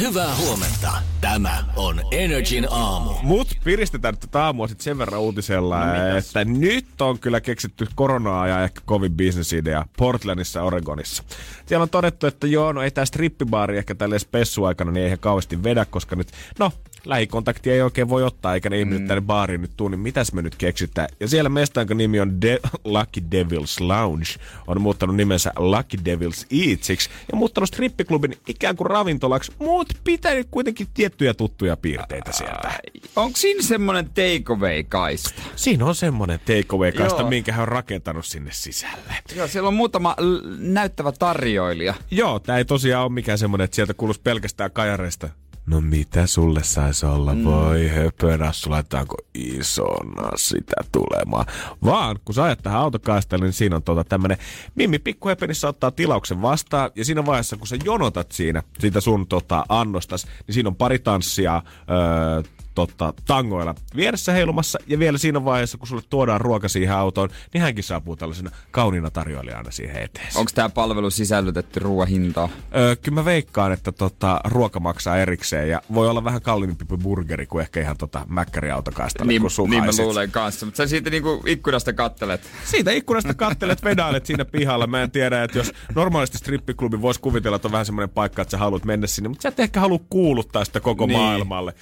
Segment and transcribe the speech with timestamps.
[0.00, 0.92] Hyvää huomenta.
[1.20, 3.10] Tämä on Energin aamu.
[3.22, 8.48] Mut piristetään tätä aamua sitten sen verran uutisella, no että nyt on kyllä keksitty koronaa
[8.48, 11.22] ja ehkä kovin bisnesidea Portlandissa Oregonissa.
[11.66, 15.18] Siellä on todettu, että joo, no ei tämä strippibaari ehkä tälle spessuaikana, niin ei ihan
[15.18, 16.72] kauheasti vedä, koska nyt, no
[17.04, 19.08] lähikontaktia ei oikein voi ottaa, eikä ne ihmiset mm.
[19.08, 21.08] tänne baariin nyt tuu, niin mitäs me nyt keksitään?
[21.20, 24.28] Ja siellä mestaan, nimi on De- Lucky Devils Lounge,
[24.66, 30.86] on muuttanut nimensä Lucky Devils Eatsiksi ja muuttanut strippiklubin ikään kuin ravintolaksi, mutta pitänyt kuitenkin
[30.94, 32.72] tiettyjä tuttuja piirteitä sieltä.
[33.16, 35.42] Onko siinä semmonen takeaway-kaista?
[35.56, 39.14] Siinä on semmonen takeaway-kaista, minkä hän on rakentanut sinne sisälle.
[39.36, 41.94] Joo, siellä on muutama l- näyttävä tarjoilija.
[42.10, 45.28] Joo, tämä ei tosiaan ole mikään semmonen, että sieltä kuuluisi pelkästään kajareista
[45.66, 47.34] No mitä sulle saisi olla?
[47.34, 47.44] Mm.
[47.44, 51.46] Voi höpönä, laitetaanko isona sitä tulemaan?
[51.84, 54.36] Vaan kun sä ajat tähän autokaistalle, niin siinä on tuota tämmönen
[54.74, 56.90] Mimmi pikkuhepenissä ottaa tilauksen vastaan.
[56.96, 60.98] Ja siinä vaiheessa, kun sä jonotat siinä, siitä sun tota, annostas, niin siinä on pari
[60.98, 62.42] tanssia, öö,
[62.74, 64.78] totta, tangoilla vieressä heilumassa.
[64.86, 69.10] Ja vielä siinä vaiheessa, kun sulle tuodaan ruoka siihen autoon, niin hänkin saapuu tällaisena kauniina
[69.10, 70.28] tarjoilijana siihen eteen.
[70.34, 72.48] Onko tämä palvelu sisällytetty ruoahintaan?
[72.76, 77.46] Öö, kyllä mä veikkaan, että tota, ruoka maksaa erikseen ja voi olla vähän kalliimpi burgeri
[77.46, 79.24] kuin ehkä ihan tota mäkkäriautokaista.
[79.24, 82.40] Niin, niin mä luulen kanssa, mutta sä siitä niinku ikkunasta kattelet.
[82.64, 84.86] Siitä ikkunasta kattelet, vedailet siinä pihalla.
[84.86, 88.50] Mä en tiedä, että jos normaalisti strippiklubi voisi kuvitella, että on vähän semmoinen paikka, että
[88.50, 91.18] sä haluat mennä sinne, mutta sä et ehkä halua kuuluttaa sitä koko niin.
[91.18, 91.74] maailmalle.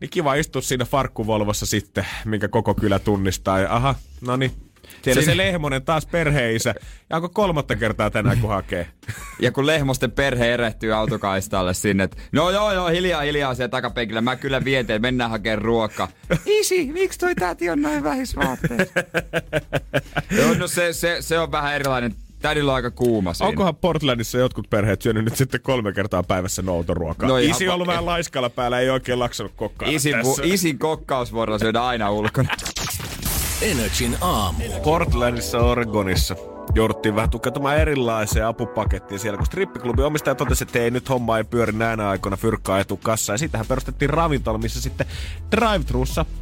[0.00, 3.58] Niin kiva istua siinä farkkuvolvossa sitten, minkä koko kylä tunnistaa.
[3.58, 4.52] Ja aha, no niin,
[5.02, 5.32] siellä Siin...
[5.32, 6.74] se Lehmonen taas perheisä.
[7.10, 8.86] Ja onko kolmatta kertaa tänään, kun hakee?
[9.40, 14.20] Ja kun Lehmosten perhe erehtyy autokaistalle sinne, että no joo joo, hiljaa hiljaa siellä takapenkillä.
[14.20, 16.08] Mä kyllä vieteen, mennään hakemaan ruokaa.
[16.46, 18.94] Isi, miksi toi täti on noin vähisvaatteessa?
[20.38, 23.48] joo, no se, se, se, on vähän erilainen Tädillä on aika kuuma siinä.
[23.48, 27.28] Onkohan Portlandissa jotkut perheet syönyt nyt sitten kolme kertaa päivässä noutoruokaa?
[27.28, 30.42] No Isi on ollut vähän laiskalla päällä, ei oikein laksanut kokkaa Isin, tässä.
[30.44, 32.48] isin kokkausvuorolla syödä aina ulkona.
[33.62, 34.64] Energin aamu.
[34.84, 36.36] Portlandissa, Oregonissa
[36.78, 41.44] jouduttiin vähän tukeutumaan erilaiseen apupakettiin siellä, kun strippiklubi omistaja totesi, että ei nyt homma ei
[41.44, 43.32] pyöri näinä aikoina fyrkkaa etukassa.
[43.32, 45.06] Ja siitähän perustettiin ravintola, missä sitten
[45.50, 45.84] drive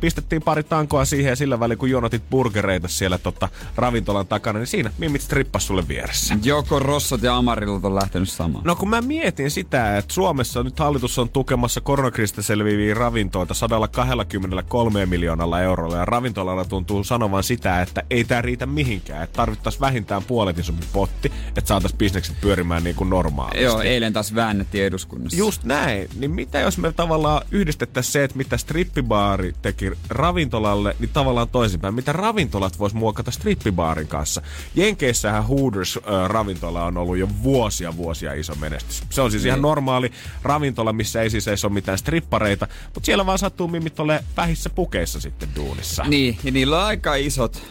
[0.00, 4.66] pistettiin pari tankoa siihen ja sillä välin, kun jonotit burgereita siellä tota, ravintolan takana, niin
[4.66, 6.38] siinä mimmit strippas sulle vieressä.
[6.42, 8.64] Joko Rossot ja Amarillut on lähtenyt samaan?
[8.64, 15.06] No kun mä mietin sitä, että Suomessa nyt hallitus on tukemassa koronakriisistä selviviä ravintoita 123
[15.06, 20.22] miljoonalla eurolla ja ravintolalla tuntuu sanovan sitä, että ei tämä riitä mihinkään, että tarvittaisiin vähintään
[20.26, 23.62] puolet isompi potti, että saataisiin bisnekset pyörimään niin kuin normaalisti.
[23.62, 25.38] Joo, eilen taas väännettiin eduskunnassa.
[25.38, 26.08] Just näin.
[26.18, 31.94] Niin mitä jos me tavallaan yhdistettäisiin se, että mitä strippibaari teki ravintolalle, niin tavallaan toisinpäin.
[31.94, 34.42] Mitä ravintolat vois muokata strippibaarin kanssa.
[34.74, 39.02] Jenkeissähän Hooders äh, ravintola on ollut jo vuosia vuosia iso menestys.
[39.10, 39.48] Se on siis niin.
[39.48, 40.12] ihan normaali
[40.42, 45.20] ravintola, missä ei siis ole mitään strippareita, mutta siellä vaan sattuu mimmit ole vähissä pukeissa
[45.20, 46.04] sitten duunissa.
[46.04, 47.62] Niin, ja niillä on aika isot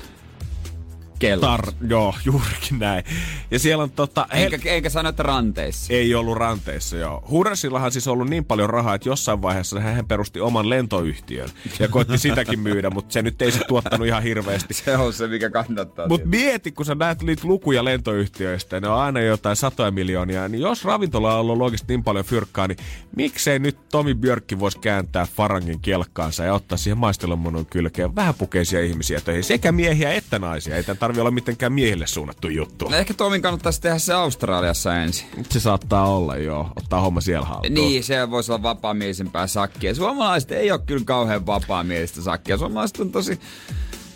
[1.27, 1.59] kellot.
[1.59, 3.03] Tar- joo, juurikin näin.
[3.51, 4.27] Ja siellä on tota...
[4.31, 4.69] Eikä, he...
[4.69, 5.93] eikä sano, että ranteissa.
[5.93, 7.23] Ei ollut ranteissa, joo.
[7.29, 11.49] Hurasillahan siis ollut niin paljon rahaa, että jossain vaiheessa hän perusti oman lentoyhtiön.
[11.79, 14.73] Ja koitti sitäkin myydä, mutta se nyt ei se tuottanut ihan hirveästi.
[14.73, 16.07] se on se, mikä kannattaa.
[16.07, 20.61] Mutta mieti, kun sä näet niitä lukuja lentoyhtiöistä, ne on aina jotain satoja miljoonia, niin
[20.61, 22.77] jos ravintola on ollut oikeasti niin paljon fyrkkaa, niin
[23.15, 29.21] miksei nyt Tomi Björkki voisi kääntää Farangin kelkkaansa ja ottaa siihen maistelomonun kylkeen vähäpukeisia ihmisiä
[29.21, 30.75] töihin, sekä miehiä että naisia.
[30.75, 30.83] Ei
[31.15, 32.89] tarvi olla mitenkään miehille suunnattu juttu.
[32.89, 35.27] No ehkä Tomin kannattaisi tehdä se Australiassa ensin.
[35.49, 36.69] Se saattaa olla, joo.
[36.75, 37.73] Ottaa homma siellä haltuun.
[37.73, 39.95] Niin, se voisi olla vapaamielisempää sakkia.
[39.95, 42.57] Suomalaiset ei ole kyllä kauhean vapaamielistä sakkia.
[42.57, 43.39] Suomalaiset on tosi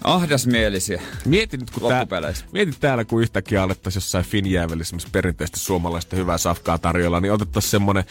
[0.03, 2.07] ahdasmielisiä Mietin nyt, kun tää,
[2.51, 8.03] mietin täällä, kun yhtäkkiä alettaisiin jossain Finjäävelissä perinteistä suomalaista hyvää safkaa tarjolla, niin otettaisiin semmonen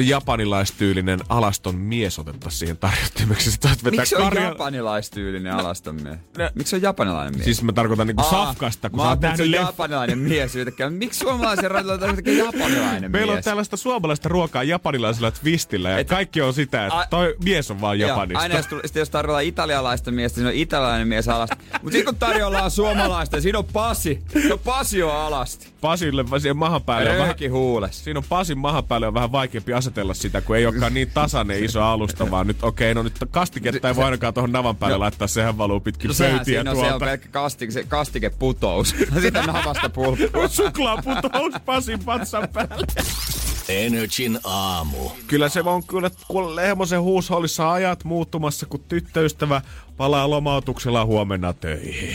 [0.00, 3.50] japanilaistyylinen alaston mies otettaisiin siihen tarjottimeksi.
[3.90, 4.42] Miksi on karja...
[4.42, 6.18] japanilaistyylinen alaston mies?
[6.38, 7.44] No, Miksi on japanilainen mies?
[7.44, 9.66] Siis mä tarkoitan niinku Aa, safkasta, kun sä oot nähnyt leffa.
[9.66, 10.90] japanilainen mies yhtäkkiä.
[10.90, 13.46] Miksi suomalaisen radiolla on yhtäkkiä japanilainen Meillä mies?
[13.46, 17.70] on tällaista suomalaista ruokaa japanilaisella twistillä ja Et, kaikki on sitä, että toi a, mies
[17.70, 18.40] on vaan japanista.
[18.42, 21.56] Aina jos, jos tarjotaan italialaista miestä, niin on italialainen mies alasti.
[21.72, 24.22] Mutta sitten kun tarjoillaan suomalaista, niin siinä on Pasi.
[24.48, 25.68] No Pasi on alasti.
[25.80, 28.04] Pasille siihen mahan päälle on vähän, huules.
[28.04, 31.64] Siinä on Pasin mahan päälle on vähän vaikeampi asetella sitä, kun ei olekaan niin tasainen
[31.64, 34.96] iso alusta, vaan nyt okei, okay, no nyt kastiketta ei voi ainakaan tuohon navan päälle
[34.96, 36.80] no, laittaa, sehän valuu pitkin no, pöytiä tuolta.
[36.80, 38.88] Se on pelkkä kastike, se kastikeputous.
[39.22, 40.48] Sitten navasta pulppua.
[40.58, 42.86] Suklaaputous Pasin patsan päälle.
[43.68, 45.10] Energin aamu.
[45.26, 49.62] Kyllä se on kyllä, kun Lehmosen huushollissa ajat muuttumassa, kun tyttöystävä
[49.96, 52.14] palaa lomautuksella huomenna töihin.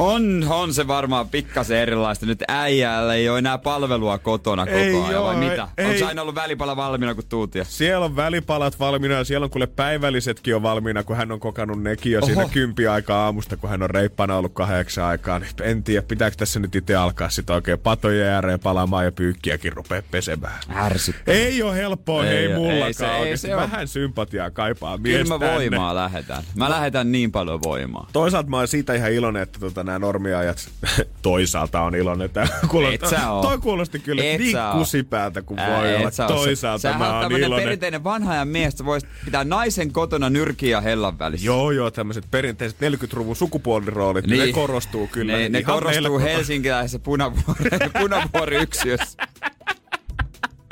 [0.00, 2.26] On, on se varmaan pikkasen erilaista.
[2.26, 5.68] Nyt äijällä ei ole enää palvelua kotona koko Ei ajan, oo, vai mitä?
[5.78, 5.86] ei.
[5.86, 7.64] Onko aina ollut välipala valmiina, kun tuutia?
[7.64, 11.82] Siellä on välipalat valmiina ja siellä on kuule päivällisetkin on valmiina, kun hän on kokannut
[11.82, 12.50] nekin jo siinä Oho.
[12.52, 15.38] kympi aikaa aamusta, kun hän on reippana ollut kahdeksan aikaa.
[15.38, 19.72] Niin en tiedä, pitääkö tässä nyt itse alkaa sitten oikein patojen ääreen palaamaan ja pyykkiäkin
[19.72, 20.58] rupea pesemään.
[20.76, 21.34] Ärsyttää.
[21.34, 23.56] Ei ole helppoa, ei, Ei mullakaan ei se- ei se.
[23.56, 26.42] Vähän sympatiaa kaipaa mies Kyllä mä voimaa lähetän.
[26.54, 28.08] Mä lähetän niin paljon voimaa.
[28.12, 30.68] Toisaalta mä oon siitä ihan iloinen, että tota, nämä normiajat
[31.22, 32.24] toisaalta on iloinen.
[32.24, 32.48] Että
[32.92, 33.42] Et sä oo.
[33.42, 36.10] toi kuulosti kyllä Et niin kusipäältä kuin Ää, voi olla.
[36.28, 37.64] Toisaalta Sähän mä oon iloinen.
[37.64, 41.46] perinteinen vanha ajan mies, sä voisit pitää naisen kotona nyrkiä ja hellan välissä.
[41.46, 44.46] Joo, joo, tämmöiset perinteiset 40-luvun sukupuoliroolit, niin.
[44.46, 45.32] ne korostuu kyllä.
[45.32, 47.70] Ne, ne korostuu helsinkiläisessä punavuori,
[48.00, 49.18] punavuori yksiössä.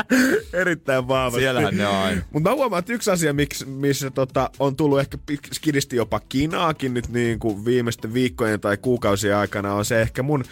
[0.53, 1.41] Erittäin vahvasti.
[1.41, 2.23] Siellähän ne on aina.
[2.33, 5.19] Mutta mä huomaan, että yksi asia, miksi, missä tota, on tullut ehkä
[5.53, 10.45] skidisti jopa kinaakin nyt niin kuin viimeisten viikkojen tai kuukausien aikana, on se ehkä mun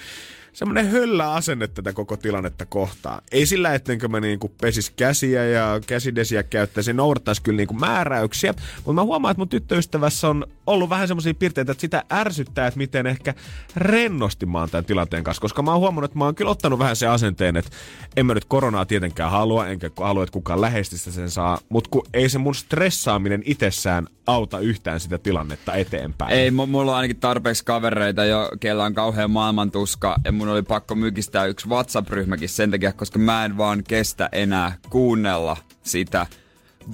[0.55, 3.23] semmoinen höllä asenne tätä koko tilannetta kohtaan.
[3.33, 8.93] Ei sillä, ettenkö mä niinku pesis käsiä ja käsidesiä käyttäisi, noudattaisi kyllä niinku määräyksiä, mutta
[8.93, 13.07] mä huomaan, että mun tyttöystävässä on ollut vähän semmoisia piirteitä, että sitä ärsyttää, että miten
[13.07, 13.35] ehkä
[13.77, 16.79] rennosti mä oon tämän tilanteen kanssa, koska mä oon huomannut, että mä oon kyllä ottanut
[16.79, 17.71] vähän se asenteen, että
[18.17, 22.07] en mä nyt koronaa tietenkään halua, enkä halua, että kukaan läheististä sen saa, mutta kun
[22.15, 26.33] ei se mun stressaaminen itsessään auta yhtään sitä tilannetta eteenpäin.
[26.33, 30.17] Ei, mu- mulla on ainakin tarpeeksi kavereita jo, kellä on kauhean maailmantuska.
[30.25, 34.77] Ja mun oli pakko mykistää yksi WhatsApp-ryhmäkin sen takia, koska mä en vaan kestä enää
[34.91, 36.27] kuunnella sitä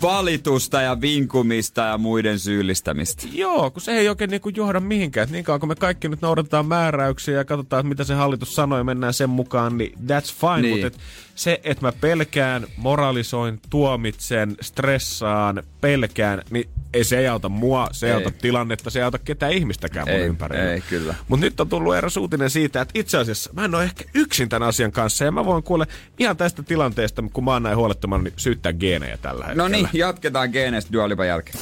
[0.02, 3.26] valitusta ja vinkumista ja muiden syyllistämistä.
[3.32, 5.24] Joo, kun se ei oikein niinku johda mihinkään.
[5.24, 8.78] Et niin kauan kun me kaikki nyt noudatetaan määräyksiä ja katsotaan, mitä se hallitus sanoo
[8.78, 10.62] ja mennään sen mukaan, niin that's fine.
[10.62, 10.74] Niin.
[10.74, 10.98] Mutta et
[11.40, 18.06] se, että mä pelkään, moralisoin, tuomitsen, stressaan, pelkään, niin ei se ei auta mua, se
[18.06, 18.16] ei, Ei.
[18.16, 20.72] auta tilannetta, se ei auta ketään ihmistäkään mun Ei, ympärillä.
[20.72, 21.14] ei, kyllä.
[21.28, 24.48] Mutta nyt on tullut eräs uutinen siitä, että itse asiassa mä en ole ehkä yksin
[24.48, 25.86] tämän asian kanssa ja mä voin kuule
[26.18, 29.62] ihan tästä tilanteesta, kun mä oon näin huolettoman, niin syyttää geenejä tällä hetkellä.
[29.62, 31.58] No niin, jatketaan geeneistä Dualipan jälkeen.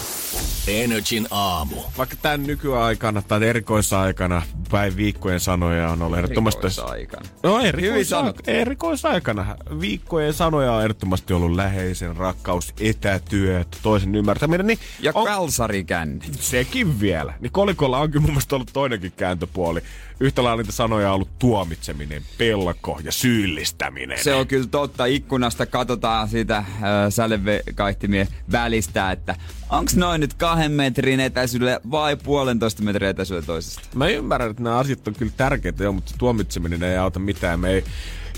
[0.68, 1.76] Energin aamu.
[1.98, 6.66] Vaikka tämän nykyaikana tai erikoisaikana päin viikkojen sanoja on ollut ehdottomasti...
[6.66, 7.28] Erikoisaikana.
[7.42, 8.42] No erikoisaikana.
[8.46, 9.56] erikoisaikana.
[9.80, 14.66] Viikkojen sanoja on ehdottomasti ollut läheisen rakkaus, etätyö, toisen ymmärtäminen.
[14.66, 16.24] Niin Ja on, kalsarikänni.
[16.40, 17.34] sekin vielä.
[17.40, 19.80] Niin kolikolla on kyllä mun mielestä ollut toinenkin kääntöpuoli.
[20.20, 24.24] Yhtä lailla niitä sanoja on ollut tuomitseminen, pelko ja syyllistäminen.
[24.24, 25.04] Se on kyllä totta.
[25.04, 26.66] Ikkunasta katsotaan sitä äh,
[27.08, 29.36] sälevekaihtimien välistä, että
[29.70, 33.80] onks noin nyt kahden metrin etäisyydelle vai puolentoista metrin etäisyydelle toisesta.
[33.94, 37.60] Mä ymmärrän, että nämä asiat on kyllä tärkeitä, joo, mutta se tuomitseminen ei auta mitään.
[37.60, 37.84] Me ei,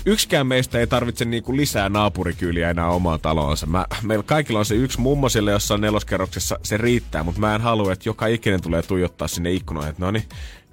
[0.05, 3.65] yksikään meistä ei tarvitse niinku lisää naapurikyyliä enää omaan taloonsa.
[3.65, 7.61] Mä, meillä kaikilla on se yksi mummo siellä jossain neloskerroksessa, se riittää, mutta mä en
[7.61, 10.25] halua, että joka ikinen tulee tuijottaa sinne ikkunoihin, että no niin,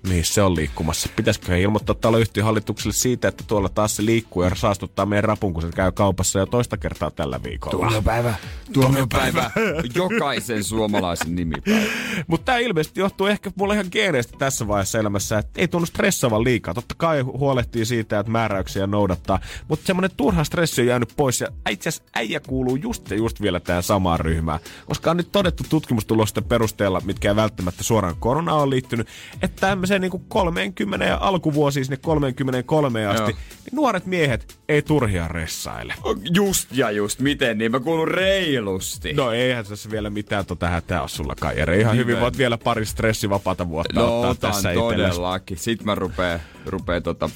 [0.08, 1.08] mihin se on liikkumassa.
[1.16, 5.54] Pitäisikö he ilmoittaa taloyhtiön hallitukselle siitä, että tuolla taas se liikkuu ja saastuttaa meidän rapun,
[5.54, 7.78] kun se käy kaupassa jo toista kertaa tällä viikolla.
[7.78, 8.34] Tuomiopäivä.
[8.72, 9.50] Tuomiopäivä.
[9.94, 11.86] Jokaisen suomalaisen nimipäivä.
[12.26, 16.44] Mutta tämä ilmeisesti johtuu ehkä mulle ihan geeneistä tässä vaiheessa elämässä, että ei tunnu stressaavan
[16.44, 16.74] liikaa.
[16.74, 21.40] Totta kai huolehtii siitä, että määräyksiä noudattaa, mutta semmoinen turha stressi on jäänyt pois.
[21.40, 24.60] Ja itse asiassa äijä kuuluu just ja just vielä tähän samaan ryhmään.
[24.86, 29.08] Koska on nyt todettu tutkimustulosten perusteella, mitkä ei välttämättä suoraan koronaan on liittynyt,
[29.42, 33.28] että tämmöiseen niin 30 ja alkuvuosiin sinne 33 asti, Joo.
[33.30, 35.94] niin nuoret miehet ei turhia ressaile.
[36.34, 37.20] Just ja just.
[37.20, 37.70] Miten niin?
[37.72, 39.12] Mä kuulun reilusti.
[39.12, 41.58] No eihän tässä vielä mitään tota hätää ole sulla kai.
[41.58, 41.80] Jere.
[41.80, 45.10] Ihan Niin hyvin voit vielä pari stressivapaata vuotta no ottaa tässä itsellesi.
[45.10, 45.58] todellakin.
[45.58, 47.30] Sitten mä rupee, rupee tota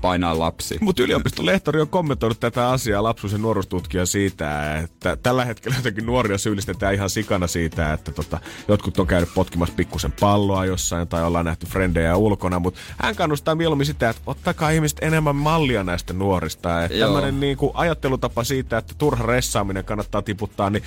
[0.00, 0.78] painaa lapsi.
[0.80, 6.06] Mutta yliopiston lehtori on kommentoinut tätä asiaa lapsuus- ja nuoruustutkija siitä, että tällä hetkellä jotenkin
[6.06, 11.22] nuoria syyllistetään ihan sikana siitä, että tota, jotkut on käynyt potkimassa pikkusen palloa jossain tai
[11.22, 16.12] ollaan nähty frendejä ulkona, mutta hän kannustaa mieluummin sitä, että ottakaa ihmiset enemmän mallia näistä
[16.12, 16.68] nuorista.
[17.00, 20.82] Tämmöinen niinku ajattelutapa siitä, että turha ressaaminen kannattaa tiputtaa, niin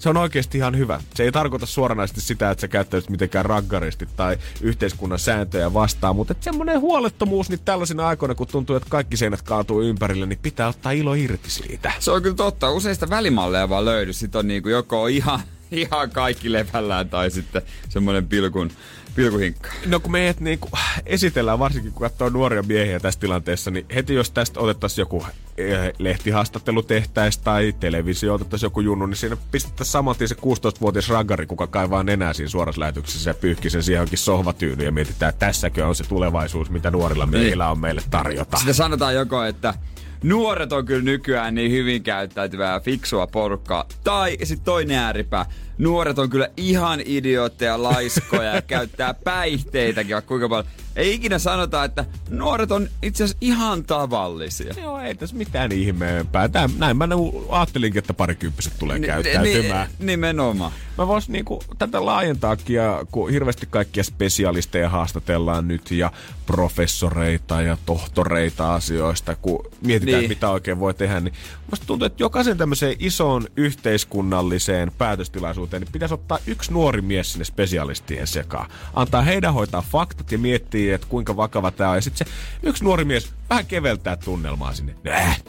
[0.00, 1.00] se on oikeasti ihan hyvä.
[1.14, 6.32] Se ei tarkoita suoranaisesti sitä, että sä käyttäytyt mitenkään raggaristi tai yhteiskunnan sääntöjä vastaan, mutta
[6.32, 10.68] että semmoinen huolettomuus niin tällaisina aikoina, kun tuntuu, että kaikki seinät kaatuu ympärille, niin pitää
[10.68, 11.92] ottaa ilo irti siitä.
[11.98, 12.70] Se on kyllä totta.
[12.70, 14.12] Useista välimalleja vaan löydy.
[14.12, 15.40] Sitten on niinku joko ihan,
[15.70, 18.70] ihan kaikki levällään tai sitten semmoinen pilkun,
[19.14, 19.68] pilkuhinkka.
[19.86, 20.68] No kun meidät niinku
[21.06, 25.26] esitellään, varsinkin kun katsoo nuoria miehiä tässä tilanteessa, niin heti jos tästä otettaisiin joku
[25.58, 31.46] eh, lehtihaastattelu tehtäisiin tai televisio otettaisiin joku junnu, niin siinä pistettäisiin saman se 16-vuotias raggari,
[31.46, 35.46] kuka kaivaa nenää siinä suorassa lähetyksessä ja pyyhkii sen siihen johonkin sohvatyynyyn ja mietitään, että
[35.46, 38.56] tässäkö on se tulevaisuus, mitä nuorilla miehillä on meille tarjota.
[38.56, 39.74] Sitä sanotaan joko, että
[40.22, 43.84] nuoret on kyllä nykyään niin hyvin käyttäytyvää ja fiksua porukkaa.
[44.04, 45.46] Tai sitten toinen ääripää.
[45.80, 50.66] Nuoret on kyllä ihan idiootteja, laiskoja ja käyttää päihteitäkin vaikka kuinka paljon.
[50.96, 54.74] Ei ikinä sanota, että nuoret on itse asiassa ihan tavallisia.
[54.80, 56.48] Joo, ei tässä mitään ihmeempää.
[56.48, 57.08] Tää, näin mä
[57.48, 59.88] ajattelinkin, että parikymppiset tulee Ni- käyttäytymään.
[59.98, 60.72] Ni- nimenomaan.
[60.98, 66.12] Mä vois niinku tätä laajentaakin, ja kun hirveästi kaikkia spesialisteja haastatellaan nyt ja
[66.46, 70.28] professoreita ja tohtoreita asioista, kun mietitään, Niin.
[70.28, 71.34] mitä oikein voi tehdä, niin
[71.70, 77.44] musta tuntuu, että jokaisen tämmöiseen isoon yhteiskunnalliseen päätöstilaisuuteen niin pitäisi ottaa yksi nuori mies sinne
[77.44, 78.70] spesialistien sekaan.
[78.94, 81.96] Antaa heidän hoitaa faktat ja miettiä, että kuinka vakava tämä on.
[81.96, 84.94] Ja sitten se yksi nuori mies vähän keveltää tunnelmaa sinne.
[85.08, 85.42] Äh,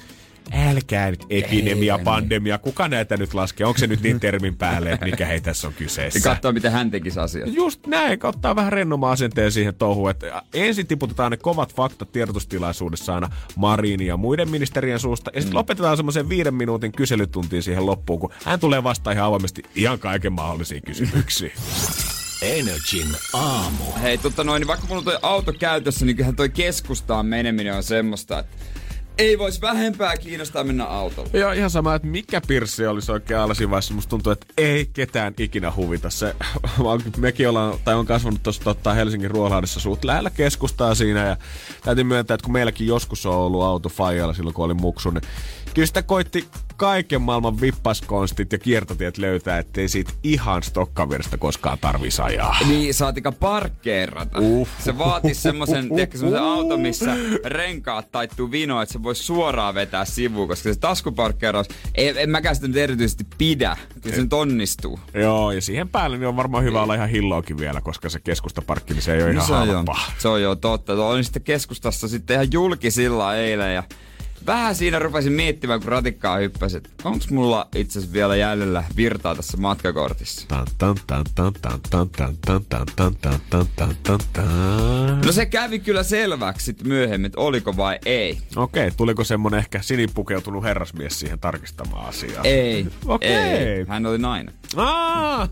[0.54, 3.68] älkää nyt epidemia, pandemia, kuka näitä nyt laskee?
[3.68, 6.30] Onko se nyt niin termin päälle, että mikä hei tässä on Ja kyseessä?
[6.30, 7.50] katsoa, miten hän tekisi asiat.
[7.54, 13.16] Just näin, ottaa vähän rennomaan asenteen siihen touhuun, että ensin tiputetaan ne kovat faktat tiedotustilaisuudessa
[13.16, 18.20] aina Marini ja muiden ministerien suusta, ja sitten lopetetaan semmoisen viiden minuutin kyselytuntiin siihen loppuun,
[18.20, 21.52] kun hän tulee vastaan ihan avoimesti ihan kaiken mahdollisiin kysymyksiin.
[22.42, 23.84] Energin aamu.
[24.02, 27.76] Hei, totta noin, niin vaikka mulla on toi auto käytössä, niin kyllähän toi keskustaan meneminen
[27.76, 28.58] on semmoista, että
[29.18, 31.30] ei vois vähempää kiinnostaa mennä autolla.
[31.34, 33.94] Ja ihan sama, että mikä pirssi olisi oikein alla siinä vaiheessa.
[33.94, 36.10] Musta tuntuu, että ei ketään ikinä huvita.
[36.10, 36.36] Se,
[37.18, 41.28] mekin ollaan, tai on kasvanut tuossa tota, Helsingin Ruoholahdessa suht lähellä keskustaa siinä.
[41.28, 41.38] Ja
[41.84, 45.24] täytyy myöntää, että kun meilläkin joskus on ollut auto Fajalla silloin, kun oli muksu, niin
[45.74, 46.48] kyllä sitä koitti
[46.78, 52.58] kaiken maailman vippaskonstit ja kiertotiet löytää, ettei siitä ihan stokkavirsta koskaan tarvis ajaa.
[52.68, 54.40] Niin, saatika parkkeerata.
[54.40, 54.68] Uh.
[54.80, 60.06] Se vaatii semmosen, tiedätkö, semmosen auton, missä renkaat taittuu vinoon, että se voi suoraan vetää
[60.06, 63.78] sivuun, koska se taskuparkkeeraus, ei, en mäkään sitä nyt erityisesti pidä.
[64.02, 65.00] Kyllä se nyt onnistuu.
[65.14, 68.94] Joo, ja siihen päälle niin on varmaan hyvä olla ihan hilloakin vielä, koska se keskustaparkki,
[68.94, 70.12] niin se ei ole ihan se, on halpaa.
[70.18, 70.94] se on jo totta.
[70.94, 73.84] Olin sitten keskustassa sitten ihan julkisilla eilen ja
[74.46, 79.36] vähän siinä rupesin miettimään, kun ratikkaa hyppäsin, että onko mulla itse asiassa vielä jäljellä virtaa
[79.36, 80.48] tässä matkakortissa.
[85.26, 88.38] No se kävi kyllä selväksi myöhemmin, että oliko vai ei.
[88.56, 92.44] Okei, okay, tuliko semmonen ehkä sinipukeutunut herrasmies siihen tarkistamaan asiaa?
[92.44, 92.88] Ei.
[93.06, 93.74] Okei.
[93.82, 93.86] Okay.
[93.88, 94.54] Hän oli nainen.
[94.76, 95.48] Aa!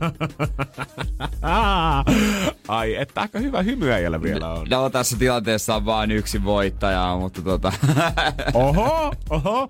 [2.67, 4.67] Ai, että aika hyvä hymyäjällä vielä on.
[4.69, 7.73] No tässä tilanteessa on vain yksi voittaja, mutta tota...
[8.53, 9.67] Oho, oho.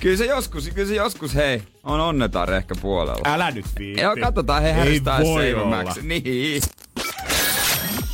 [0.00, 3.20] kyllä se joskus, kyllä se joskus, hei, on onnetare ehkä puolella.
[3.24, 4.02] Älä nyt viitti.
[4.02, 6.02] Joo, katsotaan, he Ei häristää Save.
[6.02, 6.62] Niin.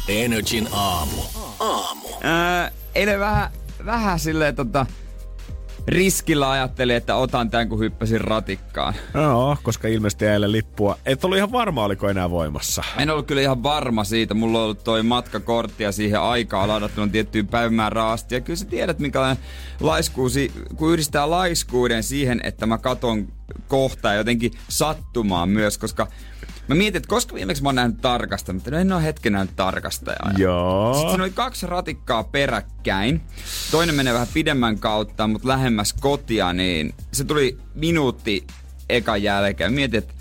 [0.08, 1.22] Energin aamu.
[1.60, 2.08] Aamu.
[2.22, 3.50] Ää, eilen vähän,
[3.86, 4.86] vähän silleen tota,
[5.88, 8.94] riskillä ajattelin, että otan tämän, kun hyppäsin ratikkaan.
[9.14, 10.98] Joo, koska ilmeisesti eilen lippua.
[11.06, 12.84] Et ollut ihan varma, oliko enää voimassa.
[12.98, 14.34] En ollut kyllä ihan varma siitä.
[14.34, 18.34] Mulla on ollut toi matkakortti ja siihen aikaa ladattuna tiettyyn päivämäärään asti.
[18.34, 19.44] Ja kyllä sä tiedät, minkälainen
[19.80, 23.28] laiskuusi, kun yhdistää laiskuuden siihen, että mä katon
[23.68, 26.06] kohtaa jotenkin sattumaan myös, koska
[26.68, 29.56] Mä mietin, että koska viimeksi mä oon nähnyt tarkastajan, mutta no en ole hetken nähnyt
[29.56, 30.32] tarkastajaa.
[30.38, 30.94] Joo.
[30.94, 33.20] Sitten siinä oli kaksi ratikkaa peräkkäin.
[33.70, 38.46] Toinen menee vähän pidemmän kautta, mutta lähemmäs kotia, niin se tuli minuutti
[38.88, 39.72] ekan jälkeen.
[39.72, 40.14] Mietin, että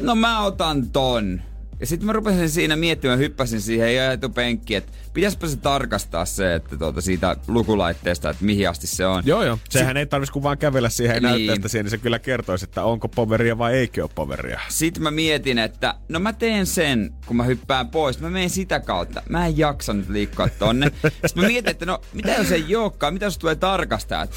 [0.00, 1.42] no mä otan ton.
[1.80, 6.54] Ja sitten mä rupesin siinä miettimään, hyppäsin siihen ja etupenkkiin, että pitäisikö se tarkastaa se,
[6.54, 9.22] että tuota siitä lukulaitteesta, että mihin asti se on.
[9.26, 9.58] Joo, joo.
[9.70, 11.22] Sehän ei tarvitsisi kuin vaan kävellä siihen Niin.
[11.22, 14.60] näytteestä siihen, niin se kyllä kertoisi, että onko poveria vai eikö ole poveria.
[14.68, 18.20] Sitten mä mietin, että no mä teen sen, kun mä hyppään pois.
[18.20, 19.22] Mä menen sitä kautta.
[19.28, 20.86] Mä en jaksa nyt liikkua tonne.
[21.26, 24.30] Sitten mä mietin, että no mitä jos ei olekaan, mitä jos tulee tarkastajat.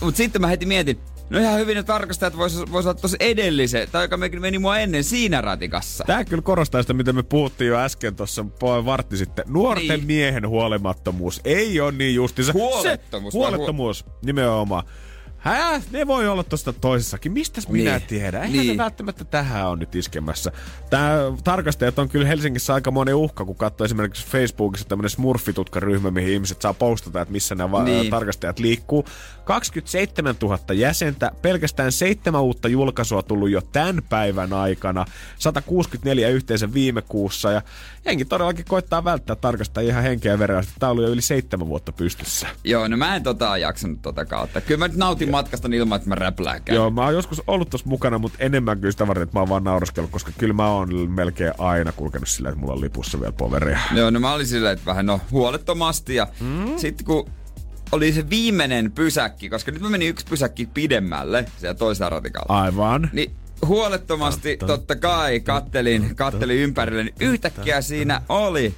[0.00, 0.98] Mutta sitten mä heti mietin,
[1.30, 5.04] no ihan hyvin ne tarkastajat vois, vois olla tossa edellisen, tai joka meni mua ennen
[5.04, 6.04] siinä ratikassa.
[6.06, 9.44] Tämä kyllä korostaa sitä, mitä me puhuttiin jo äsken tuossa vartti sitten.
[9.48, 10.06] Nuorten Niin.
[10.06, 12.52] miehen huolimattomuus ei ole niin justiinsa.
[12.52, 14.84] Huolettomuus Se, vai huolettomuus, nimenomaan.
[15.42, 15.80] Hää?
[15.90, 17.32] Ne voi olla tuossa toisessakin.
[17.32, 18.08] Mistäs minä Niin.
[18.08, 18.42] tiedän?
[18.42, 18.76] Eihän Niin.
[18.76, 20.52] ne välttämättä tähän on nyt iskemässä.
[20.90, 26.32] Tää tarkastajat on kyllä Helsingissä aika monen uhka, kun katsoo esimerkiksi Facebookissa tämmönen smurfitutkaryhmä, mihin
[26.32, 28.10] ihmiset saa postata, että missä nämä Niin.
[28.10, 29.04] tarkastajat liikkuu.
[29.44, 35.04] 27 000 jäsentä, pelkästään seitsemän uutta julkaisua tullut jo tämän päivän aikana,
[35.38, 37.62] 164 yhteensä viime kuussa ja
[38.04, 40.64] jengi todellakin koittaa välttää tarkastajia ihan henkeä verran.
[40.78, 42.46] Tämä oli jo yli seitsemän vuotta pystyssä.
[42.64, 44.60] Joo, no mä en tota jaksanut tota kautta.
[44.60, 46.76] Kyllä mä nyt nautin matkasta ilman, että mä räplääkään.
[46.76, 49.48] Joo, mä oon joskus ollut tuossa mukana, mutta enemmän kyllä sitä varten, että mä oon
[49.48, 53.32] vaan nauraskellut, koska kyllä mä oon melkein aina kulkenut sillä, että mulla on lipussa vielä
[53.32, 53.78] poveria.
[53.94, 56.78] Joo, no mä olin silleen, että vähän no huolettomasti ja mm.
[56.78, 57.30] sitten kun
[57.92, 62.62] oli se viimeinen pysäkki, koska nyt mä menin yksi pysäkki pidemmälle siellä toisella ratikalla.
[62.62, 63.10] Aivan.
[63.12, 63.36] Niin
[63.66, 68.74] huolettomasti totta kai kattelin, kattelin ympärille, niin yhtäkkiä siinä oli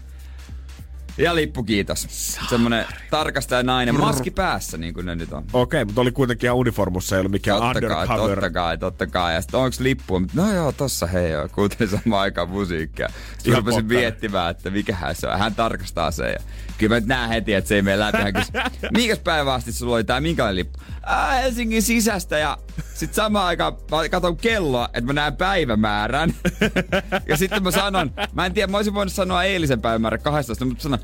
[1.19, 2.07] Ja lippu kiitos.
[2.49, 5.45] Semmonen tarkastaja nainen, maski päässä niin kuin ne nyt on.
[5.53, 8.01] Okei, okay, mutta oli kuitenkin ihan uniformussa, ei ollut mikään totta undercover.
[8.01, 9.35] Kai, totta kai, totta kai.
[9.35, 10.23] Ja sitten onks lippu?
[10.35, 13.09] No joo, tossa hei joo, kuuntelin samaan aikaan musiikkia.
[13.39, 15.39] Sitten rupesin miettimään, että mikähän se on.
[15.39, 16.33] Hän tarkastaa sen.
[16.33, 16.39] Ja
[16.79, 18.19] kyllä mä nyt näen heti, että se ei mene läpi.
[18.97, 20.79] Minkäs päivä asti sulla oli tää, minkälainen lippu?
[21.03, 22.59] Ää, Helsingin sisästä ja
[22.95, 26.35] sitten samaan aikaan mä katson kelloa, että mä näen päivämäärän.
[27.29, 30.83] ja sitten mä sanon, mä en tiedä, mä olisin voinut sanoa eilisen päivämäärän 12, mutta
[30.83, 30.99] sanon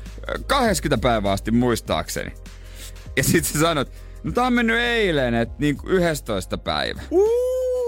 [0.47, 2.31] 20 päivää asti muistaakseni.
[3.17, 3.91] Ja sitten sä sanot,
[4.23, 7.01] no tää on mennyt eilen, että niin 11 päivä.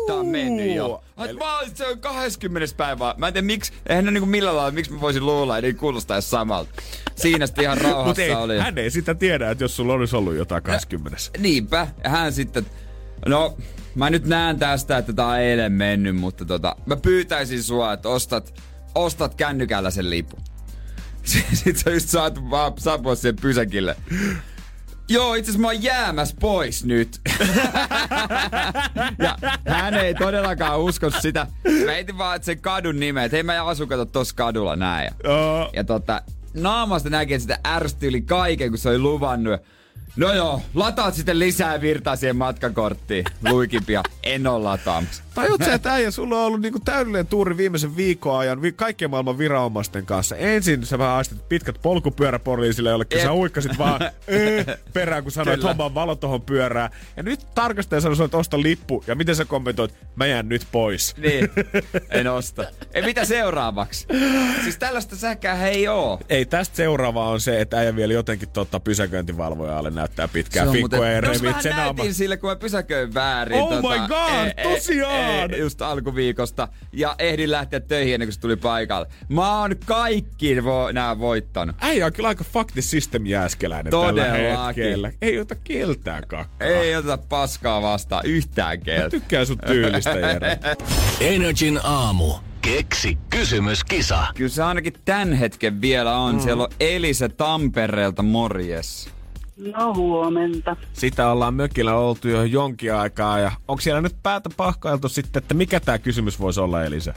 [0.08, 1.04] Tää on mennyt jo.
[1.18, 1.38] Eli...
[1.38, 3.16] Mä olin, se on 20 päivää.
[3.18, 5.74] Mä en tiedä miksi, eihän ne niinku millään lailla, miksi mä voisin luulla, että ei
[5.74, 6.72] kuulostaisi samalta.
[7.16, 8.60] Siinä sitten ihan rauhassa Mut ei, oli.
[8.60, 11.18] hän ei sitä tiedä, että jos sulla olisi ollut jotain 20.
[11.34, 11.88] Ja, niinpä.
[12.04, 12.66] Ja hän sitten,
[13.26, 13.58] no
[13.96, 18.10] mä nyt näen tästä, että tää on eilen mennyt, mutta tota, mä pyytäisin sua, että
[18.10, 18.62] ostat,
[18.96, 20.42] ostat kännykällä sen lipun.
[21.54, 23.96] Sitten sä just saat vaan saapua siihen pysäkille.
[25.10, 27.20] Joo, itse asiassa mä oon jäämässä pois nyt.
[29.24, 29.38] ja
[29.68, 31.48] hän ei todellakaan usko sitä.
[31.86, 35.06] Mä heitin vaan että sen kadun nimen, että hei mä asun kato tossa kadulla näin.
[35.24, 35.70] Ja, Oh.
[35.74, 36.22] ja tota,
[36.54, 39.62] naamasta näki, että sitä ärsytti yli kaiken, kun se oli luvannut.
[40.16, 43.26] No joo, lataat sitten lisää virtaa siihen matkakorttiin.
[43.50, 45.24] Luikimpia, en oo lataamassa.
[45.36, 49.10] Tajut sä, että äijä, sulla on ollut niinku täydellinen tuuri viimeisen viikon ajan vi- kaikkien
[49.12, 50.36] maailman viranomaisten kanssa.
[50.36, 54.64] Ensin sä vähän aistit pitkät polkupyöräpoliisille, jollekin sä uikkasit vaan öö,
[54.94, 55.84] perään, kun sanoit, että Kyllä.
[55.84, 56.90] homma valo tohon pyörään.
[57.18, 59.04] Ja nyt tarkastaja sanoi, että osta lippu.
[59.08, 61.16] Ja miten sä kommentoit, mä jään nyt pois.
[61.18, 61.50] Niin,
[62.10, 62.64] en osta.
[62.94, 64.08] Ei mitä seuraavaksi?
[64.64, 66.20] Siis tällaista säkää ei oo.
[66.30, 70.76] Ei, tästä seuraava on se, että äijä vielä jotenkin totta pysäköintivalvojalle näyttää pitkää Se on
[70.76, 73.60] fikkoa ja Jos revit mä sen sille, kun mä pysäköin väärin.
[73.60, 75.23] tota, Oh my god, tosiaan!
[75.58, 76.68] Just alkuviikosta.
[76.92, 79.08] Ja ehdin lähteä töihin ennen kuin se tuli paikalle.
[79.30, 81.76] Mä oon kaikki vo- nää voittanut.
[81.82, 84.84] Äijä on kyllä aika fuck the system jääskeläinen tällä Todellakin.
[84.84, 85.12] hetkellä.
[85.22, 86.68] Ei ota keltään kakkaa.
[86.68, 89.10] Ei oteta paskaa vastaan yhtään Mä kertaa.
[89.10, 90.60] tykkään sun tyylistä, Jere.
[91.36, 92.34] Energin aamu.
[92.62, 94.28] Keksi kysymyskisa.
[94.36, 96.36] Kyllä se ainakin tämän hetken vielä on.
[96.36, 96.42] Mm.
[96.42, 99.10] Siellä on Elise Tampereelta, morjes.
[99.58, 100.76] No huomenta.
[100.94, 105.54] Sitä ollaan mökillä oltu jo jonkin aikaa ja onko siellä nyt päätä pahkailtu sitten, että
[105.54, 107.14] mikä tämä kysymys voisi olla Elisa?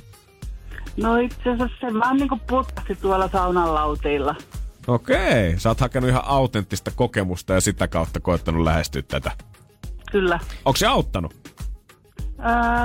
[0.96, 4.35] No itse asiassa se vaan niinku putkasti tuolla saunan lauteilla.
[4.87, 9.31] Okei, sä oot hakenut ihan autenttista kokemusta ja sitä kautta koettanut lähestyä tätä.
[10.11, 10.40] Kyllä.
[10.64, 11.45] Onko se auttanut?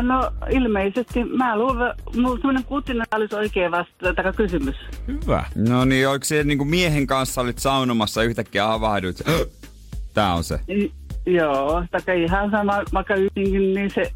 [0.02, 4.76] No ilmeisesti mä luulen, mulla semmonen kutinen olisi oikein vasta kysymys.
[5.08, 5.46] Hyvä.
[5.56, 9.22] No niin, oliko se niinku miehen kanssa olit saunomassa yhtäkkiä havahduit?
[10.14, 10.60] Tää on se.
[10.70, 10.92] I,
[11.26, 14.12] joo, tai ihan sama, vaikka yksinkin, niin se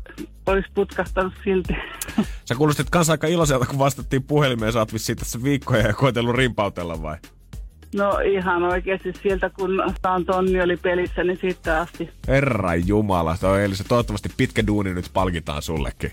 [0.45, 1.73] olisi putkastanut silti.
[2.45, 4.73] Sä kuulostit kans aika iloiselta, kun vastattiin puhelimeen.
[4.73, 7.17] Sä oot vissiin tässä viikkoja ja koetellut rimpautella vai?
[7.95, 12.09] No ihan oikeasti sieltä, kun saan tonni oli pelissä, niin siitä asti.
[12.27, 13.83] Herra Jumala, toi Elisa.
[13.83, 16.11] Toivottavasti pitkä duuni nyt palkitaan sullekin.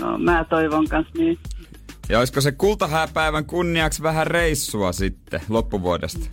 [0.00, 1.38] No mä toivon kans niin.
[2.08, 6.26] Ja olisiko se kultahääpäivän kunniaksi vähän reissua sitten loppuvuodesta?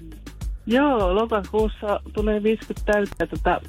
[0.66, 3.62] Joo, lokakuussa tulee 50 täyttä, tota,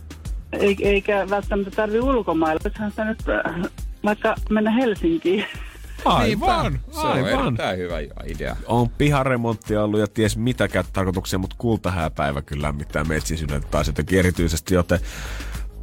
[0.52, 2.60] ei- eikä välttämättä tarvi ulkomailla.
[2.64, 3.54] Voisihan sitä nyt äh,
[4.04, 5.44] vaikka mennä Helsinkiin.
[6.06, 7.46] Aivan, Se on aivan.
[7.46, 8.56] erittäin hyvä idea.
[8.66, 14.18] On piharemontti ollut ja ties mitä tarkoituksia, mutta kultahääpäivä kyllä mitään metsin sydäntä taas jotenkin
[14.18, 15.00] erityisesti, joten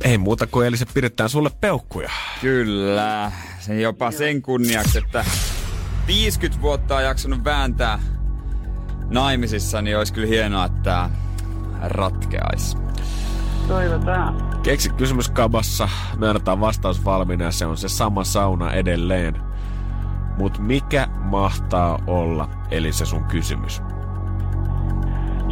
[0.03, 2.11] ei muuta kuin eli se pidetään sulle peukkuja.
[2.41, 5.25] Kyllä, se jopa sen kunniaksi, että
[6.07, 7.99] 50 vuotta on jaksanut vääntää
[9.09, 11.09] naimisissa, niin olisi kyllä hienoa, että tää
[11.81, 12.77] ratkeaisi.
[13.67, 14.59] Toivotaan.
[14.63, 19.52] Keksi kysymys kabassa, me annetaan vastaus valmiina ja se on se sama sauna edelleen.
[20.37, 23.81] Mut mikä mahtaa olla, eli se sun kysymys?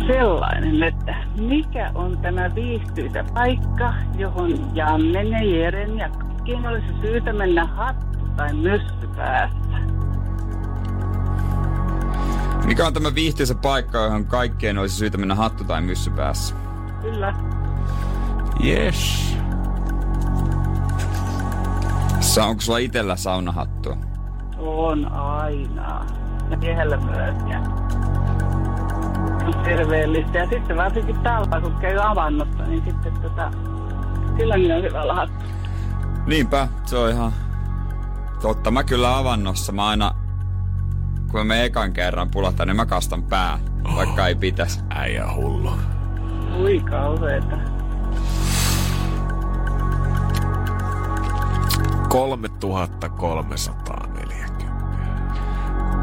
[0.08, 7.34] Sellainen, että mikä on tämä viihtyisä paikka, johon Jannen ja Jeren ja kaikkien olisi syytä
[7.34, 9.78] mennä hattu tai myssy päässä.
[12.66, 16.56] Mikä on tämä viihtyisä paikka, johon kaikkien olisi syytä mennä hattu tai myssy päässä?
[17.02, 17.34] Kyllä.
[18.66, 19.36] Yes.
[22.20, 24.11] Sa- onko sulla itellä saunahattua?
[24.62, 26.06] On aina.
[26.50, 27.36] Ja miehellä myös.
[27.50, 27.60] Ja
[29.48, 30.38] on terveellistä.
[30.38, 33.52] Ja sitten varsinkin talva, kun käy avannossa, niin sitten tota,
[34.38, 35.46] silloin on hyvä olla hattu.
[36.26, 37.34] Niinpä, se on ihan
[38.42, 38.72] totta.
[38.72, 40.16] Mä kyllä avannossa, mä aina,
[41.32, 43.60] kun mä ekan kerran pulahtan, niin mä kastan pää,
[43.96, 44.80] vaikka ei pitäisi.
[44.90, 45.72] Äijä hullu.
[46.60, 47.58] Ui kauheeta.
[52.10, 53.81] 3340.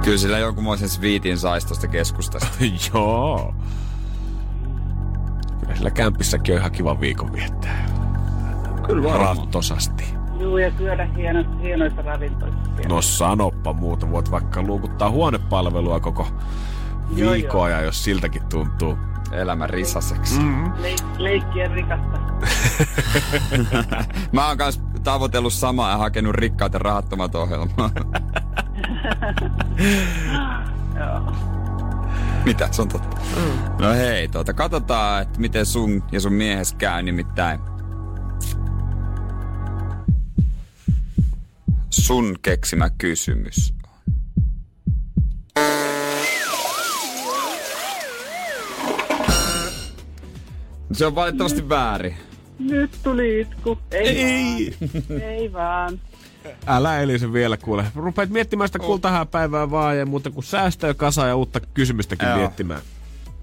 [0.09, 2.49] Kyllä sillä jonkunmoisen sviitin saisi tosta keskustasta.
[2.95, 3.55] Joo.
[5.75, 7.87] Sillä kämpissäkin on ihan kiva viikon viettää.
[8.87, 10.05] Kyllä Rattosasti.
[10.41, 12.89] Juu, ja syödä hieno, hienoissa ravintolissa.
[12.89, 14.11] No sanoppa muuta.
[14.11, 16.29] Voit vaikka luukuttaa huonepalvelua koko
[17.17, 18.99] Joo, viikkoa, ja jos siltäkin tuntuu.
[19.33, 20.41] Elämän risaseksi.
[20.41, 20.73] Mm.
[20.73, 22.19] Leik- leikkien rikasta.
[24.33, 27.91] Mä oon kans tavoitellut samaa ja hakenut rikkaat ja rahattomat ohjelmaa.
[31.01, 31.33] Joo.
[32.45, 32.69] Mitä?
[32.71, 33.17] Se on totta.
[33.81, 37.61] No hei, tuota, katsotaan, että miten sun ja sun miehes käy nimittäin.
[41.91, 43.75] Sun keksimä kysymys.
[50.93, 52.17] Se on valitettavasti väärin.
[52.59, 53.79] Nyt tuli itku.
[53.91, 54.75] Ei, Ei!
[54.81, 55.21] Vaan.
[55.23, 56.01] Ei vaan.
[56.67, 57.85] Älä Elise vielä kuule.
[57.97, 62.39] Rupeat miettimään sitä kultahaa päivää vaan ja muuta kuin säästöä kasa ja uutta kysymystäkin Joo.
[62.39, 62.81] miettimään.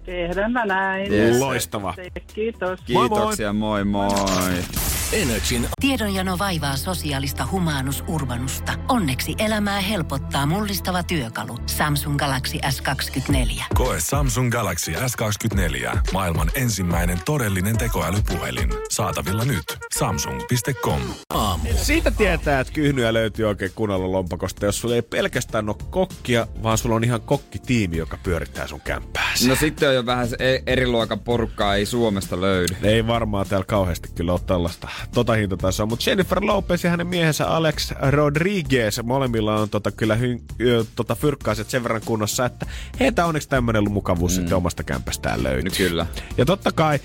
[0.05, 1.13] Tehdään mä näin.
[1.13, 1.39] Yes.
[1.39, 1.93] Loistava.
[2.33, 2.79] Kiitos.
[2.81, 4.09] Kiitoksia, moi moi.
[4.09, 4.94] moi.
[5.13, 8.73] Energin Tiedonjano vaivaa sosiaalista humanus urbanusta.
[8.89, 11.57] Onneksi elämää helpottaa mullistava työkalu.
[11.65, 13.63] Samsung Galaxy S24.
[13.73, 15.97] Koe Samsung Galaxy S24.
[16.13, 18.69] Maailman ensimmäinen todellinen tekoälypuhelin.
[18.89, 19.63] Saatavilla nyt.
[19.97, 21.01] Samsung.com.
[21.29, 21.69] aamu.
[21.75, 26.77] Siitä tietää, että kyhnyä löytyy oikein kunnolla lompakosta, jos sulla ei pelkästään ole kokkia, vaan
[26.77, 29.47] sulla on ihan kokkitiimi, joka pyörittää sun kämppääsi.
[29.47, 32.75] No sitten on jo vähän se e- eri luokan porukkaa, ei Suomesta löydy.
[32.83, 37.47] Ei varmaan täällä kauheasti kyllä ole tällaista tota hintatasoa, mutta Jennifer Lopez ja hänen miehensä
[37.47, 42.65] Alex Rodriguez, molemmilla on tota, kyllä hy, ö, tota, fyrkkaiset sen verran kunnossa, että
[42.99, 44.35] heitä onneksi tämmöinen mukavuus mm.
[44.35, 45.63] sitten omasta kämpästään löytyy.
[45.63, 46.05] No kyllä.
[46.37, 46.99] Ja totta kai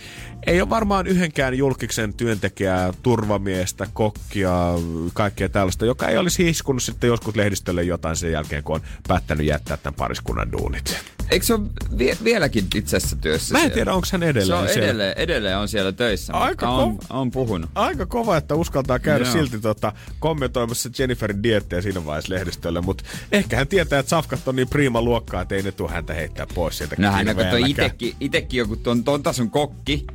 [0.46, 4.52] ei ole varmaan yhdenkään julkiksen työntekijää, turvamiestä, kokkia,
[5.14, 9.46] kaikkea tällaista, joka ei olisi hiskunut sitten joskus lehdistölle jotain sen jälkeen, kun on päättänyt
[9.46, 10.96] jättää tämän pariskunnan duunit.
[11.30, 11.62] Eikö se ole
[11.98, 13.74] vie- vieläkin itse asiassa työssä Mä en siellä?
[13.74, 14.84] tiedä, onko hän Se edelleen on siellä.
[14.84, 16.82] edelleen, edelleen on siellä töissä, Aika mutta
[17.14, 17.70] on, on puhunut.
[17.80, 19.32] Aika kova, että uskaltaa käydä Joo.
[19.32, 24.56] silti tota, kommentoimassa Jenniferin diettiä siinä vaiheessa lehdistölle, mutta ehkä hän tietää, että safkat on
[24.56, 27.36] niin prima luokkaa, että ei ne tule häntä heittää pois sieltä No hän on
[28.20, 30.06] itekin joku ton, ton tason kokki,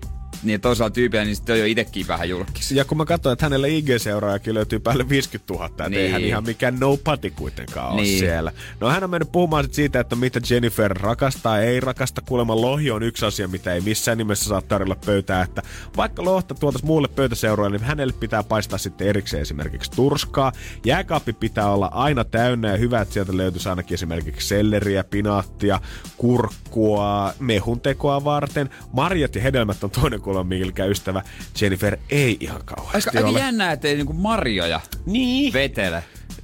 [0.44, 2.72] niin toisella tyypillä, niin sitten on jo itekin vähän julkis.
[2.72, 6.02] Ja kun mä katsoin, että hänellä IG-seuraajakin löytyy päälle 50 000, että Niin.
[6.02, 8.20] ei hän ihan mikään nobody kuitenkaan ole Niin.
[8.20, 8.52] siellä.
[8.80, 12.22] No hän on mennyt puhumaan sit siitä, että mitä Jennifer rakastaa, ei rakasta.
[12.22, 15.42] Kuulemma lohi on yksi asia, mitä ei missään nimessä saa tarjolla pöytää.
[15.42, 15.62] Että
[15.98, 20.52] vaikka lohta tuotaisiin muulle pöytäseuroille, niin hänelle pitää paistaa sitten erikseen esimerkiksi turskaa.
[20.86, 25.80] Jääkaappi pitää olla aina täynnä ja hyvä, että sieltä löytyisi ainakin esimerkiksi selleriä, pinaattia,
[26.18, 28.70] kurkkua, mehuntekoa varten.
[28.94, 31.22] Marjat ja hedelmät on toinen kuulemma, mikä ystävä
[31.62, 33.40] Jennifer ei ihan kauheasti Aika, aika ole.
[33.40, 35.54] jännää, ettei niinku marjoja Niin.
[35.54, 36.04] vetele.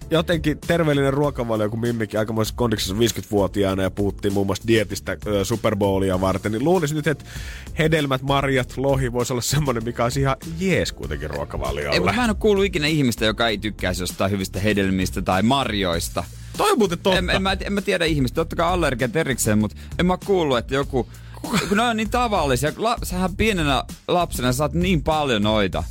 [0.10, 5.76] Jotenkin terveellinen ruokavalio, kun Mimmikin aikamoisessa kondiksessa 50-vuotiaana ja puhuttiin muun muassa dietistä ö, Super
[5.76, 7.26] Bowlia varten, niin luulisin nyt, että
[7.80, 12.00] hedelmät, marjat, lohi voisi olla semmoinen, mikä olisi ihan jees kuitenkin Ei, ruokavaliolla.
[12.00, 16.24] mutta mä en ole kuullut ikinä ihmistä, joka ei tykkäisi jostain hyvistä hedelmistä tai marjoista.
[16.58, 17.20] Toi on muuten totta.
[17.20, 20.58] En, en, mä, en mä tiedä ihmistä, totta kai allergiat erikseen, mutta en mä kuullut,
[20.58, 21.08] että joku...
[21.42, 25.84] Kun ne on niin tavallisia, la, sähän pienenä lapsena saat niin paljon noita,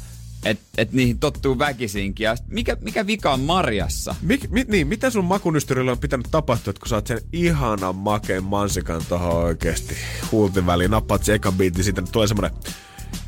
[0.45, 2.25] että et niihin tottuu väkisinkin.
[2.25, 4.15] Ja mikä, mikä vika on marjassa?
[4.23, 8.45] Mik, mi, niin, mitä sun makunystyrillä on pitänyt tapahtua, että kun saat sen ihanan makeen
[8.45, 9.95] mansikan tohon oikeesti
[10.33, 12.51] huulten väliin, nappaat sen ekan biitin, siitä tulee semmonen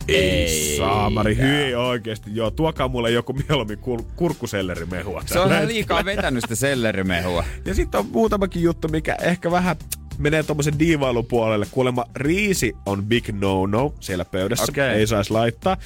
[0.08, 2.30] ei saamari, hyi oikeesti.
[2.34, 5.22] Joo, tuokaa mulle joku mieluummin kur- kurkkusellerimehua.
[5.26, 7.44] Se on liikaa vetänyt sitä sellerimehua.
[7.64, 9.76] Ja sitten on muutamakin juttu, mikä ehkä vähän
[10.18, 11.66] menee tuommoisen diivailun puolelle.
[11.70, 14.64] Kuulemma riisi on big no-no siellä pöydässä.
[14.68, 14.88] Okei.
[14.88, 15.76] Ei saisi laittaa.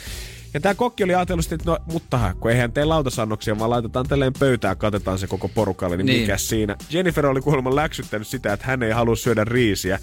[0.57, 4.33] Ja tämä kokki oli ajatellut, että no, mutta kun eihän tee lautasannoksia, vaan laitetaan tälleen
[4.39, 6.21] pöytään, katetaan se koko porukalle, niin, Niin.
[6.21, 6.77] mikä siinä.
[6.91, 9.99] Jennifer oli kuulemma läksyttänyt sitä, että hän ei halua syödä riisiä.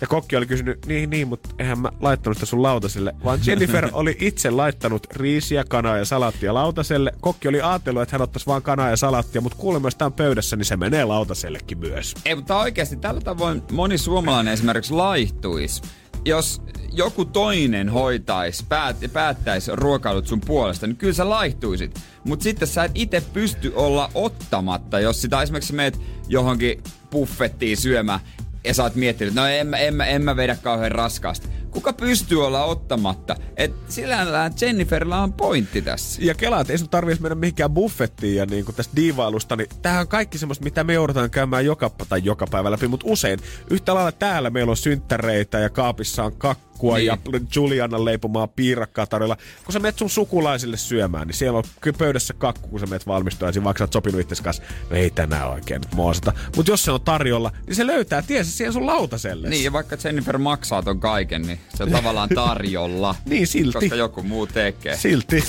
[0.00, 3.14] Ja kokki oli kysynyt, niin, niin, mutta eihän mä laittanut sitä sun lautaselle.
[3.24, 7.12] Vaan Jennifer oli itse laittanut riisiä, kanaa ja salaattia lautaselle.
[7.20, 10.56] Kokki oli ajatellut, että hän ottaisi vaan kanaa ja salaattia, mutta kuulemma jos on pöydässä,
[10.56, 12.14] niin se menee lautasellekin myös.
[12.24, 15.82] Ei, mutta oikeasti tällä tavoin moni suomalainen esimerkiksi laihtuisi.
[16.24, 22.00] Jos joku toinen hoitaisi, päät, päättäisi ruokailut sun puolesta, niin kyllä sä laihtuisit.
[22.24, 28.20] Mutta sitten sä et itse pysty olla ottamatta, jos sitä esimerkiksi meet johonkin buffettiin syömään
[28.64, 31.48] ja sä oot miettinyt, no en, en, en mä vedä kauhean raskaasti.
[31.70, 33.36] Kuka pystyy olla ottamatta?
[33.56, 36.22] Et sillä Jenniferillä on pointti tässä.
[36.24, 40.00] Ja kelaa, että ei sun tarvitsisi mennä mihinkään buffettiin ja niin tästä diivailusta, niin tämähän
[40.00, 43.40] on kaikki semmoista, mitä me joudutaan käymään joka, tai joka päivä läpi, mutta usein.
[43.70, 47.06] Yhtä lailla täällä meillä on synttäreitä ja kaapissa on kakkua kakkua niin.
[47.06, 47.18] ja
[47.56, 49.36] Juliana leipomaa piirakkaa tarjolla.
[49.64, 53.06] Kun sä menet sun sukulaisille syömään, niin siellä on kyllä pöydässä kakku, kun sä menet
[53.06, 56.32] valmistumaan, vaikka sä oot sopinut itse kanssa, no ei tänään oikein nyt moosata.
[56.56, 59.48] Mutta jos se on tarjolla, niin se löytää tiesi siihen sun lautaselle.
[59.48, 63.14] Niin, ja vaikka Jennifer maksaa ton kaiken, niin se on tavallaan tarjolla.
[63.26, 63.72] niin, silti.
[63.72, 64.96] Koska joku muu tekee.
[64.96, 65.44] Silti.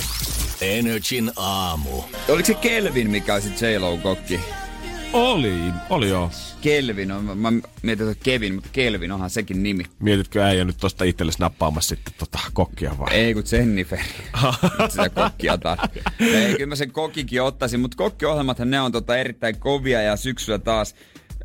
[0.60, 2.02] Energin aamu.
[2.28, 4.40] Oliko se Kelvin, mikä olisi J-Lo-kokki?
[5.12, 6.30] Oli, oli joo.
[6.60, 9.84] Kelvin on, mä mietin, että Kevin, mutta Kelvin onhan sekin nimi.
[9.98, 13.14] Mietitkö äijä nyt tosta itsellesi nappaamassa sitten tota kokkia vai?
[13.14, 13.98] Ei kun Jennifer.
[14.88, 15.78] sitä kokkia taas.
[16.20, 20.58] Ei, kyllä mä sen kokikin ottaisin, mutta kokkiohjelmathan ne on tota erittäin kovia ja syksyllä
[20.58, 20.94] taas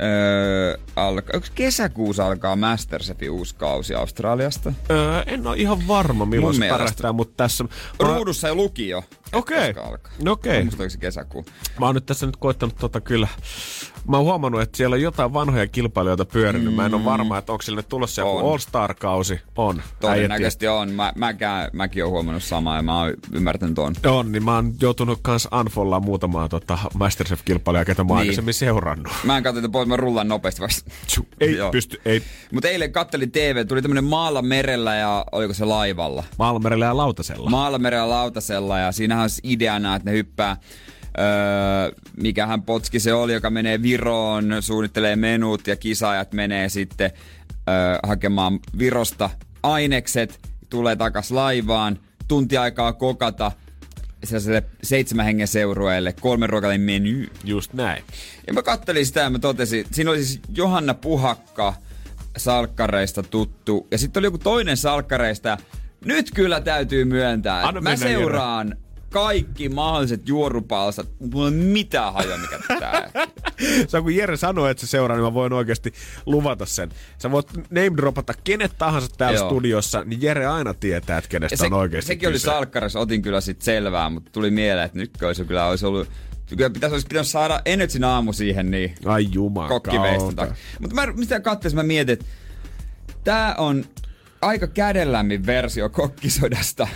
[0.02, 4.74] Öö, alka, onko kesäkuussa alkaa Masterchefin uusi kausi Australiasta?
[4.92, 7.66] Öö, en ole ihan varma milloin Mun se pärähtää, mutta tässä...
[8.00, 9.04] Ruudussa ei luki jo.
[9.34, 9.70] Okei.
[9.70, 9.98] Okay.
[10.28, 10.68] Okei.
[10.74, 10.90] Okay.
[10.90, 11.46] se kesäkuu.
[11.80, 13.28] Mä oon nyt tässä nyt koittanut tota kyllä
[14.08, 16.74] mä oon huomannut, että siellä on jotain vanhoja kilpailijoita pyörinyt.
[16.74, 16.76] Mm.
[16.76, 19.40] Mä en ole varma, että onko nyt tulossa joku All-Star-kausi.
[19.56, 19.82] On.
[20.00, 20.92] Todennäköisesti on.
[20.92, 23.96] Mä, mäkään, mäkin oon huomannut samaa ja mä oon ymmärtänyt on.
[24.06, 28.18] On, niin mä oon joutunut kans unfollaa muutamaa tota Masterchef-kilpailijaa, ketä mä oon niin.
[28.18, 29.14] aikaisemmin seurannut.
[29.24, 30.92] Mä en katso, että pois, mä rullan nopeasti vasta.
[31.40, 31.72] Ei Joo.
[31.72, 32.24] pysty, ei.
[32.52, 36.24] Mut eilen kattelin TV, tuli tämmönen maalla merellä ja oliko se laivalla?
[36.40, 37.50] Maalla merellä ja lautasella.
[37.50, 40.58] Maalla merellä ja lautasella ja siinähän ideana, että ne hyppää
[41.20, 47.12] öö, mikähän potski se oli, joka menee Viroon, suunnittelee menut ja kisaajat menee sitten
[47.70, 49.30] öö, hakemaan Virosta
[49.64, 53.52] ainekset, tulee takas laivaan, tunti aikaa kokata
[54.24, 57.28] sellaiselle seitsemän hengen seurueelle kolmen ruokalin meny.
[57.44, 58.04] Just näin.
[58.48, 61.74] Ja mä kattelin sitä ja mä totesin, siinä oli siis Johanna Puhakka,
[62.38, 65.58] salkkareista tuttu, ja sitten oli joku toinen salkkareista,
[66.06, 68.76] nyt kyllä täytyy myöntää, että mä seuraan
[69.10, 71.10] kaikki mahdolliset juorupalsat.
[71.20, 73.10] Mulla ei ole mitään hajoa, mikä tää.
[73.88, 75.94] se on kun Jere sanoi, että se seuraa, niin mä voin oikeasti
[76.26, 76.90] luvata sen.
[77.18, 79.50] Sä voit name dropata kenet tahansa täällä Joo.
[79.50, 82.50] studiossa, niin Jere aina tietää, että kenestä se, on oikeasti Sekin kyse.
[82.50, 86.10] oli salkkarissa, otin kyllä sit selvää, mutta tuli mieleen, että nyt olisi kyllä olisi ollut
[86.56, 90.48] Kyllä pitäisi, olisi pitänyt saada Energyn aamu siihen, niin Ai jumakauta.
[90.80, 92.26] Mutta mä, mitä katsoin, mä mietin, että
[93.24, 93.86] tää on
[94.48, 96.88] aika kädellämmin versio kokkisodasta.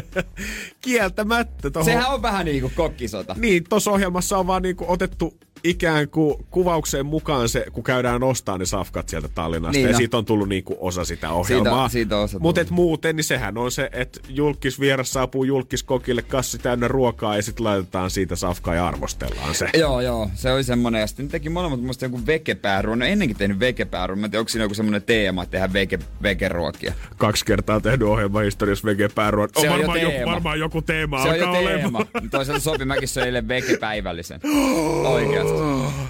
[0.80, 1.70] Kieltämättä.
[1.70, 1.84] Tohon...
[1.84, 3.36] Sehän on vähän niin kuin kokkisota.
[3.38, 8.22] Niin, tuossa ohjelmassa on vaan niin kuin otettu ikään kuin kuvaukseen mukaan se, kun käydään
[8.22, 9.76] ostaa ne safkat sieltä Tallinnasta.
[9.76, 9.98] Niin, ja no.
[9.98, 11.88] siitä on tullut niin kuin osa sitä ohjelmaa.
[11.88, 17.36] Siitä, siitä Mutta muuten, niin sehän on se, että julkisvieras saapuu julkiskokille kassi täynnä ruokaa
[17.36, 19.68] ja sitten laitetaan siitä safkaa ja arvostellaan se.
[19.74, 20.30] Joo, joo.
[20.34, 21.00] Se oli semmonen.
[21.00, 22.98] Ja sitten teki molemmat muista joku vekepääruun.
[22.98, 24.18] No ennenkin tehnyt vekepääruun.
[24.18, 26.92] Mä en tiedä, onko siinä joku semmonen teema, että tehdään veke, vegeruokia.
[27.16, 29.48] Kaksi kertaa tehnyt ohjelmahistoriassa vegepääruun.
[29.56, 32.06] On, on varmaan, jo joku, varmaan joku teema Se on jo teema.
[32.30, 34.40] Toisaalta sopi, mäkin söin eilen vegepäivällisen.
[35.04, 35.49] Oikeasti.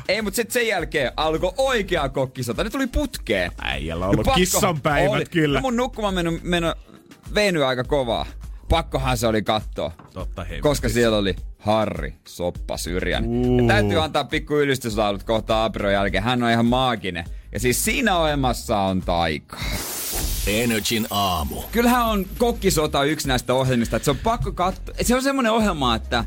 [0.09, 2.65] Ei, mutta sitten sen jälkeen alkoi oikea kokkisota.
[2.65, 3.53] Ne tuli putkeen.
[3.63, 5.25] Äijällä on ollut kissanpäivät oli.
[5.31, 5.59] kyllä.
[5.59, 6.67] No mun nukkuma menu, menu
[7.35, 8.27] veny aika kovaa.
[8.69, 9.93] Pakkohan se oli katsoa.
[10.13, 10.61] Totta hei.
[10.61, 13.25] Koska siellä oli Harri Soppa Syrjän.
[13.27, 13.69] Uh.
[13.69, 16.25] täytyy antaa pikku ylistyslaulut kohta Apron jälkeen.
[16.25, 17.25] Hän on ihan maaginen.
[17.53, 19.61] Ja siis siinä ohjelmassa on taikaa.
[20.47, 21.63] Energin aamu.
[21.73, 24.95] Kyllähän on kokkisota yksi näistä ohjelmista, että se on pakko katsoa.
[25.03, 26.25] Se on semmoinen ohjelma, että...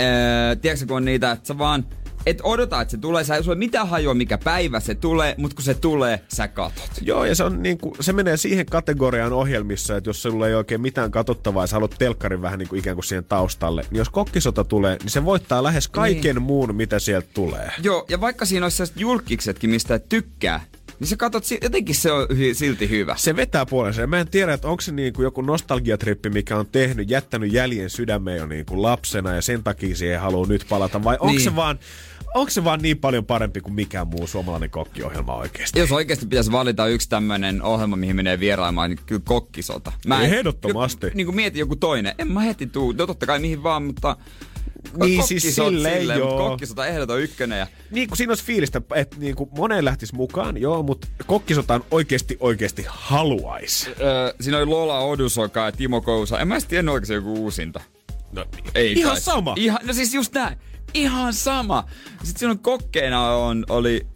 [0.00, 1.84] Öö, tiedätkö, kun on niitä, että sä vaan
[2.28, 3.24] et odota, että se tulee.
[3.24, 6.90] Sä ei sulle mitään hajua, mikä päivä se tulee, mutta kun se tulee, sä katot.
[7.00, 10.54] Joo, ja se, on niin kuin, se menee siihen kategoriaan ohjelmissa, että jos sulla ei
[10.54, 13.98] oikein mitään katsottavaa ja sä haluat telkkarin vähän niin kuin ikään kuin siihen taustalle, niin
[13.98, 16.42] jos kokkisota tulee, niin se voittaa lähes kaiken niin.
[16.42, 17.70] muun, mitä sieltä tulee.
[17.82, 20.60] Joo, ja vaikka siinä olisi julkiksetkin, mistä tykkää,
[21.00, 23.14] niin sä katsot, jotenkin se on hy- silti hyvä.
[23.18, 24.06] Se vetää puolensa.
[24.06, 27.90] Mä en tiedä, että onko se niin kuin joku nostalgiatrippi, mikä on tehnyt, jättänyt jäljen
[27.90, 31.40] sydämeen jo niin kuin lapsena ja sen takia siihen haluaa nyt palata, vai onko niin.
[31.40, 31.78] se vaan
[32.34, 35.78] onko se vaan niin paljon parempi kuin mikään muu suomalainen kokkiohjelma oikeasti?
[35.78, 39.92] Jos oikeasti pitäisi valita yksi tämmöinen ohjelma, mihin menee vieraimaan, niin kyllä kokkisota.
[40.06, 41.06] Mä en, Ehdottomasti.
[41.14, 42.14] Niin kuin mietin joku toinen.
[42.18, 42.92] En mä heti tuu.
[42.92, 44.16] No totta kai mihin vaan, mutta
[44.96, 46.48] niin siis silleen, silleen joo.
[46.48, 47.58] Kokkisota ehdoton ykkönen.
[47.58, 47.66] Ja...
[47.90, 52.36] Niin kuin siinä olisi fiilistä, että niin kuin moneen lähtisi mukaan, joo, mutta kokkisotaan oikeasti
[52.40, 53.90] oikeasti haluaisi.
[54.00, 56.40] Öö, siinä oli Lola Odusoka ja Timo Kousa.
[56.40, 57.80] En mä sitten tiennyt oikeasti joku uusinta.
[58.32, 59.20] No, ei ihan kai.
[59.20, 59.54] sama.
[59.56, 60.58] Ihan, no siis just näin.
[60.94, 61.84] Ihan sama.
[62.10, 64.06] Sitten siinä on kokkeena on, oli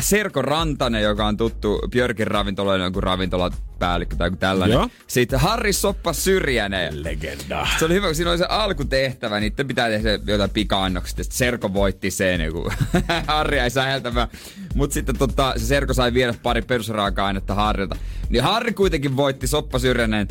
[0.00, 4.74] Serko Rantanen, joka on tuttu Björkin ravintoloiden joku ravintolapäällikkö tai joku tällainen.
[4.74, 4.88] Joo.
[5.06, 7.04] Sitten Harri Soppa Syrjänen.
[7.04, 7.66] Legenda.
[7.78, 11.16] Se oli hyvä, kun siinä oli se alkutehtävä, niin pitää tehdä jotain pika-annokset.
[11.16, 12.70] Sitten Serko voitti sen, joku
[13.26, 14.28] Harri ei säheltämään.
[14.74, 17.96] Mutta sitten tota, se Serko sai viedä pari perusraaka-ainetta Harrilta.
[18.28, 20.28] Niin Harri kuitenkin voitti Soppa Syrjänen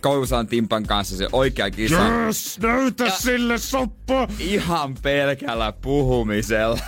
[0.00, 2.08] Kousaan Timpan kanssa se oikea kisa.
[2.08, 4.28] Yes, näytä ja sille soppa!
[4.38, 6.78] Ihan pelkällä puhumisella.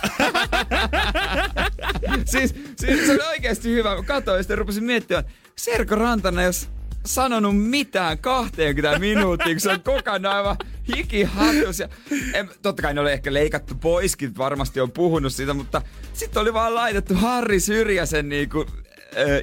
[2.25, 4.03] siis, siis, se on oikeasti hyvä.
[4.03, 6.69] Katoin ja sitten rupesin miettimään, Serko Rantanen, jos
[7.05, 10.57] sanonut mitään 20 minuuttia, kun se on kokonaan aivan
[10.95, 11.79] hikihatus.
[11.79, 11.89] Ja,
[12.33, 15.81] en, totta kai ne oli ehkä leikattu poiskin, varmasti on puhunut siitä, mutta
[16.13, 18.65] sitten oli vaan laitettu Harri Syrjäsen niinku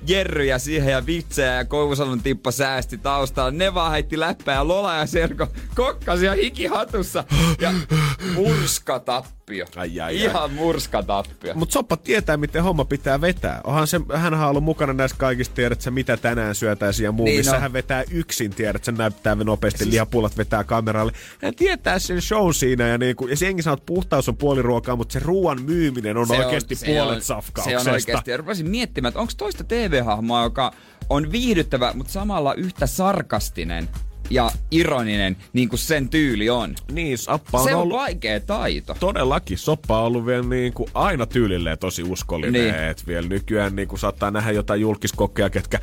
[0.06, 3.50] jerryjä siihen ja vitsejä ja Kousalon tippa säästi taustalla.
[3.50, 7.24] Ne vaan heitti läppää ja Lola ja Serko kokkasi ja hikihatussa.
[7.60, 7.72] Ja
[9.50, 9.80] murskatappio.
[9.82, 10.48] Ai, ai, Ihan ai.
[10.48, 11.54] murskatappio.
[11.54, 13.60] Mutta Soppa tietää, miten homma pitää vetää.
[13.64, 17.26] Onhan se, hän on ollut mukana näissä kaikissa, tiedät sä, mitä tänään syötäisiin ja muu,
[17.26, 17.60] niin, missä no.
[17.60, 19.90] hän vetää yksin, tiedät sä, näyttää nopeasti, siis...
[19.90, 21.12] lihapullat vetää kameralle.
[21.42, 24.96] Hän tietää sen show siinä ja, niinku, ja se jengi sanoo, että puhtaus on puoliruokaa,
[24.96, 27.84] mutta se ruoan myyminen on se oikeasti on, puolet on, safkauksesta.
[27.84, 28.30] Se on oikeasti.
[28.30, 30.72] Ja rupesin miettimään, että onko toista TV-hahmoa, joka
[31.08, 33.88] on viihdyttävä, mutta samalla yhtä sarkastinen
[34.30, 36.74] ja ironinen, niin kuin sen tyyli on.
[36.92, 37.98] Niin, Soppa on Se on ollut...
[37.98, 38.96] vaikea taito.
[39.00, 39.58] Todellakin.
[39.58, 42.62] Soppa on ollut vielä niin kuin aina tyylilleen tosi uskollinen.
[42.62, 42.74] Niin.
[42.74, 45.80] Et vielä nykyään niin kuin saattaa nähdä jotain julkiskokkeja, ketkä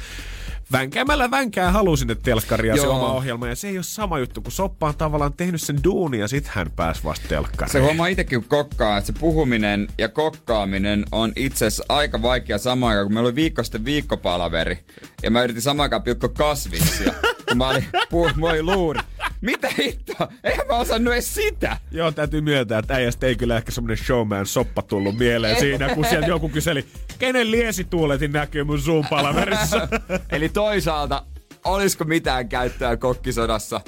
[0.71, 2.85] vänkäämällä vänkää halusi sinne telkkaria Joo.
[2.85, 3.47] se oma ohjelma.
[3.47, 6.47] Ja se ei ole sama juttu, kun Soppa on tavallaan tehnyt sen duunia ja sit
[6.47, 7.71] hän pääsi vasta telkkariin.
[7.71, 12.57] Se huomaa itsekin, kun kokkaa, että se puhuminen ja kokkaaminen on itse asiassa aika vaikea
[12.57, 14.79] samaan aikaan, kun meillä oli viikko sitten viikkopalaveri.
[15.23, 17.13] Ja mä yritin samaan aikaan pilkko kasvisia,
[17.47, 18.99] kun mä olin, puh, moi luuri.
[19.41, 20.27] Mitä hittoa?
[20.43, 21.77] Eihän mä osannut edes sitä.
[21.91, 26.05] Joo, täytyy myöntää, että äijästä ei kyllä ehkä semmonen showman soppa tullut mieleen siinä, kun
[26.05, 26.85] sieltä joku kyseli,
[27.19, 29.87] kenen liesituuletin näkyy mun Zoom-palaverissa.
[30.31, 31.23] Eli toisaalta,
[31.65, 33.81] olisiko mitään käyttöä kokkisodassa?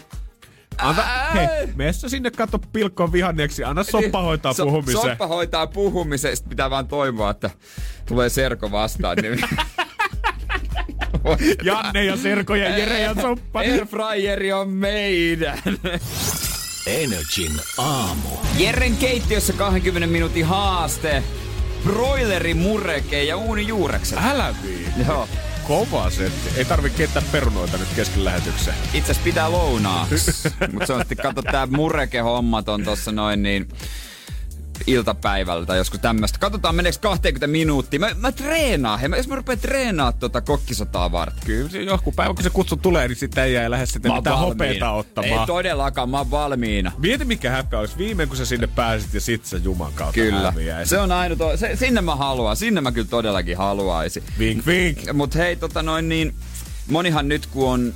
[0.78, 5.02] Anna, hei, messä sinne katso pilkkoon vihanneeksi, anna soppa hoitaa so, puhumisen.
[5.02, 7.50] Soppa hoitaa puhumisen, pitää vaan toivoa, että
[8.06, 9.18] tulee Serko vastaan.
[9.22, 9.40] Niin...
[11.64, 13.60] Janne ja Serko ja Jere ja Soppa.
[13.60, 15.60] Airfryeri on meidän.
[16.88, 18.30] Energin aamu.
[18.58, 21.24] Jerren keittiössä 20 minuutin haaste.
[21.84, 24.20] Broileri, mureke ja uuni juurekset.
[24.22, 24.88] Älä vii.
[25.08, 25.28] Joo.
[25.68, 26.50] Kova setti.
[26.58, 28.74] Ei tarvi keittää perunoita nyt kesken lähetyksen.
[28.94, 30.08] Itse pitää lounaa.
[30.74, 33.68] Mutta se on sitten, kato tää mureke-hommat on tossa noin niin
[34.88, 36.40] iltapäivällä tai joskus tämmöistä.
[36.40, 38.00] Katsotaan meneekö 20 minuuttia.
[38.00, 39.00] Mä, mä treenaan.
[39.00, 41.44] Hei, jos mä rupean treenaa tota kokkisotaa varten.
[41.46, 44.92] Kyllä, joku päivä kun se kutsu tulee, niin sitten ei jää lähes sitten mitään hopeita
[44.92, 45.42] ottamaan.
[45.42, 46.92] Ei todellakaan, mä oon valmiina.
[46.98, 50.54] Mieti mikä häppä olisi viimein, kun sä sinne pääsit ja sit sä juman kautta Kyllä.
[50.84, 52.58] Se on ainut, se, sinne mä haluan.
[52.58, 54.24] Sinne mä kyllä todellakin haluaisin.
[54.40, 55.00] Vink, vink.
[55.14, 56.36] Mut hei, tota noin niin,
[56.88, 57.94] monihan nyt kun on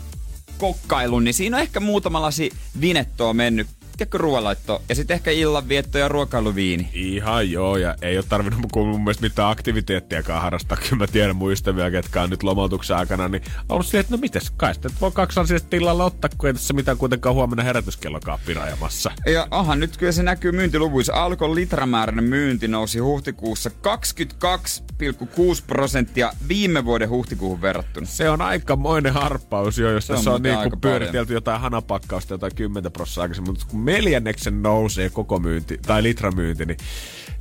[0.57, 5.97] kokkailu, niin siinä on ehkä muutama lasi vinettoa mennyt tiedätkö, ruoanlaitto ja sitten ehkä illanvietto
[5.97, 6.89] ja ruokailuviini.
[6.93, 10.77] Ihan joo, ja ei ole tarvinnut mun mielestä mitään aktiviteettiakaan harrastaa.
[10.77, 14.15] Kyllä mä tiedän mun ystäviä, ketkä on nyt lomautuksen aikana, niin on ollut silleen, että
[14.15, 17.63] no mites, kai sitten voi kaksi asiasta tilalla ottaa, kun ei tässä mitään kuitenkaan huomenna
[17.63, 19.11] herätyskellokaan pirajamassa.
[19.25, 21.13] Ja aha, nyt kyllä se näkyy myyntiluvuissa.
[21.13, 28.05] Alkon litramääräinen myynti nousi huhtikuussa 22,6 prosenttia viime vuoden huhtikuuhun verrattuna.
[28.05, 32.55] Se on aikamoinen harppaus jo, jos se tässä on, on niin pyöritelty jotain hanapakkausta, jotain
[32.55, 36.77] 10 prosenttia aikaisemmin, mutta kun neljänneksen nousee koko myynti, tai litramyynti, niin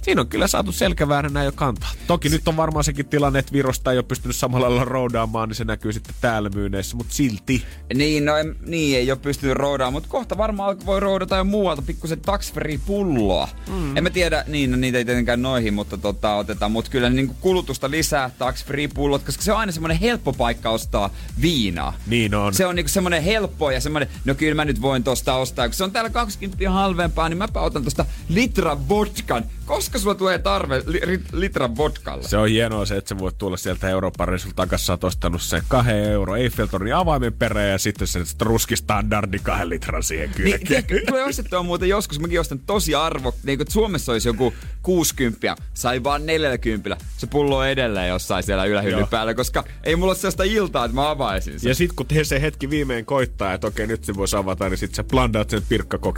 [0.02, 1.90] siinä on kyllä saatu selkävääränä jo kantaa.
[2.06, 5.56] Toki nyt on varmaan sekin tilanne, että Virosta ei ole pystynyt samalla lailla roudaamaan, niin
[5.56, 7.64] se näkyy sitten täällä myynneissä, mutta silti.
[7.94, 11.82] Niin, no en, niin ei ole pystynyt roudaamaan, mutta kohta varmaan voi roudata jo muualta
[11.82, 12.52] pikkusen tax
[12.86, 13.48] pulloa.
[13.68, 13.96] Mm.
[13.96, 17.36] En mä tiedä, niin no, niitä ei tietenkään noihin, mutta tota, otetaan, mutta kyllä niin
[17.40, 21.94] kulutusta lisää tax pullot, koska se on aina semmoinen helppo paikka ostaa viinaa.
[22.06, 22.54] Niin on.
[22.54, 25.74] Se on niin semmoinen helppo ja semmoinen, no kyllä mä nyt voin tosta ostaa, kun
[25.74, 30.82] se on täällä 20 halvempaa, niin mäpä otan tosta litra vodkan koska sulla tulee tarve
[30.86, 32.28] li, litran vodkalle?
[32.28, 35.42] Se on hienoa se, että sä voit tulla sieltä Euroopan reissulta takaisin, sä oot ostanut
[35.42, 40.84] sen kahden euro Eiffeltornin avaimen perään ja sitten se ruskistandardi kahden litran siihen kylkeen.
[40.90, 45.56] Niin, tulee ostettua muuten joskus, mäkin ostan tosi arvo, niin kuin Suomessa olisi joku 60,
[45.74, 50.16] sai vaan 40, se pullo on edelleen jossain siellä ylähyllyn päällä, koska ei mulla ole
[50.16, 51.68] sellaista iltaa, että mä avaisin sen.
[51.68, 54.96] Ja sitten kun se hetki viimein koittaa, että okei nyt se voisi avata, niin sitten
[54.96, 55.62] sä blandaat sen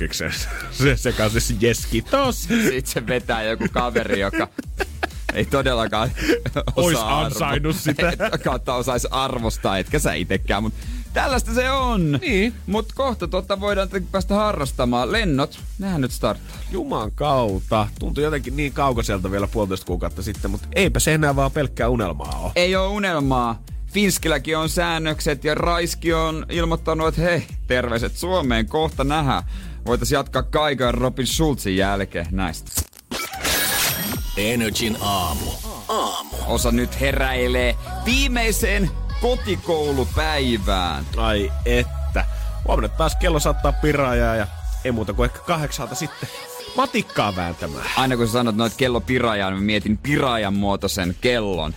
[0.04, 0.32] pirkkakokikseen.
[0.72, 2.42] se sekä se yes, kiitos.
[2.42, 4.48] Sitten se vetää joku kaveri, joka
[5.34, 6.10] ei todellakaan
[6.76, 8.12] Ois ansainnut sitä.
[8.44, 12.12] Kautta osaisi arvostaa, etkä sä itekään, mutta tällaista se on.
[12.12, 12.54] Niin.
[12.66, 15.12] Mut kohta totta voidaan päästä harrastamaan.
[15.12, 16.56] Lennot, nehän nyt starttaa.
[16.70, 17.88] Juman kautta.
[17.98, 22.40] Tuntui jotenkin niin kaukaiselta vielä puolitoista kuukautta sitten, mutta eipä se enää vaan pelkkää unelmaa
[22.42, 22.52] ole.
[22.56, 23.62] Ei ole unelmaa.
[23.86, 29.42] Finskilläkin on säännökset ja Raiski on ilmoittanut, että hei, terveiset Suomeen, kohta nähdään.
[29.86, 32.70] Voitaisiin jatkaa Kaikan Robin Schulzin jälkeen näistä.
[34.36, 35.50] Energin aamu.
[35.88, 36.36] Aamu.
[36.46, 41.04] Osa nyt heräilee viimeiseen kotikoulupäivään.
[41.16, 42.24] Ai että.
[42.68, 44.46] huomenna taas kello saattaa piraajaa ja
[44.84, 46.28] ei muuta kuin ehkä kahdeksalta sitten
[46.76, 47.86] matikkaa vääntämään.
[47.96, 51.74] Aina kun sä sanot noit kello pirajaa, niin mä mietin piraajan muotoisen kellon.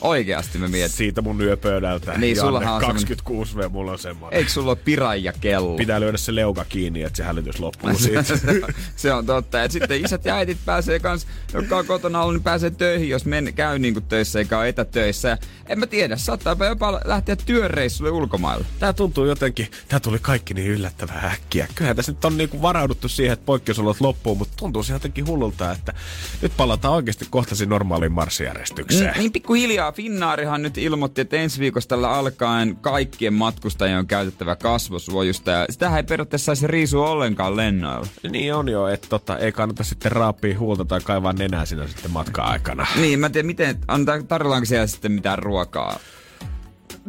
[0.00, 0.96] Oikeasti mä mietin.
[0.96, 2.18] Siitä mun yöpöydältä.
[2.18, 4.38] Niin, Janne, sullahan on 26V, mulla on semmoinen.
[4.38, 5.76] Eikö sulla ole piraija kello?
[5.76, 8.22] Pitää lyödä se leuka kiinni, että se hälytys loppuu siitä.
[8.96, 9.58] se on totta.
[9.58, 13.24] Ja sitten isät ja äitit pääsee kans, jotka on kotona ollut, niin pääsee töihin, jos
[13.24, 15.28] men, käy niinku töissä eikä ole etätöissä.
[15.28, 15.36] Ja
[15.66, 18.66] en mä tiedä, saattaa jopa lähteä työreissulle ulkomaille.
[18.78, 21.68] Tää tuntuu jotenkin, tää tuli kaikki niin yllättävän äkkiä.
[21.74, 25.72] Kyllähän tässä nyt on niinku varauduttu siihen, että poikkeusolot loppuu, mutta tuntuu se jotenkin hullulta,
[25.72, 25.94] että
[26.42, 29.04] nyt palataan oikeasti kohtasi normaaliin marssijärjestykseen.
[29.04, 34.56] Niin, niin pikkuhiljaa Finnaarihan nyt ilmoitti, että ensi viikosta tällä alkaen kaikkien matkustajien on käytettävä
[34.56, 35.50] kasvosuojusta.
[35.50, 38.06] Ja sitähän ei periaatteessa saisi riisua ollenkaan lennoilla.
[38.30, 42.10] Niin on jo, että tota, ei kannata sitten raapia huulta tai kaivaa nenää siinä sitten
[42.10, 42.86] matka-aikana.
[42.96, 45.98] Niin, mä en tiedä, miten, antaa, tarjollaanko siellä sitten mitään ruokaa?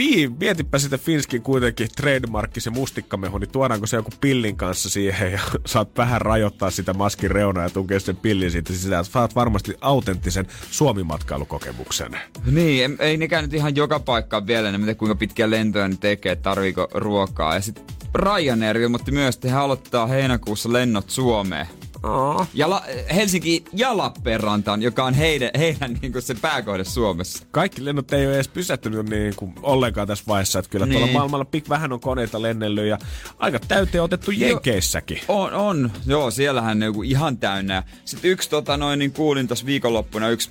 [0.02, 5.32] Niin, mietipä sitten Finskin kuitenkin trademarkki se mustikkamehu, niin tuodaanko se joku pillin kanssa siihen
[5.32, 9.06] ja saat vähän rajoittaa sitä maskin reunaa ja tunkea sen pillin siitä sisään.
[9.06, 12.12] Saat varmasti autenttisen Suomi-matkailukokemuksen.
[12.46, 16.88] Niin, ei nekään nyt ihan joka paikkaan vielä, ne kuinka pitkiä lentoja ne tekee, tarviiko
[16.94, 17.56] ruokaa.
[17.56, 17.86] Ja sitten
[18.16, 21.68] Ryanair ilmoitti myös, että he aloittaa heinäkuussa lennot Suomeen.
[22.04, 22.48] Oh.
[22.54, 22.84] Ja La-
[23.16, 27.46] Helsinki ja Lappeenrantaan, joka on heidän, heidän niin kuin se pääkohde Suomessa.
[27.52, 30.60] Kaikki lennot ei ole edes pysähtynyt niin kuin ollenkaan tässä vaiheessa.
[30.60, 30.98] Että kyllä niin.
[30.98, 32.98] tuolla maailmalla pik vähän on koneita lennellyt ja
[33.38, 35.20] aika täyteen otettu Jenkeissäkin.
[35.28, 35.92] On, on.
[36.06, 37.84] Joo, siellähän ne on ihan täynnä.
[38.06, 40.50] Sitten yksi tota noin, niin kuulin tuossa viikonloppuna, yksi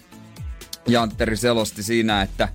[0.89, 2.49] Jantteri selosti siinä, että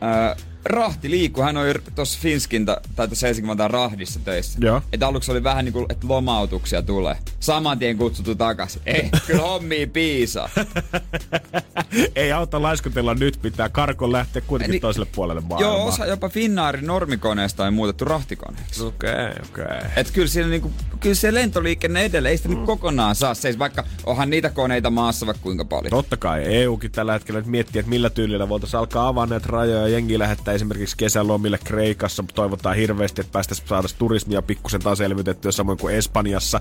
[0.00, 1.44] ää, rahti liikkuu.
[1.44, 4.58] Hän on tuossa Finskin tai tuossa Helsingin rahdissa töissä.
[4.62, 4.82] Joo.
[4.92, 7.16] Että aluksi oli vähän niin kuin, että lomautuksia tulee.
[7.40, 8.82] Saman tien kutsuttu takaisin.
[8.86, 10.48] Ei, kyllä hommiin piisaa.
[12.16, 15.74] Ei auta laiskutella nyt, pitää karkon lähteä kuitenkin niin, toiselle puolelle maailmaa.
[15.74, 18.82] Joo, osa jopa Finnaarin normikoneesta on muutettu rahtikoneeksi.
[18.82, 19.64] Okei, okay, okei.
[19.64, 19.90] Okay.
[19.96, 22.54] Et kyllä siellä, niinku, kyllä se lentoliikenne edelleen, ei sitä mm.
[22.54, 25.90] nyt kokonaan saa seis, vaikka onhan niitä koneita maassa vaikka kuinka paljon.
[25.90, 29.88] Totta kai, EUkin tällä hetkellä nyt miettii, että millä tyylillä voitaisiin alkaa avaa näitä rajoja.
[29.88, 35.78] Jengi lähettää esimerkiksi kesälomille Kreikassa, toivotaan hirveästi, että päästäisiin saada turismia pikkusen taas elvytettyä samoin
[35.78, 36.60] kuin Espanjassa.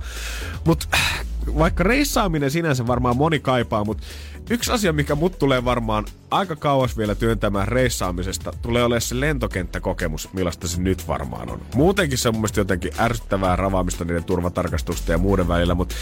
[0.66, 0.88] Mutta
[1.58, 4.04] vaikka reissaaminen sinänsä varmaan moni kaipaa, mutta
[4.52, 10.34] Yksi asia, mikä mut tulee varmaan aika kauas vielä työntämään reissaamisesta, tulee olemaan se lentokenttäkokemus,
[10.34, 11.62] millaista se nyt varmaan on.
[11.76, 15.96] Muutenkin se on mun jotenkin ärsyttävää ravaamista niiden turvatarkastusten ja muuden välillä, mutta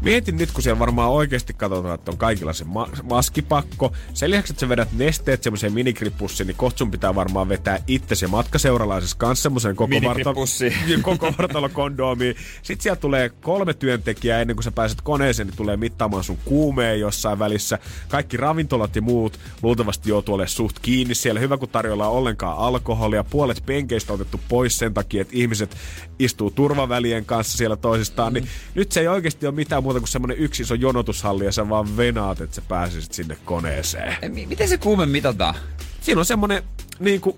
[0.00, 3.92] mietin nyt, kun siellä varmaan oikeasti katsotaan, että on kaikilla se ma- maskipakko.
[4.14, 8.14] Sen lisäksi, että sä vedät nesteet semmoiseen minikripussiin, niin kohta sun pitää varmaan vetää itse
[8.14, 12.36] se matkaseuralaisessa kanssa semmoisen koko, vartalo- koko vartalokondoomiin.
[12.62, 17.00] Sitten siellä tulee kolme työntekijää ennen kuin sä pääset koneeseen, niin tulee mittaamaan sun kuumeen
[17.00, 17.78] jossain välissä
[18.08, 21.40] kaikki ravintolat ja muut luultavasti joutuu olemaan suht kiinni siellä.
[21.40, 23.24] Hyvä, kun tarjolla on ollenkaan alkoholia.
[23.24, 25.76] Puolet penkeistä on otettu pois sen takia, että ihmiset
[26.18, 28.32] istuu turvavälien kanssa siellä toisistaan.
[28.32, 28.48] Niin mm.
[28.48, 31.68] Niin nyt se ei oikeasti ole mitään muuta kuin semmoinen yksi iso jonotushalli ja sä
[31.68, 34.16] vaan venaat, että sä pääsisit sinne koneeseen.
[34.48, 35.54] Miten se kuume mitataan?
[36.00, 36.62] Siinä on semmoinen
[36.98, 37.36] niin kuin,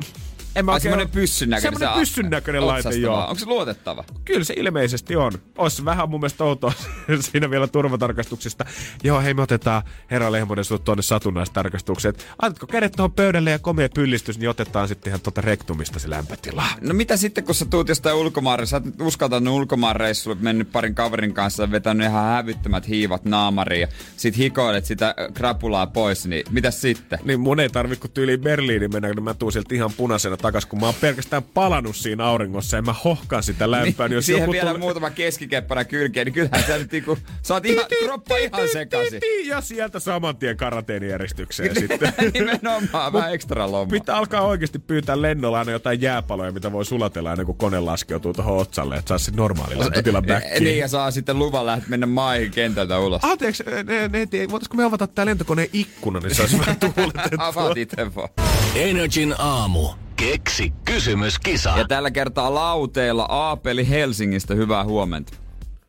[0.57, 1.79] en mä Ai semmonen pyssyn näköinen.
[1.79, 3.21] Semmonen pyssyn näköinen laite, joo.
[3.21, 4.05] Onko se luotettava?
[4.25, 5.33] Kyllä se ilmeisesti on.
[5.59, 6.73] Olisi vähän mun mielestä outoa
[7.21, 8.65] siinä vielä turvatarkastuksista.
[9.05, 12.15] Joo, hei me otetaan herra Lehmonen sut tuonne satunnaistarkastukseen.
[12.43, 16.65] Aitatko kädet tuohon pöydälle ja komea pyllistys, niin otetaan sitten ihan tuota rektumista se lämpötila.
[16.81, 20.95] No mitä sitten, kun sä tuut jostain ulkomaan, sä oot uskaltanut ulkomaan reissulle, mennyt parin
[20.95, 26.45] kaverin kanssa ja vetänyt ihan hävyttömät hiivat naamariin ja sit hikoilet sitä krapulaa pois, niin
[26.51, 27.19] mitä sitten?
[27.25, 30.67] Niin mun ei tarvi kun tyyliin Berliiniin mennä, niin mä tuun sieltä ihan punaisena takas,
[30.67, 34.09] kun mä oon pelkästään palannut siinä auringossa ja mä hohkaan sitä lämpöä.
[34.09, 34.79] Niin, jos siihen joku vielä tuli...
[34.79, 39.21] muutama keskikeppänä kylkeen, niin kyllähän sä nyt niinku, sä oot ihan, kroppa ihan sekaisin.
[39.45, 42.13] Ja sieltä saman tien karanteenijärjestykseen sitten.
[42.35, 43.87] Nimenomaan, vähän ekstra lomaa.
[43.87, 48.33] Pitää alkaa oikeasti pyytää lennolla aina jotain jääpaloja, mitä voi sulatella ennen kuin kone laskeutuu
[48.33, 50.65] tuohon otsalle, että saa se normaali lämpötila backiin.
[50.65, 53.25] Niin, ja saa sitten luvan lähteä mennä maihin kentältä ulos.
[53.25, 57.47] Anteeksi, ne, ne, ne, voitaisiko me avata tää lentokoneen ikkuna, niin se olisi vähän tuuletettua.
[57.47, 58.29] Avaat itse vaan.
[58.75, 59.89] Energin aamu.
[60.17, 61.75] Keksi kysymyskisa.
[61.77, 64.55] Ja tällä kertaa lauteella Aapeli Helsingistä.
[64.55, 65.33] Hyvää huomenta.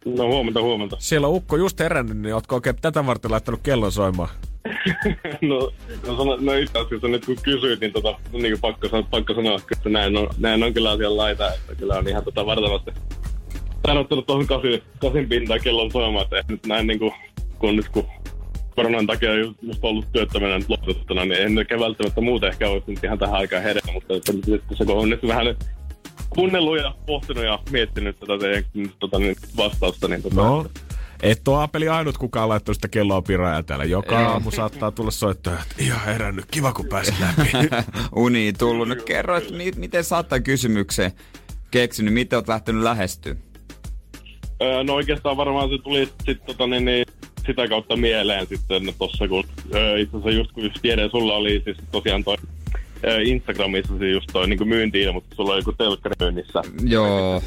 [0.06, 0.96] No huomenta, huomenta.
[1.00, 4.30] Siellä on Ukko just herännyt, niin ootko oikein tätä varten laittanut kellon soimaan?
[5.42, 5.72] no,
[6.08, 9.90] no, sano, no itse asiassa nyt kun kysyit, niin, tota, niin pakko, pakko sanoa, että
[9.90, 12.92] näin on, näin on kyllä asian laita, että kyllä on ihan tota vartavasti
[13.88, 17.14] sanottanut tuohon kasin, kasin pintaan kellon soimaan, että nyt näin niin kuin,
[17.60, 18.06] kun nyt kun
[18.76, 22.92] koronan takia just, just ollut työttömänä nyt lopetettuna, niin en ehkä välttämättä muuta ehkä olisi
[22.92, 24.14] nyt ihan tähän aikaan hereillä, mutta
[24.76, 25.56] se on nyt vähän
[26.30, 28.64] kuunnellut ja pohtinut ja miettinyt tätä teidän
[29.00, 30.66] tota, niin vastausta, niin tota, no.
[31.24, 33.86] Et ole Apeli ainut kukaan laittanut sitä kelloa piraa täällä.
[33.86, 34.26] Joka Ei.
[34.26, 37.52] aamu saattaa tulla soittaa, että ihan herännyt, kiva kun pääsin läpi.
[38.16, 38.88] Uni tullut.
[38.88, 41.12] No kerro, että mi- miten saattaa kysymykseen.
[41.72, 42.14] keksinyt?
[42.14, 43.36] Miten oot lähtenyt lähestyä?
[44.62, 47.06] Öö, no oikeastaan varmaan se tuli sit, tota, niin, niin,
[47.46, 49.44] sitä kautta mieleen sitten tossa, kun
[49.98, 52.38] itse asiassa just kun just tiedän, sulla oli siis tosiaan toi
[53.24, 56.62] Instagramissa se just toi niin myynti mutta sulla oli joku telkkari myynnissä.
[56.84, 57.42] Joo.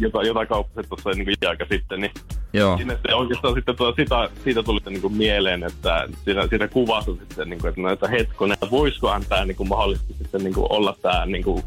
[0.00, 2.10] Jota, jota kauppasit tuossa niin aika sitten, niin
[2.52, 2.78] Joo.
[2.78, 7.12] Sinne se oikeastaan sitten tuota, sitä, siitä tuli niin kuin mieleen, että siitä, siitä kuvasta
[7.14, 10.66] sitten, niin kuin, että näitä hetkonen, että voisikohan tämä niin kuin mahdollisesti sitten niin kuin
[10.70, 11.62] olla tämä niin kuin,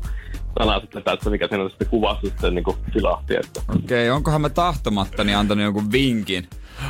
[0.59, 3.35] sana sitten tässä, mikä siinä sitten kuvassa sitten niin kuin silahti.
[3.35, 3.61] Että.
[3.75, 6.47] Okei, okay, onkohan mä tahtomattani antanut jonkun vinkin?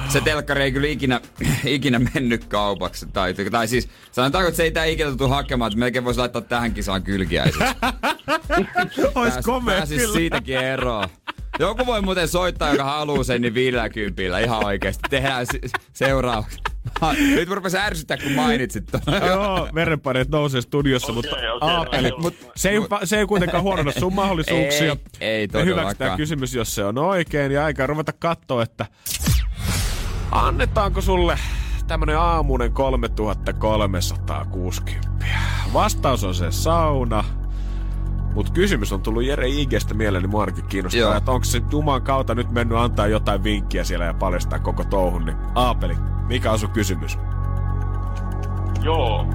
[0.09, 1.21] Se telkkari ei kyllä ikinä,
[1.65, 3.05] ikinä mennyt kaupaksi.
[3.13, 6.41] Tai, tai siis sanotaanko, että se ei tää ikinä tule hakemaan, että melkein voisi laittaa
[6.41, 7.63] tähän kisaan kylkiäiseksi.
[9.15, 10.13] Ois Pääs, komea pääsis kyllä.
[10.13, 11.09] siitäkin eroon.
[11.59, 15.01] Joku voi muuten soittaa, joka haluaa sen, niin 50 ihan oikeesti.
[15.09, 15.59] Tehdään se-
[15.93, 16.57] seuraavaksi.
[17.35, 19.01] Nyt mä ärsyttää, kun mainitsit ton.
[19.27, 23.63] Joo, verenpaineet nousee studiossa, mutta Okei, okei, Aapeli, no, mut se ei, se ei kuitenkaan
[23.63, 24.95] huononna sun mahdollisuuksia.
[25.19, 25.79] Ei, ei Me todellakaan.
[25.81, 28.85] hyväksytään kysymys, jos se on oikein, ja aika ruveta katsoa, että
[30.32, 31.39] annetaanko sulle
[31.88, 35.25] tämmönen aamunen 3360.
[35.73, 37.23] Vastaus on se sauna,
[38.34, 41.13] mutta kysymys on tullut Jere Igestä mieleen, niin mua ainakin kiinnostaa, Joo.
[41.13, 45.25] että onko se Juman kautta nyt mennyt antaa jotain vinkkiä siellä ja paljastaa koko touhun,
[45.25, 45.95] niin Aapeli,
[46.28, 47.17] mikä on sun kysymys?
[48.84, 49.25] Joo.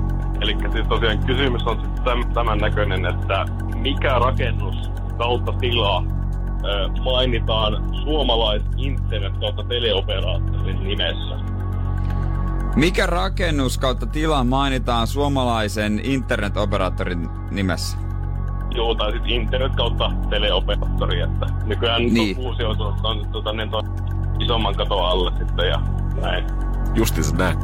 [0.41, 6.22] Eli siis tosiaan kysymys on sitten täm, tämän näköinen, että mikä rakennus kautta tila ö,
[7.05, 11.35] mainitaan suomalais internet kautta teleoperaattorin nimessä?
[12.77, 17.99] Mikä rakennus kautta tila mainitaan suomalaisen internetoperaattorin nimessä?
[18.75, 22.15] Joo, tai sitten internet kautta teleoperaattori, että nykyään Niin.
[22.15, 22.39] niin.
[22.39, 23.85] uusi on, on, on tota, niin ton
[24.41, 25.83] isomman katon alle sitten ja
[26.23, 26.45] näin.
[26.95, 27.59] Justiinsa näin.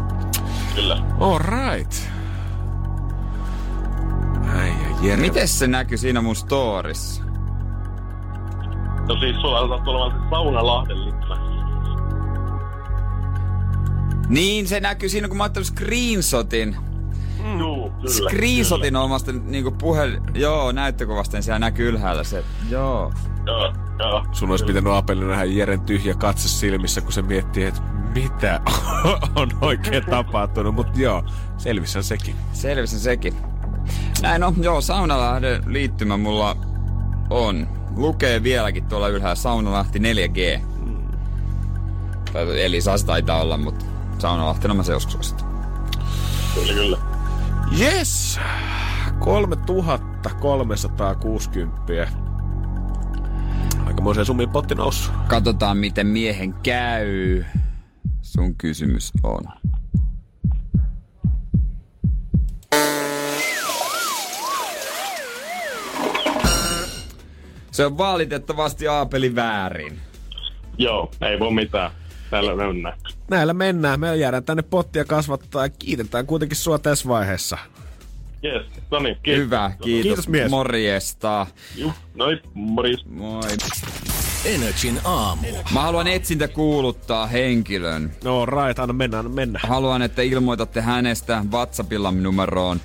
[0.75, 0.99] Kyllä.
[1.21, 1.93] All right.
[4.57, 5.17] Äijä.
[5.17, 7.28] Miten se näkyy siinä mun storissa?
[9.09, 11.37] No siis sulla saattaa olla se Saunalahden lippä.
[14.29, 16.77] Niin, se näkyy siinä, kun mä ottanut screenshotin.
[17.45, 17.59] Mm.
[17.59, 18.31] Joo, kyllä.
[18.31, 20.21] Screenshotin omasta niinku puhel...
[20.35, 22.45] Joo, näyttökuvasta, niin siellä näkyy ylhäällä se.
[22.71, 23.13] Joo.
[23.13, 23.29] Kyllä.
[23.47, 24.25] Joo, joo.
[24.33, 27.81] Sun olisi pitänyt Aapeli nähdä Jeren tyhjä katse silmissä, kun se miettii, että
[28.15, 28.61] mitä
[29.37, 30.75] on oikein tapahtunut.
[30.75, 31.25] Mutta joo,
[31.57, 32.35] selvissä sekin.
[32.53, 33.35] Selvisi sekin.
[34.23, 36.57] Näin on, joo, Saunalahden liittymä mulla
[37.31, 37.78] on.
[37.99, 40.61] Lukee vieläkin tuolla ylhäällä Saunalahti 4G.
[42.33, 43.85] Tai Elisa se taitaa olla, mutta
[44.19, 45.47] Saunalahtena mä se joskus ostin.
[46.55, 46.99] Kyllä, kyllä.
[47.81, 48.41] Yes!
[49.21, 52.09] 3360.
[53.87, 55.15] Aikamoiseen summiin potti noussut.
[55.29, 57.45] Katsotaan, miten miehen käy.
[58.23, 59.43] Sun kysymys on.
[67.79, 70.01] Se on valitettavasti Aapeli väärin.
[70.79, 71.91] Joo, ei voi mitään.
[72.31, 72.99] Täällä mennään.
[73.31, 74.01] Näillä mennään.
[74.01, 77.59] Me jäädään tänne pottia kasvattaa ja kiitetään kuitenkin sua tässä vaiheessa.
[78.45, 79.45] Yes, no niin, kiitos.
[79.45, 80.03] Hyvä, kiitos.
[80.03, 80.51] Kiitos, mies.
[80.51, 81.47] Morjesta.
[81.77, 83.07] Juh, noi, morjes.
[83.07, 83.43] Moi.
[84.45, 85.47] Energin aamu.
[85.75, 88.13] Mä haluan etsintä kuuluttaa henkilön.
[88.25, 89.61] No right, anna mennä, anna mennä.
[89.63, 92.81] Haluan, että ilmoitatte hänestä WhatsAppilla numeroon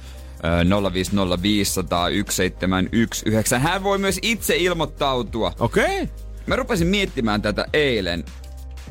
[3.55, 3.59] 050501719.
[3.59, 5.53] Hän voi myös itse ilmoittautua.
[5.59, 6.01] Okei.
[6.01, 6.07] Okay.
[6.47, 8.23] Mä rupesin miettimään tätä eilen.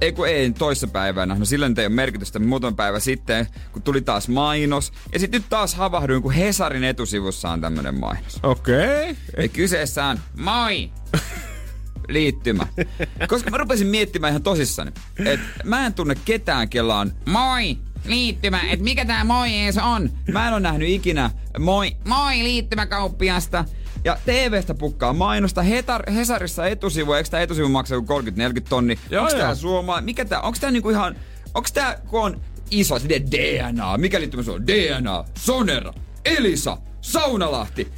[0.01, 1.35] Ei kun ei toissapäivänä.
[1.35, 4.93] No silloin ei ole merkitystä muutama päivä sitten, kun tuli taas mainos.
[5.13, 8.41] Ja sitten nyt taas havahduin, kun Hesarin etusivussa on tämmönen mainos.
[8.43, 9.11] Okei.
[9.11, 9.15] Okay.
[9.43, 10.91] Ja kyseessä on moi!
[12.09, 12.67] liittymä.
[13.29, 14.93] Koska mä rupesin miettimään ihan tosissani,
[15.25, 17.79] että mä en tunne ketään, kella on moi!
[18.05, 20.11] Liittymä, että mikä tää moi ees on?
[20.33, 23.65] Mä en ole nähnyt ikinä moi, moi liittymäkauppiasta.
[24.05, 25.63] Ja TVstä pukkaa mainosta.
[25.63, 28.99] Hetar, Hesarissa etusivu, eikö tää etusivu maksaa joku 30-40 tonni?
[29.11, 30.01] Joo, onks tää suoma?
[30.01, 31.17] Mikä tää, onks tää niinku ihan,
[31.55, 32.41] onks tää kun on
[32.71, 32.99] iso,
[33.31, 34.67] DNA, mikä liittymä se on?
[34.67, 35.93] DNA, Sonera,
[36.25, 37.93] Elisa, Saunalahti.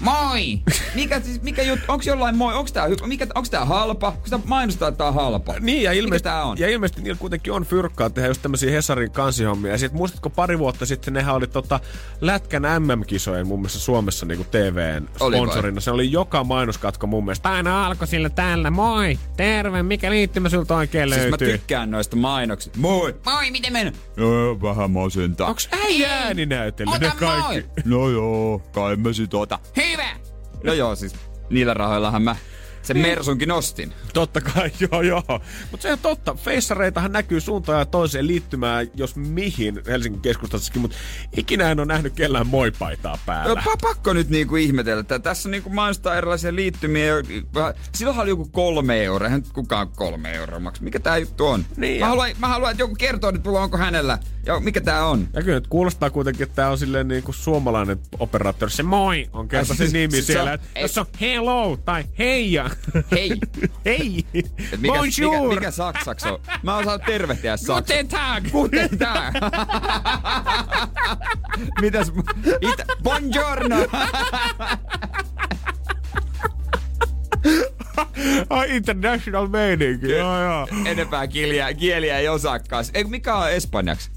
[0.00, 0.58] Moi!
[0.94, 4.08] Mikä, siis, mikä juttu, onks jollain moi, onks tää, mikä, onks tää halpa?
[4.08, 5.54] Onks tää mainostaa, että tää on halpa?
[5.60, 6.58] Niin, ja ilmeisesti, tää on?
[6.58, 9.72] ja ilmeisesti niillä kuitenkin on fyrkkaa tehdä just tämmöisiä Hesarin kansihommia.
[9.72, 11.80] Ja sit muistatko pari vuotta sitten, nehän oli tota
[12.20, 15.80] Lätkän MM-kisojen mun mielestä Suomessa niinku TVn Oli sponsorina.
[15.80, 17.50] Se oli joka mainoskatko mun mielestä.
[17.50, 21.52] Aina alkoi sillä tällä, moi, terve, mikä liittymä sulta oikein Siis mä löytyy?
[21.58, 22.78] tykkään noista mainoksista.
[22.78, 23.14] Moi!
[23.24, 23.94] Moi, miten mennyt?
[24.16, 25.48] Joo, vähän masentaa.
[25.48, 27.42] Onks äijä ääninäytely ne Ota kaikki?
[27.42, 27.64] moi!
[27.84, 29.58] No joo, kai mä sit ota.
[29.92, 30.16] Hyvä!
[30.64, 31.14] No joo, siis
[31.50, 32.36] niillä rahoillahan mä
[32.82, 33.92] Sen Mersunkin ostin.
[34.14, 35.22] Totta kai, joo joo.
[35.70, 36.34] Mutta se on totta.
[36.34, 40.96] Feissareitahan näkyy suuntaan ja toiseen liittymään, jos mihin Helsingin keskustassakin, mutta
[41.36, 43.54] ikinä en ole nähnyt kellään moipaitaa päällä.
[43.54, 47.14] No, pa- pakko nyt niinku ihmetellä, että tässä niinku mainostaa erilaisia liittymiä.
[47.94, 50.82] Silloinhan oli joku kolme euroa, eihän kukaan kolme euroa maksa.
[50.82, 51.64] Mikä tää juttu on?
[51.76, 54.18] Niin, mä, haluan, mä haluan, että joku kertoo nyt onko hänellä.
[54.46, 55.28] Ja mikä tää on?
[55.32, 58.70] Ja kyllä nyt kuulostaa kuitenkin, että tämä on silleen niin kuin suomalainen operaattori.
[58.72, 60.52] Se moi on kerta se Siis- nimi se siellä.
[60.52, 62.70] että ei- Jos on hello tai heija.
[63.10, 63.40] Hei.
[63.84, 64.24] Hei.
[64.34, 65.48] Et mikä, Bonjour.
[65.48, 66.40] mikä, mikä saksaksi on?
[66.62, 67.92] Mä osaan tervehtiä saksaksi.
[67.92, 68.44] Guten Tag.
[68.52, 69.34] Guten Tag.
[71.80, 72.12] Mitäs?
[72.60, 73.76] Itä, buongiorno.
[78.50, 80.10] Ai international meininki.
[80.10, 80.68] Joo, joo.
[80.84, 82.84] Enempää kieliä, kieliä ei osaakaan.
[83.08, 84.10] Mikä on espanjaksi?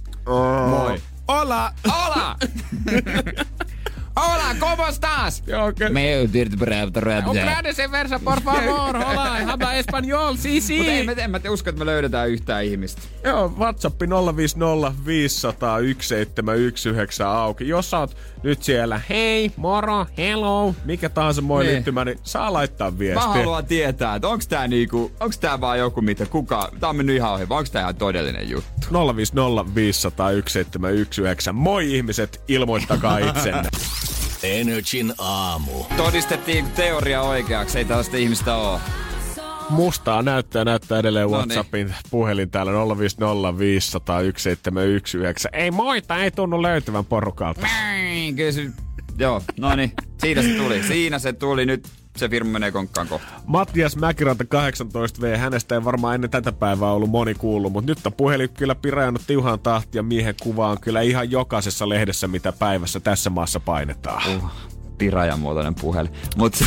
[0.69, 1.01] Moi.
[1.27, 1.73] Hola.
[1.91, 2.35] Hola!
[4.15, 5.41] Hola, ¿cómo estás?
[5.69, 5.89] Okay.
[5.89, 8.95] Me Ucranian versa, por favor.
[8.95, 10.77] Hola, habla español, sí, sí.
[10.77, 13.01] Mutta en, mä- en mä te usko, että me löydetään yhtään ihmistä.
[13.23, 14.01] Joo, WhatsApp
[14.35, 17.67] 050 500 1719 auki.
[17.67, 21.73] Jos sä oot nyt siellä, hei, moro, hello, mikä tahansa moi Niin.
[21.73, 23.27] liittymä, niin saa laittaa viestiä.
[23.27, 26.95] Mä haluan tietää, että onks tää niinku, onks tää vaan joku, mitä kuka, tää on
[26.95, 28.87] mennyt ihan ohi, vai onks tää ihan todellinen juttu?
[29.15, 31.53] 050 500 1719.
[31.53, 33.69] Moi ihmiset, ilmoittakaa itsenne.
[34.43, 35.83] Energin aamu.
[35.97, 38.79] Todistettiin teoria oikeaksi, ei tällaista ihmistä oo.
[39.69, 41.37] Mustaa näyttää, näyttää edelleen No niin.
[41.37, 45.49] WhatsAppin puhelin täällä 050 500 1719.
[45.53, 47.67] Ei moita, ei tunnu löytyvän porukalta.
[48.35, 48.69] Kyllä se,
[49.17, 51.87] joo, no niin, siinä se tuli, siinä se tuli, nyt
[52.17, 53.27] se firma menee konkkaan kohta.
[53.45, 58.13] Mattias Mäkiranta 18V, hänestä ei varmaan ennen tätä päivää ollut moni kuullut, mutta nyt on
[58.13, 60.03] puhelin kyllä pirajannut tiuhaan tahtia.
[60.03, 64.37] Miehen kuva on kyllä ihan jokaisessa lehdessä, mitä päivässä tässä maassa painetaan.
[64.37, 64.49] Uh,
[64.97, 66.11] pirajan muotoinen puhelin.
[66.37, 66.53] Mut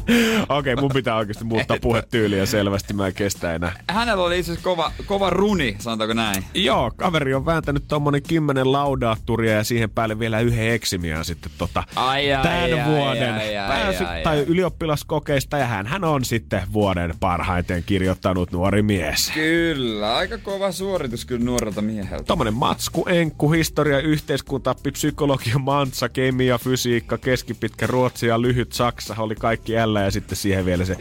[0.48, 3.72] Okei, mun pitää oikeasti muuttaa puhetyyliä selvästi, mä en kestä enää.
[3.88, 6.44] hänellä oli itse kova, kova runi, sanotaanko näin.
[6.54, 11.84] Joo, kaveri on vääntänyt tommonen kymmenen laudaatturia ja siihen päälle vielä yhden eksimiä sitten tota
[11.96, 14.44] Ai, ai, tämän ai, vuoden ai, ai, pääsy- ai, tai ai.
[14.48, 19.30] ylioppilaskokeista ja hän, hän on sitten vuoden parhaiten kirjoittanut nuori mies.
[19.34, 22.24] Kyllä, aika kova suoritus kyllä nuorelta mieheltä.
[22.24, 29.34] Tommonen matsku, enkku, historia, yhteiskunta, psykologia, mantsa, kemia, fysiikka, keskipitkä ruotsi ja lyhyt saksa oli
[29.34, 30.96] kaikki ällä ja sitten siihen vielä se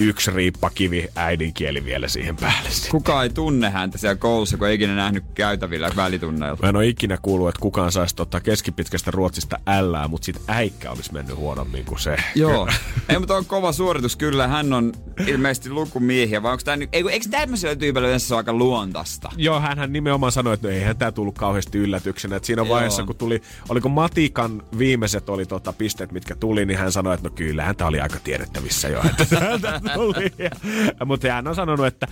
[0.00, 2.68] yksi riippakivi äidinkieli vielä siihen päälle.
[2.90, 6.58] Kuka ei tunne häntä siellä koulussa, kun ei ikinä nähnyt käytävillä välitunneilla.
[6.62, 10.90] Mä en ole ikinä kuullut, että kukaan saisi tota keskipitkästä ruotsista ällää, mutta sit äikkä
[10.90, 12.16] olisi mennyt huonommin kuin se.
[12.34, 12.68] Joo.
[13.08, 14.48] ei, mutta on kova suoritus kyllä.
[14.48, 14.92] Hän on
[15.26, 16.88] ilmeisesti lukumiehiä, vai onko tää nyt...
[16.92, 19.30] Eikö, eikö tämmöisellä tyypillä yleensä ole aika luontasta?
[19.36, 22.36] Joo, hän nimenomaan sanoi, että no eihän tämä tullut kauheasti yllätyksenä.
[22.36, 22.74] Että siinä Joo.
[22.74, 27.28] vaiheessa, kun tuli, oliko Matikan viimeiset oli tota pisteet, mitkä tuli, niin hän sanoi, että
[27.28, 30.32] no kyllähän tämä oli aika tiedettävissä jo, että tuli.
[31.06, 32.08] Mutta hän on sanonut, että,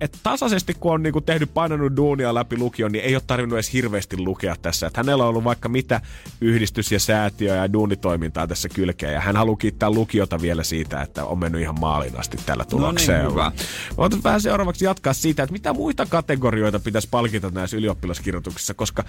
[0.00, 3.72] että tasaisesti kun on niinku tehnyt painanut duunia läpi lukion, niin ei ole tarvinnut edes
[3.72, 4.86] hirveästi lukea tässä.
[4.86, 6.00] Että hänellä on ollut vaikka mitä
[6.40, 9.12] yhdistys ja säätiö ja duunitoimintaa tässä kylkeen.
[9.12, 13.22] Ja hän haluaa kiittää lukiota vielä siitä, että on mennyt ihan maaliin asti tällä tuloksella.
[13.22, 13.52] No hyvä.
[13.98, 19.04] Mä otan vähän seuraavaksi jatkaa siitä, että mitä muita kategorioita pitäisi palkita näissä ylioppilaskirjoituksissa, koska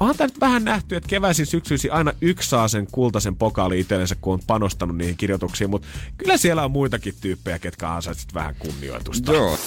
[0.00, 4.16] onhan tämä nyt vähän nähty, että keväisin syksyisin aina yksi saa sen kultaisen pokaali itsellensä,
[4.20, 7.27] kun on panostanut niihin kirjoituksiin, mutta kyllä siellä on muitakin tyyppejä,
[7.58, 9.32] ketkä ansaitsit vähän kunnioitusta.
[9.32, 9.58] Joo.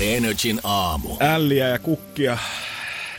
[0.00, 1.16] Energin aamu.
[1.20, 2.38] Älliä ja kukkia.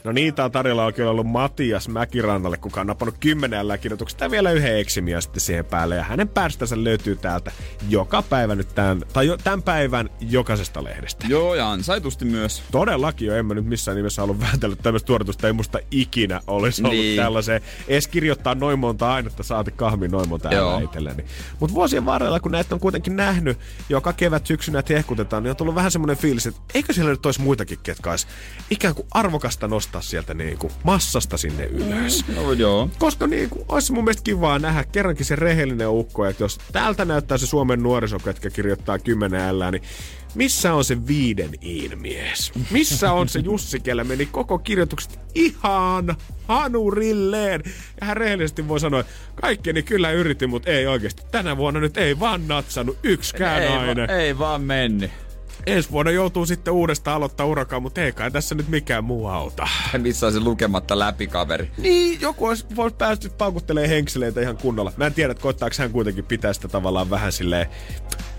[0.08, 4.32] No niitä on tarjolla on kyllä ollut Matias Mäkirannalle, kuka on napannut kymmenen kirjoituksesta ja
[4.32, 5.96] vielä yhden eksimiä sitten siihen päälle.
[5.96, 7.52] Ja hänen päästänsä löytyy täältä
[7.90, 11.28] joka päivä nyt tämän, tai jo, tämän päivän jokaisesta lehdestä.
[11.30, 12.64] Joo, ja ansaitusti myös.
[12.72, 16.82] Todellakin jo, en mä nyt missään nimessä halua vääntellä tämmöistä suoritusta, ei musta ikinä olisi
[16.82, 17.22] ollut Niin.
[17.22, 17.62] tällaiseen.
[17.88, 20.80] Edes kirjoittaa noin monta ainetta, saati kahmi noin monta Joo.
[20.80, 21.26] itselleni.
[21.60, 23.58] Mutta vuosien varrella, kun näitä on kuitenkin nähnyt,
[23.90, 27.42] joka kevät syksynä hehkutetaan, niin on tullut vähän semmoinen fiilis, että eikö siellä nyt olisi
[27.42, 28.28] muitakin, ketkä olisi
[28.70, 32.26] ikään kuin arvokasta nostaa sieltä niin kuin massasta sinne ylös.
[32.36, 32.90] Joo, joo.
[33.00, 37.06] Koska niin kuin, olisi mun mielestä kivaa nähdä kerrankin se rehellinen ukko, että jos täältä
[37.06, 39.84] näyttää se Suomen nuoriso, ketkä kirjoittaa kymmenen ällää, niin
[40.36, 42.52] missä on se viiden iin mies?
[42.72, 46.16] Missä on se Jussi, kellä meni koko kirjoitukset ihan
[46.48, 47.64] hanurilleen?
[48.02, 51.24] Ja hän rehellisesti voi sanoa, että kaikkeni kyllä yritin, mutta ei oikeasti.
[51.32, 54.08] Tänä vuonna nyt ei vaan natsannut yksikään Ei, nainen.
[54.08, 55.12] va- ei vaan mennyt.
[55.68, 59.68] Ensi vuonna joutuu sitten uudestaan aloittaa urakaan, mutta ei kai tässä nyt mikään muu auta.
[59.98, 61.72] Missä on se lukematta läpi kaveri.
[61.78, 64.94] Niin, joku olisi vois päästy paukuttelemaan henkseleitä ihan kunnolla.
[64.98, 67.68] Mä en tiedä, että koittaako hän kuitenkin pitää sitä tavallaan vähän silleen,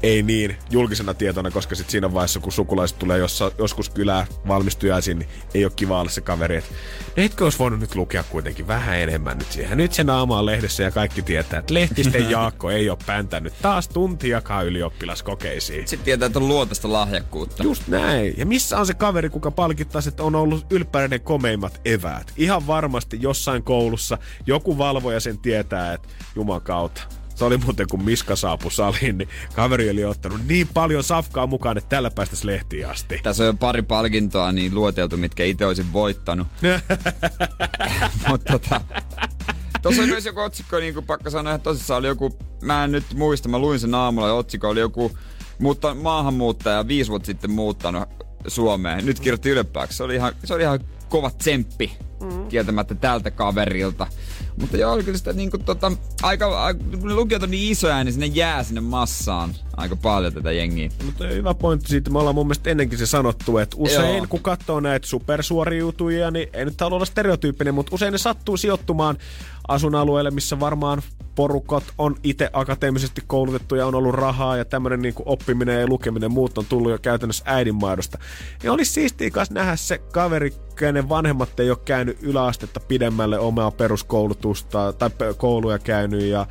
[0.03, 5.19] ei niin julkisena tietona, koska sitten siinä vaiheessa, kun sukulaiset tulee jossa, joskus kylää valmistujaisiin,
[5.19, 6.57] niin ei ole kiva olla se kaveri.
[6.57, 6.71] Että
[7.17, 9.79] etkö olisi voinut nyt lukea kuitenkin vähän enemmän nyt siihen.
[9.79, 13.89] Nyt se naama on lehdessä ja kaikki tietää, että Lehtisten Jaakko ei ole päntänyt taas
[13.89, 15.89] tuntiakaan ylioppilaskokeisiin.
[15.89, 17.63] Sitten tietää, että on luontaista lahjakkuutta.
[17.63, 18.35] Just näin.
[18.37, 22.33] Ja missä on se kaveri, kuka palkittaisi, että on ollut ylppäinen komeimmat eväät?
[22.37, 27.03] Ihan varmasti jossain koulussa joku valvoja sen tietää, että juman kautta.
[27.35, 31.79] Se oli muuten, kun Miska saapui saliin, niin kaveri oli ottanut niin paljon safkaa mukaan,
[31.79, 33.21] että tällä päästäisi lehtiin asti.
[33.23, 36.47] Tässä on jo pari palkintoa niin luoteltu, mitkä itse olisin voittanut.
[38.29, 38.81] Mutta tota,
[39.83, 42.93] Tuossa oli myös joku otsikko, niin kuin pakka sanoa että tosissaan oli joku, mä en
[42.93, 45.13] nyt muista, mä luin sen aamulla, ja otsikko oli joku
[45.59, 48.09] mutta maahanmuuttaja viisi vuotta sitten muuttanut
[48.47, 49.07] Suomeen.
[49.07, 49.97] Nyt kirjoitti ylempääksi.
[49.97, 52.49] Se oli ihan, se oli ihan kova tsemppi mm.
[52.49, 54.07] kieltämättä tältä kaverilta.
[54.61, 55.93] Mutta joo, oli kyllä sitä niin kuin, tota,
[56.23, 60.53] aika, aika, kun lukiot on niin isoja, niin sinne jää sinne massaan aika paljon tätä
[60.53, 60.91] jengiä.
[61.05, 64.27] Mutta hyvä pointti siitä, me ollaan mun mielestä ennenkin se sanottu, että usein joo.
[64.29, 69.19] kun katsoo näitä supersuoriutujia, niin ei nyt halua olla stereotyyppinen, mutta usein ne sattuu sijoittumaan
[69.69, 71.03] asuinalueelle, missä varmaan
[71.39, 76.31] porukat on itse akateemisesti koulutettu ja on ollut rahaa ja tämmöinen niin oppiminen ja lukeminen
[76.31, 78.19] muut on tullut jo käytännössä äidinmaidosta.
[78.63, 83.71] Ja olisi siistiä kanssa nähdä se kaveri, kenen vanhemmat ei ole käynyt yläastetta pidemmälle omaa
[83.71, 86.47] peruskoulutusta tai kouluja käynyt ja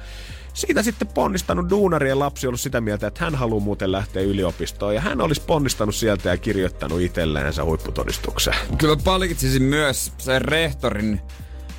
[0.53, 4.95] siitä sitten ponnistanut duunarien lapsi ollut sitä mieltä, että hän haluaa muuten lähteä yliopistoon.
[4.95, 8.53] Ja hän olisi ponnistanut sieltä ja kirjoittanut itselleensä huipputodistuksen.
[8.77, 11.21] Kyllä palkitsisin myös sen rehtorin,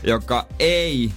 [0.02, 1.12] joka ei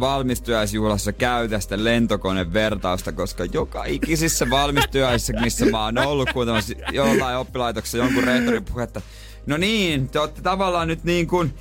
[0.00, 7.98] valmistujaisjuhlassa käytä sitä lentokonevertausta, koska joka ikisissä valmistujaisissa, missä mä oon ollut kuuntelemassa jollain oppilaitoksessa
[7.98, 9.02] jonkun rehtorin puhetta,
[9.46, 11.54] no niin, te olette tavallaan nyt niin kuin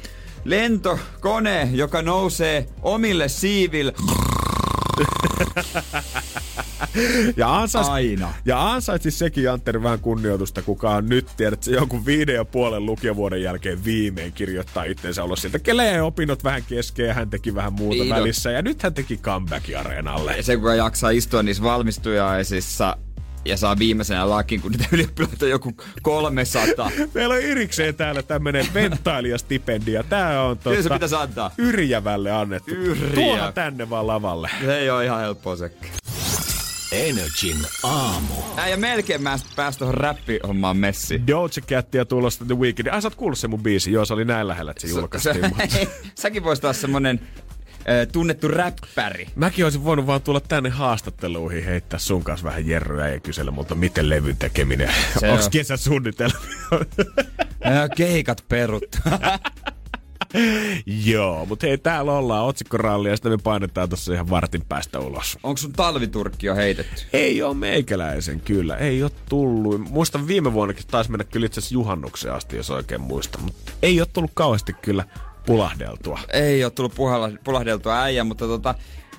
[0.45, 3.93] lentokone, joka nousee omille siiville.
[7.37, 8.33] Ja, ansais, Aina.
[8.45, 12.85] ja ansaitsi sekin Antteri vähän kunnioitusta, kuka on nyt, tiedät, se jonkun viiden ja puolen
[12.85, 15.59] lukijavuoden jälkeen viimein kirjoittaa itseensä olla sieltä.
[15.59, 18.51] Kelee opinnot vähän kesken ja hän teki vähän muuta niin, välissä.
[18.51, 20.37] Ja nyt hän teki comeback-areenalle.
[20.37, 22.97] Ja se, kun jaksaa istua niissä valmistujaisissa
[23.45, 26.91] ja saa viimeisenä lakin, kun niitä ylioppilaita on joku 300.
[27.13, 30.03] Meillä on erikseen täällä tämmönen ventailijastipendia.
[30.03, 30.83] Tää on totta.
[30.83, 31.51] se pitäisi antaa.
[31.57, 32.71] Yrjävälle annettu.
[32.71, 33.13] Yrjä.
[33.13, 34.49] Tuolla tänne vaan lavalle.
[34.61, 35.87] Se ei ole ihan helppoa sekki.
[36.95, 38.33] Energin aamu.
[38.69, 41.21] Ja melkein mä päästä tuohon räppihommaan messi.
[41.27, 42.87] Doja Catia tulosta The Weeknd.
[42.87, 43.91] Ai sä oot kuullut se mun biisi?
[43.91, 45.35] Joo, se oli näin lähellä, että se julkaistiin.
[45.35, 45.63] S- mutta...
[46.21, 47.19] Säkin vois taas semmonen
[48.11, 49.27] tunnettu räppäri.
[49.35, 53.75] Mäkin olisin voinut vaan tulla tänne haastatteluihin heittää sun kanssa vähän jerryä ja kysellä multa,
[53.75, 54.89] miten levyn tekeminen.
[55.31, 56.39] Onks kesäsuunnitelmia?
[57.95, 58.85] Keikat perut.
[61.11, 65.37] Joo, mutta hei, täällä ollaan otsikkoralli ja sitten me painetaan tuossa ihan vartin päästä ulos.
[65.43, 67.01] Onko sun talviturkki jo heitetty?
[67.13, 69.89] Ei ole meikäläisen kyllä, ei ole tullut.
[69.89, 74.07] Muistan viime vuonnakin taisi mennä kyllä itse juhannukseen asti, jos oikein muistan, mutta ei ole
[74.13, 75.05] tullut kauheasti kyllä
[75.45, 76.19] pulahdeltua.
[76.33, 76.95] Ei ole tullut
[77.43, 78.75] pulahdeltua äijä, mutta tota,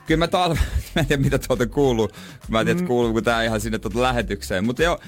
[0.07, 0.59] kyllä mä talve,
[0.95, 2.11] mä en tiedä mitä tuolta kuuluu.
[2.49, 2.87] Mä en tiedä, mm.
[2.87, 4.65] kuuluuko tää ihan sinne tuota lähetykseen.
[4.65, 5.01] Mutta joo,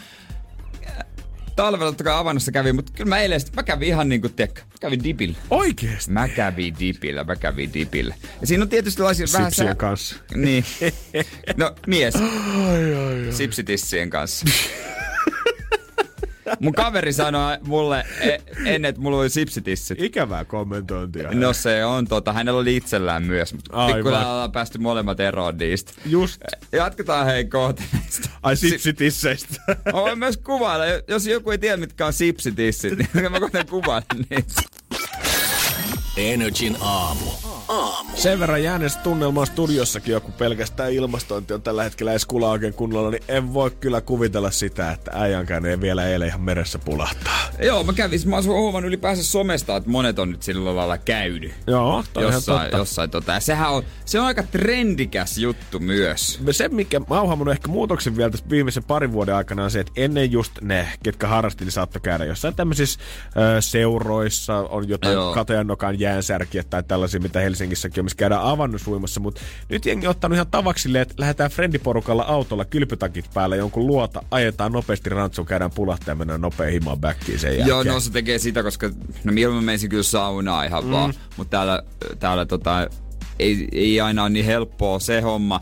[1.59, 4.61] talvella totta kai avannossa kävin, mutta kyllä mä eilen mä kävin ihan niin kuin, tiedätkö,
[4.61, 5.37] mä kävin dipillä.
[5.51, 6.11] Oikeesti?
[6.11, 8.15] Mä kävin dipillä, mä kävin dipillä.
[8.41, 9.51] Ja siinä on tietysti laisia vähän...
[9.51, 9.75] Sipsien sä...
[9.75, 10.17] kanssa.
[10.35, 10.65] Niin.
[11.57, 12.17] No, mies.
[12.17, 13.33] Ai, ai, ai.
[13.33, 14.47] Sipsitissien kanssa.
[16.61, 20.03] Mun kaveri sanoi mulle e- ennen, että mulla oli sipsitissit.
[20.03, 21.31] Ikävää kommentointia.
[21.35, 23.53] No se on tota, hänellä oli itsellään myös.
[23.53, 25.93] Pikkuilla ollaan päästy molemmat eroon niistä.
[26.07, 26.41] Just.
[26.73, 27.83] Jatketaan hei kohta
[28.43, 29.55] Ai sipsitisseistä.
[29.93, 30.85] Voin myös kuvailla.
[31.09, 34.63] Jos joku ei tiedä mitkä on sipsitissit, niin mä kohtaan kuvailla niistä.
[36.17, 37.31] Energin aamu.
[37.69, 38.17] Aamu.
[38.17, 43.23] Sen verran jääneestä tunnelmaa studiossakin joku pelkästään ilmastointi on tällä hetkellä edes oikein kunnolla, niin
[43.29, 47.39] en voi kyllä kuvitella sitä, että äijänkään ei vielä eilen ihan meressä pulahtaa.
[47.63, 51.53] Joo, mä kävin, mä oon huomannut ylipäänsä somesta, että monet on nyt sillä lailla käynyt.
[51.67, 52.77] Joo, toi jossain, totta.
[52.77, 53.33] jossain tota.
[53.33, 56.41] Ja sehän on, se on aika trendikäs juttu myös.
[56.51, 59.93] Se, mikä mä oon ehkä muutoksen vielä tässä viimeisen parin vuoden aikana on se, että
[59.97, 63.01] ennen just ne, ketkä harrasti, niin saattoi käydä jossain tämmöisissä
[63.57, 69.41] ö, seuroissa, on jotain katajannokan jäänsärkiä tai tällaisia, mitä Helsingissäkin on, missä käydään avannushuimassa, mutta
[69.69, 74.73] nyt jengi on ottanut ihan tavaksille, että lähdetään frendiporukalla autolla kylpytakit päällä jonkun luota, ajetaan
[74.73, 77.69] nopeasti rantsuun, käydään pulahtaa ja mennään nopea himaan backiin sen jälkeen.
[77.69, 78.91] Joo, no se tekee sitä, koska
[79.25, 80.91] no mieluummin menisin kyllä saunaa ihan mm.
[80.91, 81.83] vaan, mutta täällä,
[82.19, 82.89] täällä tota,
[83.39, 85.61] ei, ei aina ole niin helppoa se homma.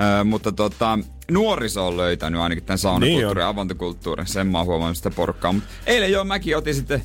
[0.00, 0.98] Öö, mutta tota,
[1.30, 4.26] nuoriso on löytänyt ainakin tämän saunakulttuurin Niin avantokulttuurin.
[4.26, 5.52] Sen mä oon huomannut sitä porukkaa.
[5.52, 7.02] Mut eilen joo, mäkin otin sitten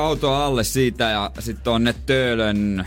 [0.00, 2.86] autoa alle siitä ja sitten tonne Töölön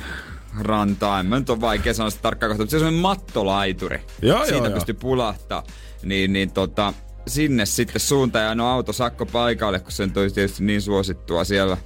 [0.60, 1.20] rantaan.
[1.20, 4.02] En mä nyt on vaikea sanoa sitä tarkkaan kohtaa, mutta se on semmoinen mattolaituri.
[4.22, 5.64] Joo, Siitä joo, pystyy pulahtaa.
[6.04, 6.94] Niin, niin tota,
[7.28, 11.78] sinne sitten suuntaan ja no auto sakko paikalle, kun se on tietysti niin suosittua siellä.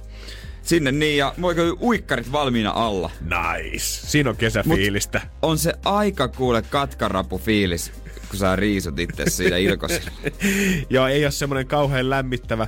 [0.62, 3.10] Sinne niin, ja voiko uikkarit valmiina alla.
[3.20, 3.84] Nice.
[3.84, 5.20] Siinä on kesäfiilistä.
[5.42, 7.92] On se aika kuule katkarapu fiilis,
[8.30, 10.10] kun sä riisut itse siitä ilkosilla.
[10.90, 12.66] Joo, ei ole semmoinen kauhean lämmittävä.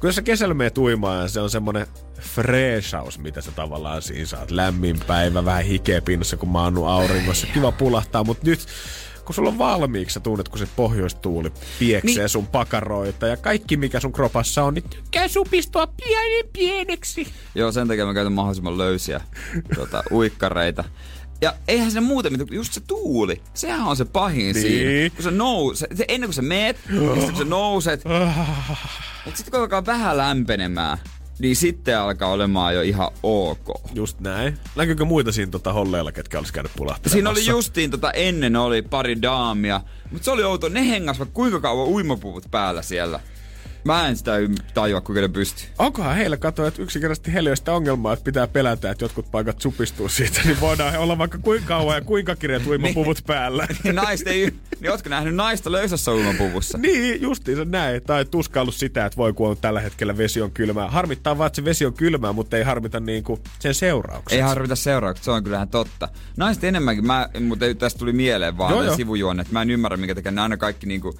[0.00, 1.86] Kun jos sä kesällä meet uimaan, se on semmoinen
[2.22, 4.50] freshaus, mitä sä tavallaan siinä saat.
[4.50, 7.46] Lämmin päivä, vähän hikeä pinnassa, kun maannut auringossa.
[7.46, 8.66] Kiva pulahtaa, mutta nyt
[9.24, 12.28] kun sulla on valmiiksi, sä tunnet, kun se pohjoistuuli pieksee niin.
[12.28, 17.26] sun pakaroita ja kaikki, mikä sun kropassa on, niin tykkää supistua pienen pieneksi.
[17.54, 19.20] Joo, sen takia mä käytän mahdollisimman löysiä
[19.74, 20.84] tuota, uikkareita.
[21.40, 24.54] Ja eihän se muuten mitään, just se tuuli, sehän on se pahin Niin.
[24.54, 25.10] siinä.
[25.14, 28.04] Kun sä nouset, se, ennen kuin sä meet, sitten kun sä nouset,
[29.24, 30.98] mutta sitten kun alkaa vähän lämpenemään,
[31.38, 33.68] niin sitten alkaa olemaan jo ihan ok.
[33.94, 34.58] Just näin.
[34.76, 37.12] Näkyykö muita siinä tota holleilla, ketkä olisi käynyt pulahtamaan?
[37.12, 39.80] Siinä oli justiin tota ennen oli pari daamia,
[40.10, 43.20] mutta se oli outo, ne hengas vaikka kuinka kauan uimapuvut päällä siellä.
[43.84, 44.32] Mä en sitä
[44.74, 45.66] tajua, kuinka ne pystyy.
[45.78, 49.30] Onkohan heillä katoa, että yksinkertaisesti heillä ei ole sitä ongelmaa, että pitää pelätä, että jotkut
[49.30, 53.66] paikat supistuu siitä, niin voidaan olla vaikka kuinka kauan ja kuinka kireet uimapuvut päällä.
[53.84, 56.78] Niin Naiset ei, niin ootko nähnyt naista löysässä uimapuvussa?
[56.78, 58.02] Niin, justiinsa näin.
[58.02, 60.90] Tai tuskaillut sitä, että voi kun on tällä hetkellä vesi on kylmää.
[60.90, 64.36] Harmittaa vaan, että se vesi on kylmää, mutta ei harmita niinku sen seuraukset.
[64.36, 66.08] Ei harvita seuraukset, se on kyllähän totta.
[66.36, 70.14] Naiset enemmänkin, mä, mutta tästä tuli mieleen vaan Joo, sivujuonne, että mä en ymmärrä, minkä
[70.14, 71.14] takia ne aina kaikki niinku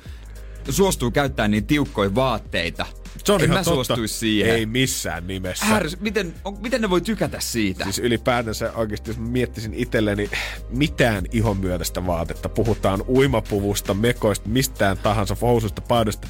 [0.70, 2.86] suostuu käyttämään niin tiukkoja vaatteita.
[3.24, 3.74] Se on en ihan mä totta.
[3.84, 4.54] suostuisi siihen.
[4.54, 5.66] Ei missään nimessä.
[5.66, 7.84] Härs, miten, on, miten ne voi tykätä siitä?
[7.84, 10.30] Siis ylipäätänsä oikeasti, jos miettisin itselleni
[10.70, 16.28] mitään ihon myötäistä vaatetta, puhutaan uimapuvusta, mekoista, mistään tahansa, housusta, paidosta,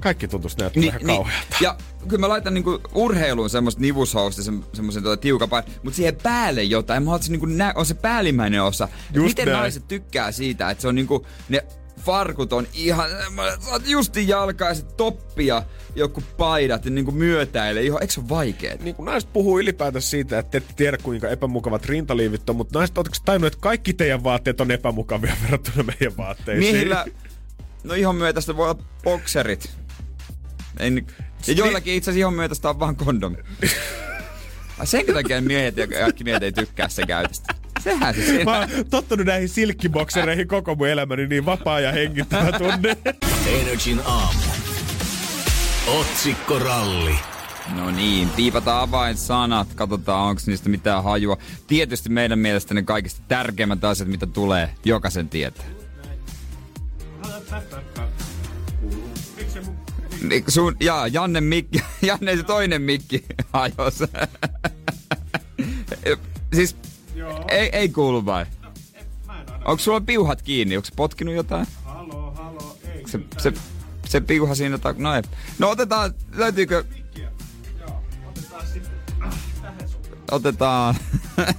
[0.00, 1.56] kaikki tuntuisi näyttää niin, ihan kauhealta.
[1.60, 1.76] ja
[2.08, 6.62] kyllä mä laitan niinku urheiluun semmoista nivushousta, se, semmoisen tota tiukan pain, mutta siihen päälle
[6.62, 7.02] jotain.
[7.02, 8.88] Mä se niinku nä- on se päällimmäinen osa.
[9.12, 9.58] Just Miten näin.
[9.58, 11.64] naiset tykkää siitä, että se on niinku, ne
[12.06, 13.10] farkut on ihan,
[13.60, 15.62] sä oot justi jalkaiset toppia,
[15.94, 17.82] joku paidat ja niinku myötäile.
[17.82, 18.82] Ihan, eikö se ole vaikeet?
[18.82, 22.78] niin kuin naiset puhuu ylipäätänsä siitä, että te ette tiedä kuinka epämukavat rintaliivit on, mutta
[22.78, 26.72] naiset, ootteko tajunnut, että kaikki teidän vaatteet on epämukavia verrattuna meidän vaatteisiin?
[26.74, 27.04] Miehillä,
[27.84, 29.70] no ihon myötästä voi olla bokserit.
[30.78, 31.06] Ei, ni-
[31.46, 33.36] ja joillakin itse asiassa ihon myötästä on vaan kondomi.
[34.84, 37.54] Senkö takia miehet ja kaikki miehet ei tykkää sen käytöstä?
[37.86, 38.44] Sehän se siinä.
[38.44, 42.96] Mä oon tottunut näihin silkkiboksereihin koko mun elämäni, niin vapaa ja hengittävä tunne.
[43.46, 44.40] Energin aamu.
[45.86, 47.14] Otsikkoralli.
[47.74, 51.36] No niin, piipataan avainsanat, katsotaan onko niistä mitään hajua.
[51.66, 55.64] Tietysti meidän mielestä ne kaikista tärkeimmät asiat, mitä tulee, jokaisen tietää.
[60.22, 63.98] Niin, Sun, jaa, Janne mikki, Janne se toinen mikki hajos.
[66.54, 66.76] siis,
[67.48, 68.46] ei, ei kuulu vai?
[69.64, 70.76] Onko sulla piuhat kiinni?
[70.76, 71.66] Onko se potkinut jotain?
[71.84, 73.02] Halo, halo, ei.
[73.06, 73.52] Se, se,
[74.08, 75.22] se piuha siinä, ta- no ei.
[75.58, 76.84] No otetaan, löytyykö...
[80.30, 80.94] Otetaan...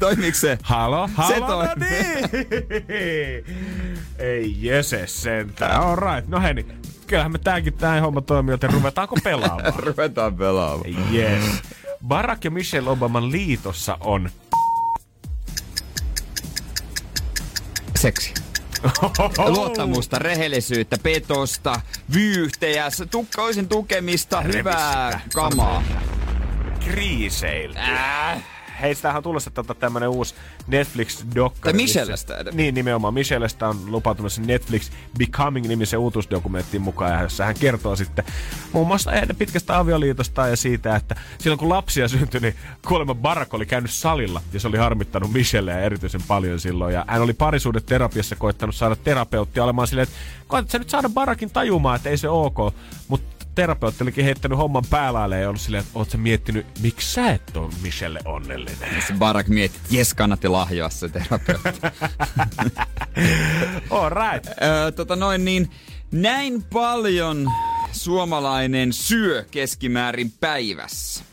[0.00, 0.58] Toimiiko se?
[0.62, 1.66] Halo, halo, Se no toi.
[1.78, 3.44] niin.
[4.18, 5.80] Ei jese sentään.
[5.80, 6.28] All right.
[6.28, 6.72] No hei, niin
[7.06, 9.72] kyllähän me tääkin tää homma toimii, joten ruvetaanko pelaamaan?
[9.86, 11.14] Ruvetaan pelaamaan.
[11.14, 11.42] yes.
[12.06, 14.30] Barack ja Michelle Obaman liitossa on
[18.02, 18.34] Seksi.
[19.48, 21.80] Luottamusta, rehellisyyttä, petosta,
[22.14, 25.82] vyyhtejä, tukkoisen tukemista, hyvää kamaa.
[26.80, 27.78] kriiseilty.
[27.78, 28.42] Äh.
[28.82, 30.34] Hei, tämähän on tulossa tota, tämmönen uusi
[30.66, 31.62] Netflix-dokkari.
[31.62, 32.54] Tai missä- Michellestä edes.
[32.54, 33.14] Niin, nimenomaan.
[33.14, 38.24] Michellestä on lupautumassa Netflix Becoming-nimisen uutuusdokumenttiin mukaan, jossa hän kertoo sitten
[38.72, 42.54] muun muassa pitkästä avioliitosta ja siitä, että silloin kun lapsia syntyi, niin
[42.88, 46.94] kuulemma Barack oli käynyt salilla ja se oli harmittanut Michelleä erityisen paljon silloin.
[46.94, 50.16] Ja hän oli parisuudeterapiassa koittanut saada terapeuttia olemaan silleen, että
[50.46, 52.56] koetat sä nyt saada Barackin tajumaan, että ei se ok,
[53.08, 57.30] mutta terapeutti olikin heittänyt homman päälaille ja ollut silleen, että oot sä miettinyt, miksi sä
[57.30, 59.02] et ole Michelle onnellinen?
[59.06, 61.70] Se Barack mietti, että jes kannatti lahjoa se terapeutti.
[63.90, 64.46] All right.
[64.62, 65.70] Öö, tota noin niin,
[66.12, 67.48] näin paljon
[67.92, 71.24] suomalainen syö keskimäärin päivässä.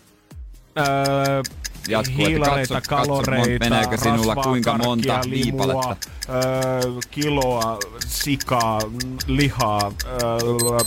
[0.78, 1.44] Öö,
[1.88, 5.96] Jatkuu, hiilareita, katso- katso, kaloreita, meneekö sinulla rasvaa, kuinka monta karkkia, limua,
[6.30, 8.80] öö, kiloa, sikaa,
[9.28, 10.80] lihaa, öö,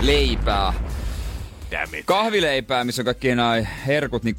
[0.00, 0.72] Leipää.
[2.04, 3.54] Kahvileipää, missä on kaikki nämä
[3.86, 4.36] herkut, niin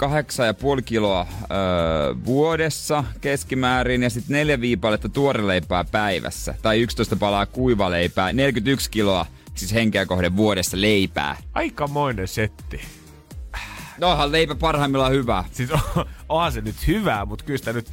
[0.78, 6.56] 8,5 kiloa öö, vuodessa keskimäärin ja sitten neljä viipaletta tuoreleipää päivässä.
[6.62, 11.38] Tai 11 palaa kuivaleipää, 41 kiloa siis henkeä kohden vuodessa leipää.
[11.54, 12.82] Aikamoinen setti.
[13.98, 15.44] No onhan leipä parhaimmillaan hyvä.
[15.52, 17.88] Siis on, onhan se nyt hyvää, mutta kyllä sitä nyt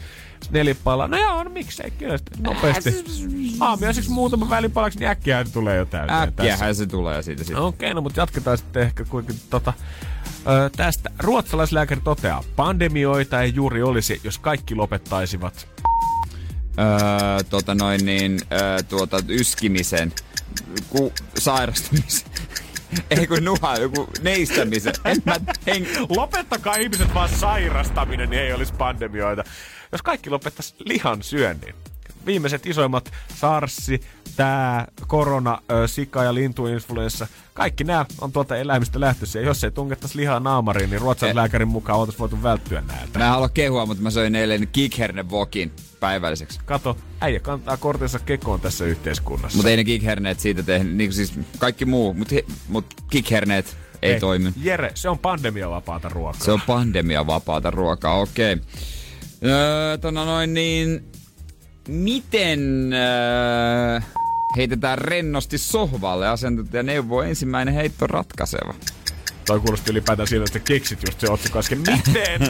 [0.51, 1.09] nelipalaa.
[1.09, 3.05] No joo, no miksei kyllä nopeasti.
[3.61, 6.19] Aamiaisiksi muutama välipalaksi, niin äkkiä se tulee jo täyteen.
[6.19, 7.65] Äkkiähän se tulee siitä sitten.
[7.65, 9.73] Okei, no mutta jatketaan sitten ehkä kuitenkin tota,
[10.47, 11.11] ö, tästä.
[11.19, 15.69] Ruotsalaislääkäri toteaa, pandemioita ei juuri olisi, jos kaikki lopettaisivat.
[16.79, 20.13] Öö, tota noin niin, öö, tuota yskimisen,
[20.89, 22.31] ku, sairastumisen.
[23.11, 24.95] Ei kun nuha, joku neistämisen.
[25.05, 25.37] En mä
[25.67, 25.87] hen...
[26.09, 29.45] Lopettakaa ihmiset vaan sairastaminen, niin ei olisi pandemioita.
[29.93, 31.75] Jos kaikki lopettaisi lihan syönnin.
[32.27, 34.01] Viimeiset isoimmat SARSi,
[34.37, 39.43] tää, korona, ö, sika ja lintuinfluenssa, kaikki nämä on tuolta eläimistä lähtöisiä.
[39.43, 43.19] Jos ei tungettaisi lihaa naamariin, niin ruotsalaislääkärin mukaan oltaisiin voitu välttyä näiltä.
[43.19, 46.61] Mä en halua kehua, mutta mä söin eilen kikherne vokin päivälliseksi.
[46.65, 49.57] Kato, äijä kantaa kortensa kekoon tässä yhteiskunnassa.
[49.57, 52.35] Mutta ei ne kickherneet siitä tehnyt, niin siis kaikki muu, mutta
[52.69, 54.53] mut kickherneet ei, ei toimi.
[54.63, 56.45] Jere, se on pandemiavapaata ruokaa.
[56.45, 58.53] Se on pandemiavapaata ruokaa, okei.
[58.53, 58.67] Okay.
[59.45, 61.05] Öö, tona noin niin,
[61.89, 64.01] miten öö,
[64.57, 66.29] heitetään rennosti sohvalle?
[66.29, 68.75] Asiantuntija neuvoo ensimmäinen heitto ratkaiseva.
[69.47, 71.79] Toi kuulosti ylipäätään siltä, että keksit just se otsikko äsken.
[71.79, 72.41] Miten?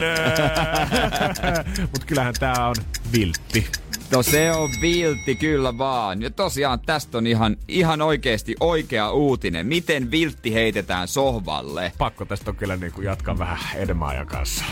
[1.93, 2.75] Mut kyllähän tää on
[3.11, 3.67] viltti.
[4.11, 6.21] No se on viltti kyllä vaan.
[6.21, 9.67] Ja tosiaan tästä on ihan, ihan oikeasti oikea uutinen.
[9.67, 11.91] Miten viltti heitetään sohvalle?
[11.97, 14.65] Pakko tästä on kyllä niin jatkaa vähän Edemaajan kanssa.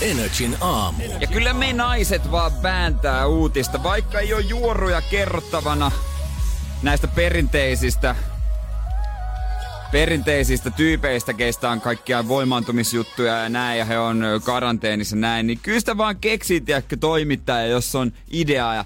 [0.00, 1.02] Energin aamu.
[1.20, 5.92] Ja kyllä me naiset vaan vääntää uutista, vaikka ei ole juoruja kerrottavana
[6.82, 8.16] näistä perinteisistä
[9.92, 15.80] perinteisistä tyypeistä, keistä on kaikkia voimaantumisjuttuja ja näin, ja he on karanteenissa näin, niin kyllä
[15.80, 18.74] sitä vaan keksii, tiedäkö, toimittaja, jos on idea.
[18.74, 18.84] Ja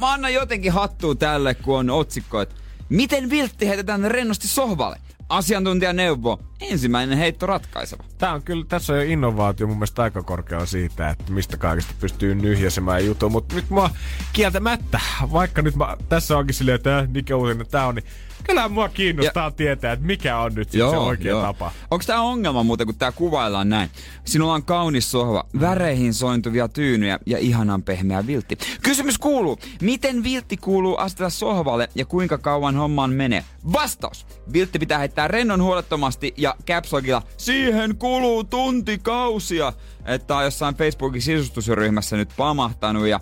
[0.00, 2.54] mä annan jotenkin hattua tälle, kun on otsikko, että
[2.88, 4.96] miten viltti heitetään rennosti sohvalle.
[5.32, 6.40] Asiantuntija neuvo.
[6.60, 8.04] Ensimmäinen heitto ratkaiseva.
[8.18, 11.94] Tää on kyllä, tässä on jo innovaatio mun mielestä aika korkealla siitä, että mistä kaikesta
[12.00, 13.30] pystyy nyhjäsemään juttu.
[13.30, 13.90] Mutta nyt mua
[14.32, 15.00] kieltämättä,
[15.32, 18.04] vaikka nyt mä, tässä onkin silleen, että äh, mikä uutinen tää on, niin
[18.44, 21.42] Kyllä mua kiinnostaa ja, tietää, että mikä on nyt joo, se oikea joo.
[21.42, 21.72] tapa.
[21.90, 23.90] Onko tämä ongelma muuten, kun tämä kuvaillaan näin?
[24.24, 28.58] Sinulla on kaunis sohva, väreihin sointuvia tyynyjä ja ihanan pehmeä viltti.
[28.82, 33.44] Kysymys kuuluu, miten viltti kuuluu astella sohvalle ja kuinka kauan hommaan menee?
[33.72, 34.26] Vastaus!
[34.52, 39.72] Viltti pitää heittää rennon huolettomasti ja capslogilla siihen kuluu tuntikausia.
[40.04, 43.20] Että on jossain Facebookin sisustusryhmässä nyt pamahtanut ja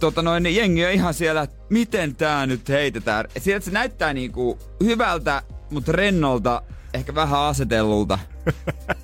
[0.00, 3.24] tota noin, niin jengi on ihan siellä, että miten tää nyt heitetään.
[3.38, 6.62] Sieltä se näyttää niinku hyvältä, mutta rennolta,
[6.94, 8.18] ehkä vähän asetellulta.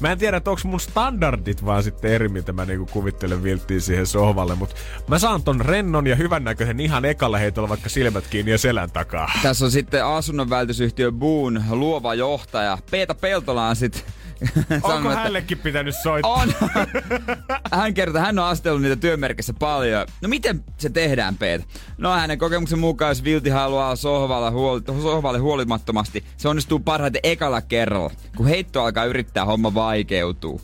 [0.00, 3.80] Mä en tiedä, että onko mun standardit vaan sitten eri, mitä mä niinku kuvittelen vilttiin
[3.80, 4.76] siihen sohvalle, mutta
[5.08, 9.32] mä saan ton rennon ja hyvännäköisen ihan ekalla heitolla vaikka silmät kiinni ja selän takaa.
[9.42, 12.78] Tässä on sitten asunnon vältysyhtiö Boon luova johtaja.
[12.90, 14.02] Peeta Peltola on sitten
[14.82, 16.32] Onko hänellekin pitänyt soittaa?
[16.32, 16.52] On.
[17.80, 20.06] hän kertoo, hän on astellut niitä työmerkissä paljon.
[20.22, 21.68] No miten se tehdään, Peet?
[21.98, 27.60] No hänen kokemuksen mukaan, jos Vilti haluaa sohvalle, huoli, sohvalle huolimattomasti, se onnistuu parhaiten ekalla
[27.60, 28.10] kerralla.
[28.36, 30.60] Kun heitto alkaa yrittää, homma vaikeutuu.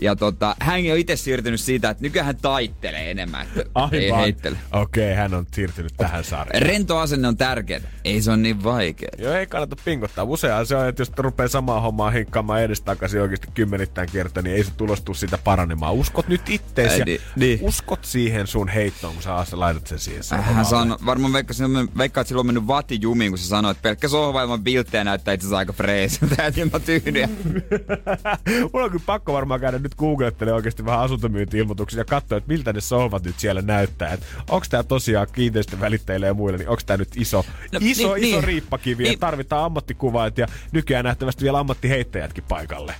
[0.00, 3.94] Ja tota, hän on itse siirtynyt siitä, että nykyään hän taittelee enemmän, että Aivan.
[3.94, 4.56] ei heittele.
[4.72, 6.62] Okei, okay, hän on siirtynyt tähän sarjaan.
[6.62, 7.80] Rento asenne on tärkeä.
[8.04, 9.08] Ei se on niin vaikea.
[9.18, 10.24] Joo, ei kannata pingottaa.
[10.24, 14.64] Usein se on, että jos rupeaa samaa hommaa hinkkaamaan edestakaisin oikeasti kymmenittäin kertaa, niin ei
[14.64, 15.94] se tulostu siitä paranemaan.
[15.94, 17.58] Uskot nyt ittees ja niin, niin.
[17.62, 22.42] uskot siihen sun heittoon, kun sä laitat sen siihen Hän sanoo, varmaan veikka, että silloin
[22.42, 25.58] on mennyt vati jumiin, kun se sanoi, että pelkkä sohva ilman vilttejä näyttää itse asiassa
[25.58, 26.60] aika freesiltä, että.
[28.72, 32.48] Mulla on kyllä pakko varmaan käydä nyt nyt googlettelee oikeasti vähän asuntomyynti-ilmoituksia ja katsoa, että
[32.48, 34.12] miltä ne sohvat nyt siellä näyttää.
[34.12, 38.24] Että onko tämä tosiaan kiinteistövälittäjille ja muille, niin onko tämä nyt iso, no, iso, niin,
[38.24, 42.94] iso niin, riippakivi niin, tarvitaan ammattikuvaajat ja nykyään nähtävästi vielä ammattiheittäjätkin paikalle.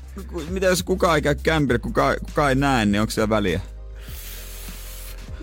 [0.49, 3.61] Mitä jos kukaan ei käy kämpillä, kukaan, kuka ei näe, niin onko siellä väliä?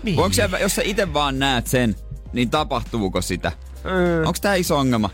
[0.02, 0.18] Niin.
[0.18, 1.96] Onko siellä, jos sä itse vaan näet sen,
[2.32, 3.52] niin tapahtuuko sitä?
[3.84, 4.26] Mm.
[4.26, 5.10] Onko tämä iso ongelma?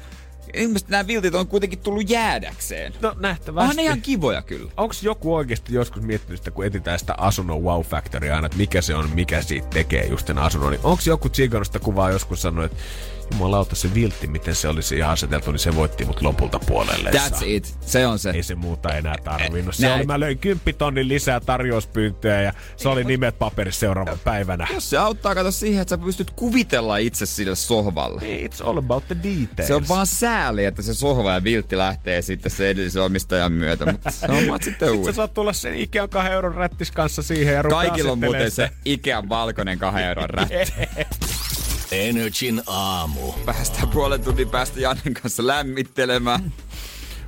[0.55, 2.93] Ilmeisesti nämä viltit on kuitenkin tullut jäädäkseen.
[3.01, 3.63] No nähtävästi.
[3.63, 4.73] Onhan ne ihan kivoja kyllä.
[4.77, 8.81] Onko joku oikeasti joskus miettinyt sitä, kun etsitään sitä asunnon wow factory aina, että mikä
[8.83, 12.43] se on, mikä siitä tekee just sen asunnon, niin onko joku tsikannut sitä kuvaa joskus
[12.43, 12.83] sanonut, että
[13.31, 17.11] jumalauta se viltti, miten se olisi ihan aseteltu, niin se voitti mut lopulta puolelle.
[17.11, 17.77] That's it.
[17.81, 18.31] Se on se.
[18.31, 19.75] Ei se muuta enää tarvinnut.
[19.75, 19.99] Se Näin.
[19.99, 24.67] oli, mä löin 10 tonnin lisää tarjouspyyntöjä ja se oli nimet paperissa seuraavan päivänä.
[24.75, 28.21] Jos se auttaa, kato siihen, että sä pystyt kuvitella itse sille sohvalle.
[28.21, 29.67] It's all about the details.
[29.67, 33.93] Se on vaan sääli, että se sohva ja viltti lähtee sitten se edellisen omistajan myötä,
[33.93, 37.55] mutta se on sitten Sitten sä saat tulla sen Ikean kahden euron rättis kanssa siihen
[37.55, 40.55] ja Kaikilla on muuten se Ikean valkoinen kahden euron rätti.
[42.01, 43.33] Energin aamu.
[43.33, 46.53] Päästään puolen tunnin päästä Jannen kanssa lämmittelemään.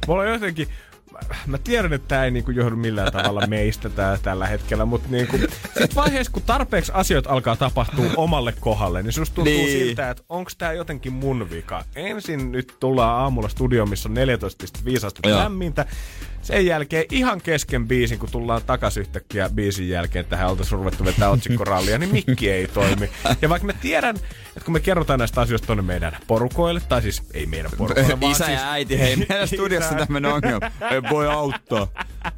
[0.06, 0.68] Mulla on jotenkin,
[1.46, 5.38] mä- tiedän, että tämä ei niinku johdu millään tavalla meistä tää, tällä hetkellä, mutta niinku,
[5.78, 9.66] sit vaiheessa, kun tarpeeksi asioita alkaa tapahtua omalle kohdalle, niin susta tuntuu Niin.
[9.66, 9.86] niin.
[9.86, 11.84] siltä, että onko tämä jotenkin mun vika.
[11.96, 15.38] Ensin nyt tullaan aamulla studioon, missä on 14,5 astetta Joo.
[15.38, 15.86] lämmintä.
[16.42, 21.04] Sen jälkeen ihan kesken biisin, kun tullaan takas yhtäkkiä biisin jälkeen, että tähän oltaisiin ruvettu
[21.04, 23.10] vetää otsikkorallia, niin mikki ei toimi.
[23.42, 24.16] Ja vaikka mä tiedän,
[24.57, 28.32] että kun me kerrotaan näistä asioista tonne meidän porukoille, tai siis ei meidän porukoille, vaan
[28.32, 30.07] Isä siis ja äiti, hei, meidän studiossa Isä.
[30.07, 30.70] tämmönen ongelma.
[30.90, 31.88] Ei voi auttaa.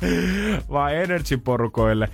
[0.72, 2.08] vaan Energy-porukoille.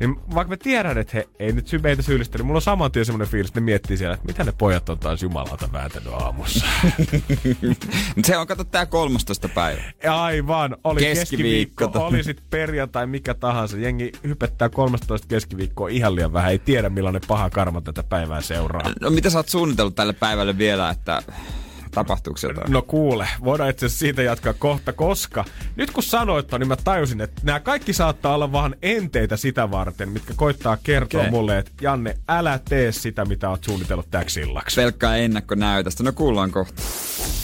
[0.00, 3.04] Niin vaikka mä tiedän, että he ei nyt meitä syyllistä, niin mulla on saman tien
[3.04, 6.66] semmoinen fiilis, että ne miettii siellä, että mitä ne pojat on taas jumalauta vääntänyt aamussa.
[8.24, 9.48] Se on, kato, tää 13.
[9.48, 9.82] päivä.
[10.08, 11.84] Aivan, oli Keskiviikko.
[11.84, 13.76] keskiviikko, oli sit perjantai, mikä tahansa.
[13.78, 16.50] Jengi hypettää 13 keskiviikkoa ihan liian vähän.
[16.50, 18.92] Ei tiedä millainen paha karma tätä päivää seuraa.
[19.00, 21.22] No mitä sä oot suunnitellut tälle päivälle vielä, että
[21.90, 22.72] tapahtuuko jotain?
[22.72, 25.44] No kuule, voidaan itse asiassa siitä jatkaa kohta, koska
[25.76, 30.08] nyt kun sanoit niin mä tajusin, että nämä kaikki saattaa olla vaan enteitä sitä varten,
[30.08, 31.30] mitkä koittaa kertoa okay.
[31.30, 34.76] mulle, että Janne, älä tee sitä, mitä oot suunnitellut täksi illaksi.
[34.76, 36.02] Pelkkää ennakkonäytöstä.
[36.02, 36.82] No kuullaan kohta.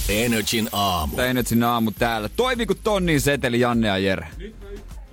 [0.09, 1.17] Energin aamu.
[1.17, 2.29] Tää Energyn aamu täällä.
[2.37, 4.29] Toimi kun tonnin seteli Janne ja Jere.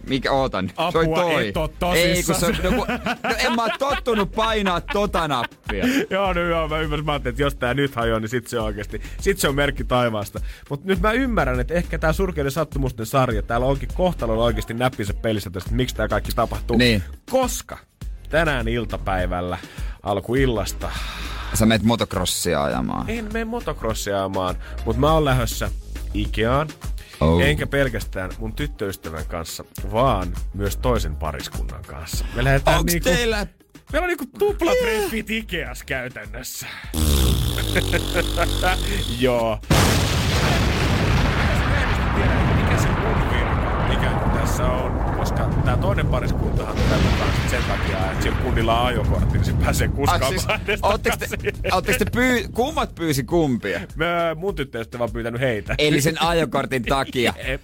[0.09, 0.71] Mikä ootan?
[0.77, 1.47] Apua, Toi toi.
[1.47, 2.87] et oo Ei, kun se, no, kun,
[3.23, 5.85] no, en mä oo tottunut painaa tota nappia.
[6.09, 8.59] joo, no joo, mä ymmärsin, mä ajattelin, että jos tää nyt hajoaa, niin sit se
[8.59, 10.39] oikeesti, sit se on merkki taivaasta.
[10.69, 15.13] Mutta nyt mä ymmärrän, että ehkä tää surkeiden sattumusten sarja, täällä onkin kohtalolla oikeasti näppinsä
[15.13, 16.77] pelissä tästä, miksi tää kaikki tapahtuu.
[16.77, 17.03] Niin.
[17.31, 17.77] Koska
[18.29, 19.57] tänään iltapäivällä
[20.03, 20.89] alkuillasta
[21.53, 23.09] Sä meet motocrossia ajamaan.
[23.09, 24.55] En mene motocrossia ajamaan,
[24.85, 25.71] mutta mä oon lähdössä
[26.13, 26.67] Ikeaan.
[27.21, 27.41] Oh.
[27.41, 32.25] Enkä pelkästään mun tyttöystävän kanssa, vaan myös toisen pariskunnan kanssa.
[32.35, 33.47] Me lähdetään Onks niinku, teillä...
[33.91, 36.67] Meillä on niinku tuplatreffit Ikeas käytännössä.
[39.19, 39.59] Joo.
[42.55, 45.06] Mikä se mun virka, mikä tässä on,
[45.37, 49.45] koska tää toinen pariskuntahan tulee mukaan sit sen takia, että sillä kunnilla on ajokortti, niin
[49.45, 50.47] se pääsee kuskaamaan siis,
[50.81, 53.79] ootteko te, te pyy, kummat pyysi kumpia?
[53.95, 55.75] Mä, mun tyttöystävä on pyytänyt heitä.
[55.77, 57.33] Eli sen ajokortin takia.
[57.47, 57.61] Jep.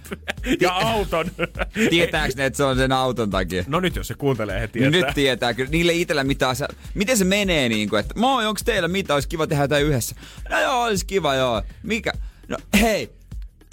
[0.61, 1.31] Ja auton.
[1.89, 3.63] Tietääks ne, että se on sen auton takia?
[3.67, 4.91] No nyt jos se kuuntelee, he tietää.
[4.91, 5.69] Nyt tietää kyllä.
[5.69, 9.47] Niille itellä mitä se, Miten se menee niinku, että moi, onks teillä mitä, olisi kiva
[9.47, 10.15] tehdä jotain yhdessä?
[10.49, 11.61] No joo, olisi kiva joo.
[11.83, 12.11] Mikä?
[12.47, 13.09] No hei,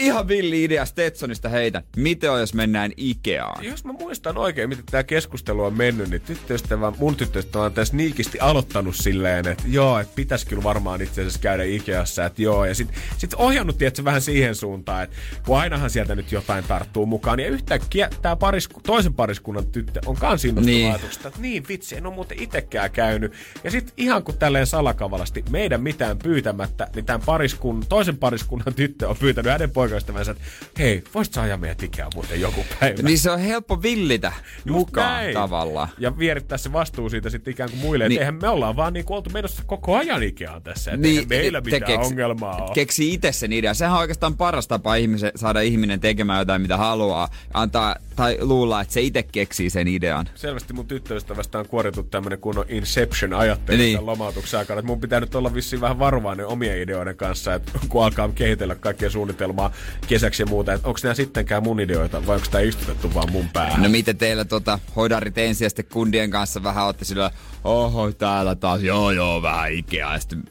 [0.00, 1.82] ihan villi idea Stetsonista heitä.
[1.96, 3.64] Miten on, jos mennään Ikeaan?
[3.64, 7.96] Jos mä muistan oikein, miten tämä keskustelu on mennyt, niin tyttöystävä, mun tyttöystävä on tässä
[7.96, 12.64] niikisti aloittanut silleen, että joo, että pitäisi kyllä varmaan itse asiassa käydä Ikeassa, että joo.
[12.64, 12.88] Ja sit,
[13.18, 17.48] sit ohjannut tietysti vähän siihen suuntaan, että kun ainahan sieltä nyt jotain tarttuu mukaan, niin
[17.50, 20.88] yhtäkkiä tämä parisku, toisen pariskunnan tyttö on kans innostunut Niin.
[20.90, 23.32] ajatuksesta, että niin vitsi, en ole muuten itekään käynyt.
[23.64, 29.08] Ja sitten ihan kuin tälleen salakavalasti, meidän mitään pyytämättä, niin tämän pariskun, toisen pariskunnan tyttö
[29.08, 30.42] on pyytänyt hänen poikaystävänsä, että
[30.78, 33.02] hei, voisit sä ajaa meidät Ikeaan muuten joku päivä?
[33.02, 34.32] Niin se on helppo villitä
[34.68, 35.34] mukaan näin.
[35.34, 35.88] tavallaan.
[35.98, 38.04] Ja vierittää se vastuu siitä sitten ikään kuin muille.
[38.04, 38.08] Niin.
[38.08, 38.16] Niin.
[38.16, 40.90] Että eihän me ollaan vaan niinku oltu menossa koko ajan Ikeaan tässä.
[40.90, 42.74] Että niin, meillä mitään keks- ongelmaa ole.
[42.74, 43.74] Keksi itse sen idean.
[43.74, 47.28] Sehän on oikeastaan paras tapa ihmisen, saada ihminen tekemään jotain, mitä haluaa.
[47.54, 50.28] Antaa, tai luulla, että se itse keksii sen idean.
[50.34, 53.96] Selvästi mun tyttöystävästä on kuorittu tämmönen kunnon Inception-ajattelu Niin.
[53.96, 54.06] niin.
[54.06, 54.78] lomautuksen aikana.
[54.80, 58.74] Että mun pitää nyt olla vissiin vähän varovainen omien ideoiden kanssa, että kun alkaa kehitellä
[58.74, 59.72] kaikkia suunnitelmaa
[60.06, 63.48] kesäksi ja muuta, että onko nämä sittenkään mun ideoita vai onko tämä istutettu vaan mun
[63.48, 63.82] päähän?
[63.82, 67.30] No miten teillä tota, hoidarit ensin ja sitten kundien kanssa vähän ootte sillä,
[67.64, 70.12] oho täällä taas, joo joo vähän Ikea.
[70.12, 70.44] Ja sitten,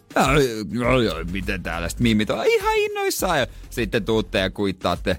[0.72, 3.40] joo joo, miten täällä sitten mimit on ihan innoissaan.
[3.40, 5.18] Ja sitten tuutte ja kuittaatte,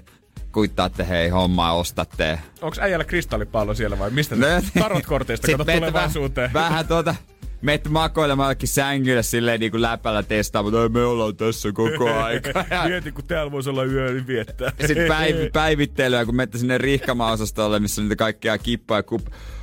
[0.51, 2.39] kuittaatte hei hommaa, ostatte.
[2.61, 4.35] Onko äijällä kristallipallo siellä vai mistä?
[4.35, 4.47] No,
[4.79, 6.53] Tarotkorteista, kato tulevaisuuteen.
[6.53, 7.15] Vähän, vähän tuota,
[7.61, 12.65] meet makoilemaan jollekin sängylle silleen niin kuin läpällä testaa, mutta me ollaan tässä koko aika.
[12.69, 14.71] Ja Mieti, kun täällä voisi olla yö, niin viettää.
[14.87, 19.21] sitten päiv- päivittelyä, kun menette sinne rihkama-osastolle, missä on niitä kaikkia kippaa ja kup...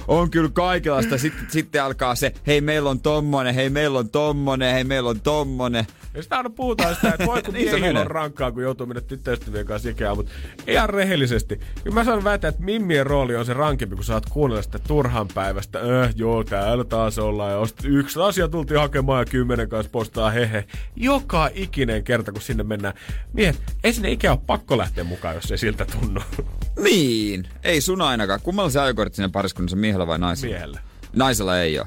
[0.08, 1.18] on kyllä kaikenlaista.
[1.18, 5.20] Sitten, sitten alkaa se, hei meillä on tommonen, hei meillä on tommonen, hei meillä on
[5.20, 5.86] tommonen.
[6.14, 9.00] Ja sitä aina puhutaan sitä, että voi kun Niin miehillä on rankkaa, kun joutuu mennä
[9.00, 10.32] tyttöystävien kanssa ikään, mutta
[10.66, 11.60] ihan rehellisesti.
[11.84, 15.28] Kyllä mä sanon väittää, että Mimmien rooli on se rankempi, kun saat kuunnella sitä turhan
[15.34, 15.78] päivästä.
[15.78, 17.52] Öh, joo, täällä taas ollaan.
[17.52, 20.64] Ja yksi asia tultiin hakemaan ja kymmenen kanssa postaa hehe.
[20.96, 22.94] Joka ikinen kerta, kun sinne mennään.
[23.32, 26.20] Miehet, ei sinne ikään ole pakko lähteä mukaan, jos ei siltä tunnu
[26.82, 28.40] Niin, ei sun ainakaan.
[28.42, 30.52] Kummalla se ajokortti siinä pariskunnassa, miehellä vai naisella?
[30.52, 30.80] miehellä.
[31.16, 31.86] Naisella ei ole.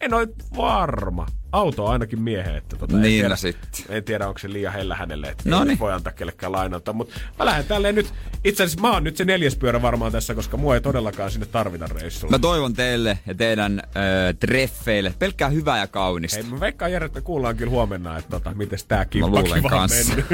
[0.00, 1.26] En ole varma.
[1.52, 3.84] Auto on ainakin miehen, että tota, en, Niin, tiedä, no sitten.
[3.88, 5.70] en tiedä, onko se liian hellä hänelle, että Noniin.
[5.70, 6.92] ei voi antaa kellekään lainata.
[6.92, 8.12] Mutta mä lähden tälleen nyt,
[8.44, 11.46] itse asiassa mä oon nyt se neljäs pyörä varmaan tässä, koska mua ei todellakaan sinne
[11.46, 12.30] tarvita reissulla.
[12.30, 16.40] Mä toivon teille ja teidän ö, treffeille pelkkää hyvää ja kaunista.
[16.42, 20.14] Hei, mä veikkaan Jere, että kuullaan kyllä huomenna, että tota, miten tää kimppa kiva kanssa.
[20.16, 20.26] mennyt.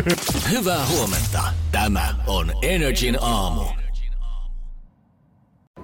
[0.50, 1.42] Hyvää huomenta.
[1.72, 3.64] Tämä on Energin aamu.